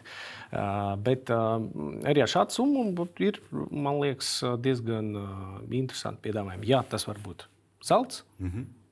Uh, 0.55 0.95
bet 1.03 1.33
arī 1.35 2.23
ar 2.23 2.31
šādu 2.31 2.55
summu 2.55 3.09
ir, 3.27 3.41
man 3.75 3.99
liekas, 3.99 4.37
diezgan 4.63 5.11
interesanti 5.67 6.29
piedāvājumi. 6.29 6.69
Jā, 6.71 6.85
tas 6.87 7.09
var 7.09 7.19
būt 7.25 7.49
salds. 7.83 8.23
Mm 8.39 8.51
-hmm. 8.51 8.84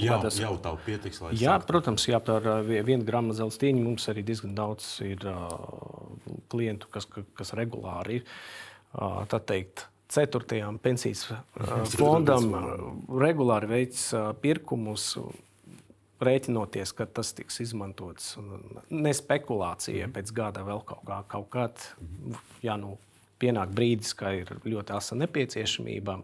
Jā, 0.00 0.16
tas 0.22 0.38
jau 0.40 0.54
tā 0.62 0.72
pietiks. 0.86 1.20
Jā, 1.36 1.56
sāktu. 1.58 1.68
protams, 1.68 2.06
jā, 2.08 2.20
par 2.24 2.46
vienu 2.64 3.04
gramu 3.04 3.34
zelta 3.36 3.68
mums 3.76 4.08
arī 4.08 4.24
diezgan 4.24 4.54
daudz 4.56 4.86
ir 5.04 5.20
uh, 5.28 5.52
klientu, 6.52 6.88
kas, 6.92 7.04
kas 7.36 7.52
regulāri 7.58 8.22
ir 8.22 8.26
uh, 8.96 9.26
teikt, 9.28 9.86
ceturtajām 10.12 10.78
pensijas 10.86 11.26
fondam 11.96 12.52
regulāri 13.20 13.68
veids 13.68 14.08
pirkumus, 14.40 15.12
rēķinoties, 16.22 16.94
ka 16.96 17.06
tas 17.10 17.32
tiks 17.36 17.60
izmantots 17.64 18.36
ne 18.90 19.12
spekulācijai 19.16 20.08
pēc 20.14 20.32
gada 20.36 20.64
vēl 20.66 20.84
kaut 20.86 21.04
kā, 21.08 21.22
kaut 21.34 21.48
kādā. 21.52 21.88
Ja 22.62 22.78
nu 22.78 22.96
pienāk 23.42 23.72
brīdis, 23.74 24.14
ka 24.14 24.30
ir 24.38 24.52
ļoti 24.62 24.94
asa 24.94 25.18
nepieciešamība, 25.18 26.20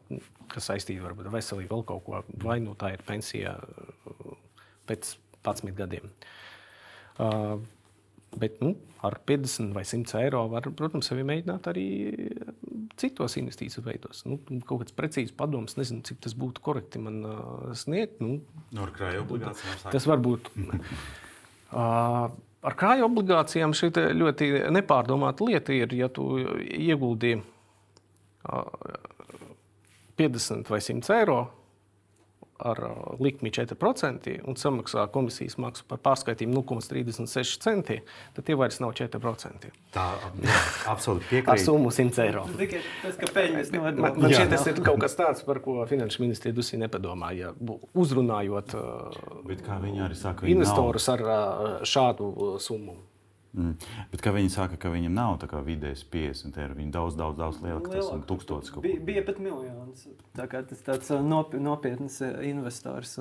kas 0.53 0.71
saistīta 0.71 1.09
ar 1.09 1.17
veselību, 1.33 1.71
vēl 1.73 1.87
kaut 1.89 2.05
ko, 2.07 2.23
vai 2.45 2.59
nu 2.65 2.77
tā 2.79 2.93
ir 2.95 3.05
pensija 3.07 3.57
pēc 4.89 5.17
11 5.45 5.77
gadiem. 5.79 6.11
Uh, 7.19 7.59
Bet 8.37 8.61
nu, 8.61 8.77
ar 9.01 9.21
50 9.25 9.73
vai 9.73 9.85
100 9.85 10.21
eiro 10.21 10.43
var, 10.53 10.67
protams, 10.77 11.09
sevi 11.09 11.25
mēģināt 11.27 11.69
arī 11.71 11.87
citos 13.01 13.39
investīciju 13.41 13.85
veidos. 13.87 14.21
Nu, 14.29 14.37
kaut 14.69 14.83
kāds 14.83 14.97
precīzs 14.97 15.33
padoms, 15.37 15.79
nezinu, 15.79 16.05
cik 16.05 16.21
tas 16.27 16.37
būtu 16.37 16.63
korekti 16.65 17.01
man 17.01 17.23
uh, 17.25 17.71
sniegt. 17.79 18.21
Nu, 18.21 18.43
no 18.77 18.85
ar 18.85 18.93
krāju 18.95 19.25
obligācijām. 19.25 19.81
Tas 19.95 20.09
var 20.11 20.21
būt. 20.23 20.51
uh, 21.73 22.29
ar 22.69 22.79
krāju 22.83 23.09
obligācijām 23.09 23.73
šī 23.79 23.91
ļoti 24.21 24.51
nepārdomāta 24.77 25.49
lieta 25.49 25.73
ir, 25.79 25.97
ja 25.97 26.11
tu 26.13 26.29
ieguldīji 26.69 27.41
uh, 27.41 28.69
50 30.19 30.71
vai 30.73 30.83
100 30.85 31.15
eiro 31.19 31.41
ar 32.59 32.79
uh, 32.83 33.21
likmi 33.23 33.51
4% 33.55 34.33
un 34.49 34.57
samaksā 34.59 35.05
komisijas 35.15 35.57
maksu 35.63 35.85
par 35.89 36.01
pārskaitījumu 36.03 36.65
0,36 36.67 37.61
centi, 37.63 38.01
tad 38.35 38.47
tie 38.47 38.57
vairs 38.59 38.81
nav 38.83 38.95
4%. 38.99 39.69
Tā 39.95 40.07
absolūti 40.91 41.29
piekrīt. 41.33 41.53
Ar 41.55 41.63
summu 41.63 41.93
100 41.95 42.25
eiro. 42.27 42.47
Tikai 42.59 42.83
tas, 43.05 43.19
ka 43.21 43.31
peļņas 43.37 43.71
man, 43.77 44.03
man 44.03 44.35
šķiet, 44.35 44.51
tas 44.55 44.67
ir 44.73 44.83
kaut 44.83 45.03
kas 45.05 45.15
tāds, 45.19 45.45
par 45.47 45.63
ko 45.65 45.79
finanšu 45.91 46.25
ministrija 46.25 46.57
dusī 46.57 46.81
nepadomāja. 46.83 47.55
Uzrunājot 47.99 48.75
saka, 50.19 50.51
investorus 50.51 51.09
ar 51.15 51.25
uh, 51.29 51.69
šādu 51.87 52.59
summu. 52.65 52.99
Mm. 53.59 53.75
Bet 54.13 54.23
kā 54.23 54.33
viņi 54.35 54.53
saka, 54.55 54.79
ka 54.79 54.93
viņam 54.93 55.17
nav 55.17 55.41
tā 55.43 55.49
kā 55.51 55.61
vidējais 55.67 56.05
50 56.13 56.61
eiro, 56.63 56.77
viņi 56.79 56.95
daudz, 56.95 57.19
daudz, 57.19 57.41
daudz 57.41 57.59
lielāks, 57.65 57.91
tas 57.91 58.13
ir 58.15 58.23
tūkstotis. 58.29 58.77
Bija, 58.85 59.03
bija 59.11 59.25
pat 59.27 59.43
miljons. 59.43 60.07
Tā 60.39 60.47
kā 60.51 60.63
tas 60.69 60.85
tāds 60.87 61.11
nopietns 61.19 62.21
investors. 62.47 63.19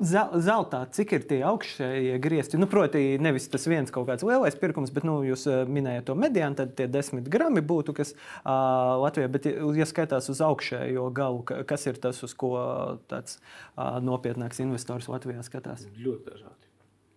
Zeltā, 0.00 0.78
cik 0.96 1.10
ir 1.12 1.24
tie 1.28 1.40
augšējie 1.44 2.14
griezti? 2.24 2.56
Nu, 2.56 2.70
proti, 2.70 3.18
nevis 3.20 3.50
tas 3.52 3.66
viens 3.68 3.90
kaut 3.92 4.06
kāds 4.08 4.24
lielais 4.24 4.56
pirkums, 4.56 4.94
bet 4.96 5.04
nu, 5.04 5.18
jūs 5.26 5.44
minējāt 5.68 6.06
to 6.08 6.16
mediānu, 6.16 6.56
tad 6.56 6.72
tie 6.78 6.86
desmit 6.88 7.28
grami 7.28 7.60
būtu, 7.60 7.92
kas 7.98 8.14
uh, 8.14 8.96
Latvijā, 9.02 9.28
bet, 9.34 9.50
ja 9.50 9.88
skatās 9.90 10.30
uz 10.32 10.40
augšējo 10.46 11.10
galu, 11.12 11.44
kas 11.44 11.84
ir 11.90 12.00
tas, 12.00 12.22
uz 12.24 12.32
ko 12.32 12.54
tāds 13.12 13.42
uh, 13.42 13.98
nopietnāks 14.00 14.64
investors 14.64 15.10
Latvijā 15.12 15.44
skatās? 15.44 15.84
Ļoti 16.00 16.28
dažādi. 16.32 16.69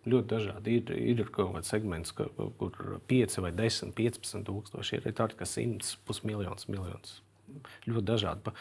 Ļoti 0.04 0.28
dažādi. 0.28 0.78
Ir, 0.80 0.90
ir 1.16 1.30
kaut 1.32 1.54
kāds 1.56 1.70
segments, 1.72 2.12
ka, 2.16 2.28
kur 2.60 2.76
5 3.08 3.38
vai 3.46 3.54
10, 3.56 3.94
15 3.96 4.44
tūkstoši 4.50 5.00
ir 5.00 5.16
tādi, 5.16 5.38
kas 5.40 5.56
100, 5.56 5.94
pusmiljons, 6.08 6.68
miljons. 6.72 7.22
Ļoti 7.88 8.06
dažādi. 8.10 8.54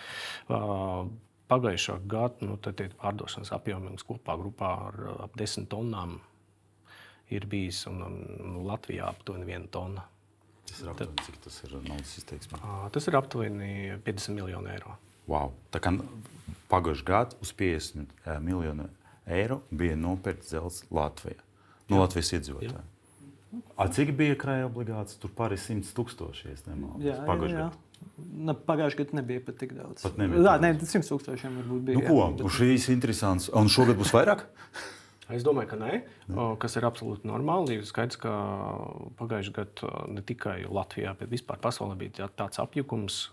Pagājušā 1.53 1.99
gada 2.09 2.47
nu, 2.47 2.57
pārdošanas 3.03 3.51
apjoms 3.57 4.07
kopā 4.07 4.37
grupā 4.41 4.71
ar 4.87 5.01
ap 5.27 5.35
10 5.41 5.67
tonnām 5.73 6.21
ir 7.33 7.49
bijis 7.51 7.83
un, 7.91 8.01
un, 8.07 8.17
un 8.39 8.63
Latvijā 8.69 9.09
aptuveni 9.11 9.51
1 9.51 9.69
tonna. 9.75 10.07
Tas 10.69 10.81
ir 10.85 10.93
aptuveni, 10.93 11.17
Tad, 11.19 11.27
cik 11.27 11.41
tas 11.43 11.59
ir 11.67 11.75
naudas 11.81 12.17
izteiksmē? 12.21 12.61
Tas 12.95 13.09
ir 13.11 13.19
aptuveni 13.19 13.73
50 14.07 14.39
miljoni 14.39 14.73
eiro. 14.77 14.95
Wow. 15.27 15.53
Tā 15.75 15.83
kā 15.83 15.93
pagājušajā 16.71 17.09
gadā 17.09 17.43
uz 17.43 17.53
50 17.59 18.43
miljonu 18.47 18.87
eiro 19.27 19.61
bija 19.71 19.97
nopirkt 19.99 20.49
zelts 20.49 20.85
Latvijā. 20.91 21.39
No 21.91 21.99
Jā. 21.99 22.07
Latvijas 22.07 22.33
iedzīvotāju. 22.39 22.83
A, 23.77 23.87
cik 23.93 24.15
bija 24.17 24.37
krājuma 24.41 24.71
obligāts? 24.71 25.19
Tur 25.21 25.33
pāri 25.37 25.59
100 25.61 25.93
tūkstoši. 25.97 26.55
Pagājušajā 26.65 27.43
gadā. 27.43 27.67
Nu, 28.17 28.55
Pagājušajā 28.69 29.03
gadā 29.03 29.19
nebija 29.21 29.43
pat 29.45 29.59
tik 29.61 29.75
daudz. 29.77 30.07
Pat 30.07 30.17
nebija. 30.21 30.41
Jā, 30.47 30.55
nē, 30.63 30.73
100 30.81 31.05
tūkstošiem 31.11 31.61
varbūt 31.61 31.85
bija. 31.91 32.01
Nu, 32.01 32.07
ko? 32.09 32.31
Jā, 32.41 32.53
šīs 32.57 32.89
interesants. 32.95 33.51
Un 33.53 33.69
šogad 33.73 34.01
būs 34.01 34.15
vairāk? 34.17 34.47
Es 35.31 35.45
domāju, 35.47 35.69
ka 35.71 35.77
nē, 35.79 35.93
kas 36.59 36.75
ir 36.79 36.87
absolūti 36.87 37.29
normāli. 37.31 37.79
Ir 37.79 37.87
skaidrs, 37.87 38.19
ka 38.21 38.33
pagājušajā 39.21 39.55
gadā 39.55 39.91
ne 40.11 40.25
tikai 40.27 40.57
Latvijā, 40.67 41.15
bet 41.19 41.31
vispār 41.31 41.61
pasaulē 41.63 41.95
bija 42.01 42.27
tāds 42.35 42.59
apjukums, 42.63 43.29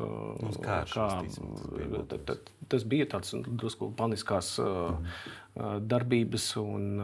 kā, 0.62 0.84
tas 2.70 2.86
bija 2.86 3.08
tāds 3.10 3.34
drusku 3.48 3.90
paniskās 3.98 4.52
mm. 4.62 5.08
darbības, 5.90 6.46
un 6.62 7.02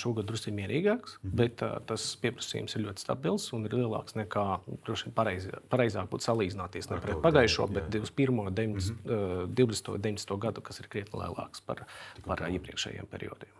šogad 0.00 0.26
drusku 0.26 0.52
mierīgāks, 0.56 1.20
mm. 1.22 1.36
bet 1.38 1.62
tas 1.86 2.08
pieprasījums 2.18 2.74
ir 2.74 2.88
ļoti 2.88 3.06
stabils 3.06 3.46
un 3.54 3.70
ir 3.70 3.78
lielāks 3.78 4.18
nekā 4.18 4.44
droši 4.88 5.08
vien 5.08 5.16
pareiz, 5.20 5.46
pareizāk 5.70 6.10
būtu 6.10 6.26
salīdzināties 6.26 6.90
ne 6.90 6.98
pret 7.06 7.22
pagājušo, 7.22 7.70
bet 7.70 7.86
21. 7.94 8.50
90, 8.50 9.06
mm. 9.06 9.54
20. 9.62 9.94
un 9.94 10.04
19. 10.10 10.36
gadu, 10.42 10.66
kas 10.66 10.82
ir 10.82 10.90
krietni 10.90 11.22
lielāks 11.22 11.62
par, 11.62 11.86
par 12.26 12.44
iepriekšējiem 12.50 13.08
periodiem. 13.14 13.54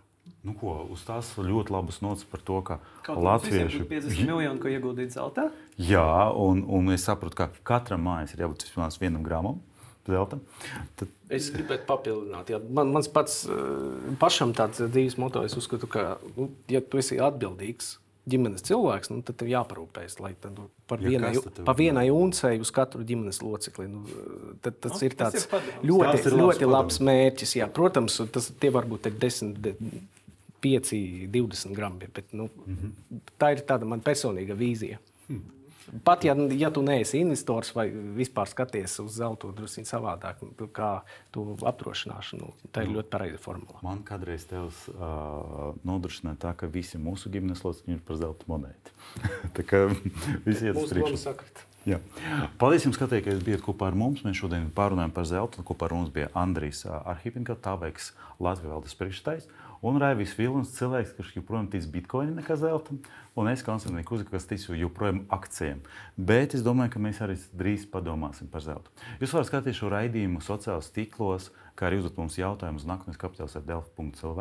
Nu, 0.46 0.54
ko, 0.58 0.74
uz 0.94 1.04
tās 1.06 1.30
ļoti 1.36 1.74
labas 1.74 2.00
nots 2.04 2.26
par 2.28 2.42
to, 2.44 2.60
ka 2.66 2.78
Kaut 3.06 3.20
latvieši 3.24 3.82
ir 3.82 3.88
50 3.90 4.26
miljoni, 4.28 4.60
ko 4.62 4.72
ieguldīt 4.72 5.14
zeltā. 5.16 5.48
Jā, 5.80 6.30
un, 6.34 6.64
un 6.64 6.92
es 6.94 7.06
saprotu, 7.08 7.38
ka 7.42 7.50
katram 7.66 8.06
mājas 8.08 8.34
ir 8.34 8.44
jābūt 8.46 8.68
vismaz 8.68 9.00
vienam 9.02 9.26
gramam. 9.26 9.62
Zelta. 10.08 10.38
Tad... 10.96 11.10
Es 11.28 11.50
gribētu 11.52 11.84
papildināt. 11.84 12.48
Jā. 12.48 12.62
Man, 12.64 12.94
mans 12.94 13.10
pats 13.12 13.42
eh, 13.44 14.12
pašam 14.20 14.54
tāds 14.56 14.80
dzīves 14.80 15.18
moto, 15.20 15.42
es 15.44 15.52
uzskatu, 15.58 15.84
ka, 15.90 16.14
nu, 16.38 16.48
ja 16.72 16.80
tu 16.80 17.00
esi 17.02 17.18
atbildīgs 17.20 17.98
ģimenes 18.28 18.64
cilvēks, 18.66 19.10
nu, 19.12 19.22
tad 19.24 19.38
tev 19.40 19.50
jāparūpējas, 19.50 20.18
lai 20.20 20.32
tad, 20.40 20.56
nu, 20.58 20.68
par 20.90 21.02
ja 21.04 21.12
vienai, 21.14 21.32
pa 21.64 21.74
vienai 21.76 22.06
uncei 22.12 22.60
uz 22.60 22.72
katru 22.74 23.04
ģimenes 23.08 23.40
locekli. 23.44 23.88
Nu, 23.90 24.04
tad, 24.64 24.78
tas 24.84 24.96
no, 24.96 25.00
ir 25.06 25.16
tāds 25.18 25.46
tas 25.48 25.68
ir 25.68 25.88
ļoti, 25.90 26.10
tas 26.12 26.28
ir 26.28 26.38
ļoti 26.42 26.68
labs 26.68 27.00
mērķis. 27.08 27.56
Jā. 27.60 27.68
Protams, 27.74 28.20
tas 28.34 28.50
var 28.74 28.88
būt 28.90 29.10
10, 29.12 29.54
5, 30.60 30.94
20 31.34 31.74
gramu. 31.76 31.98
Bet, 31.98 32.32
nu, 32.32 32.48
mm 32.66 32.76
-hmm. 32.76 33.20
Tā 33.38 33.52
ir 33.52 33.62
tāda 33.66 33.84
man 33.84 34.00
personīga 34.00 34.54
vīzija. 34.56 34.98
Mm. 35.28 35.58
Pat 36.04 36.24
ja, 36.24 36.36
ja 36.50 36.70
tu 36.70 36.82
neesi 36.82 37.18
investors 37.18 37.70
vai 37.74 37.88
vispār 37.90 38.48
skaties 38.48 38.98
uz 39.00 39.14
zelta 39.16 39.50
drusku 39.56 39.84
savādāk, 39.88 40.42
kā 40.76 40.90
tu 41.34 41.44
apdrošināšanu, 41.56 42.50
tā 42.72 42.84
ir 42.84 42.90
nu, 42.90 42.98
ļoti 42.98 43.12
pareiza 43.12 43.40
formula. 43.40 43.80
Man 43.82 44.02
kādreiz 44.06 44.44
tevs 44.48 44.84
uh, 44.92 45.72
nodrošināja 45.88 46.42
tā, 46.44 46.52
ka 46.60 46.66
visi 46.66 47.00
mūsu 47.00 47.32
ģimenes 47.32 47.64
locekļi 47.64 47.96
ir 47.96 48.04
par 48.04 48.20
zelta 48.20 48.50
monētu. 48.50 48.94
tā 49.56 49.64
kā 49.64 49.86
visi 50.44 50.68
iet 50.68 50.76
uz 50.76 50.92
priekšu. 50.92 51.64
Jā. 51.88 52.00
Paldies, 52.60 52.84
jums, 52.84 52.98
skatījums, 52.98 53.24
ka 53.24 53.46
bijāt 53.46 53.62
kopā 53.64 53.88
ar 53.88 53.96
mums. 53.96 54.20
Mēs 54.26 54.36
šodien 54.42 54.66
pārunājam 54.76 55.14
par 55.14 55.28
zeltu. 55.30 55.64
Kopā 55.64 55.86
ar 55.88 55.94
mums 55.96 56.12
bija 56.12 56.28
Andrijs 56.36 56.82
Arhipinka, 56.84 57.56
Tāveiks 57.64 58.10
Latvijas 58.42 58.74
valdes 58.74 58.98
priekšstājs. 58.98 59.48
Un 59.86 59.98
Raivis 60.02 60.32
Vilnis, 60.34 60.72
cilvēks, 60.74 61.12
kurš 61.14 61.36
joprojām 61.36 61.68
tic 61.70 61.84
bitkoinam, 61.92 62.34
nekā 62.40 62.56
zeltam, 62.58 62.98
un 63.38 63.50
es 63.50 63.62
Konstantins 63.66 64.08
Kuzika, 64.08 64.32
kas 64.34 64.48
ticu 64.50 64.74
joprojām 64.74 65.20
akcijiem. 65.34 65.84
Bet 66.16 66.56
es 66.58 66.64
domāju, 66.66 66.96
ka 66.96 67.02
mēs 67.04 67.20
arī 67.22 67.36
drīz 67.60 67.86
padomāsim 67.92 68.50
par 68.50 68.64
zeltu. 68.66 68.90
Jūs 69.22 69.34
varat 69.36 69.50
skatīties 69.50 69.78
šo 69.78 69.92
raidījumu 69.94 70.42
sociālajos 70.42 70.90
tīklos, 70.96 71.50
kā 71.78 71.86
arī 71.86 72.00
uzdot 72.02 72.18
mums 72.18 72.40
jautājumus 72.40 72.88
nākotnes 72.90 73.20
kapitāls 73.20 73.54
ar 73.54 73.64
delfu.clv. 73.70 74.40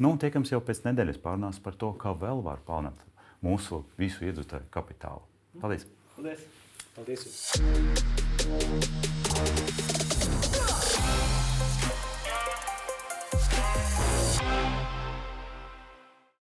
Nu, 0.00 0.14
un 0.14 0.18
tiekams 0.22 0.52
jau 0.54 0.62
pēc 0.64 0.78
nedēļas 0.88 1.20
pārunās 1.20 1.60
par 1.60 1.74
to, 1.76 1.92
kā 2.00 2.10
vēl 2.16 2.40
var 2.46 2.64
palielināt 2.64 3.04
mūsu 3.44 3.84
visu 4.00 4.24
iedzīvotāju 4.28 4.72
kapitālu. 4.72 5.22
Paldies! 5.60 5.84
Paldies! 6.16 6.40
Paldies! 6.96 7.30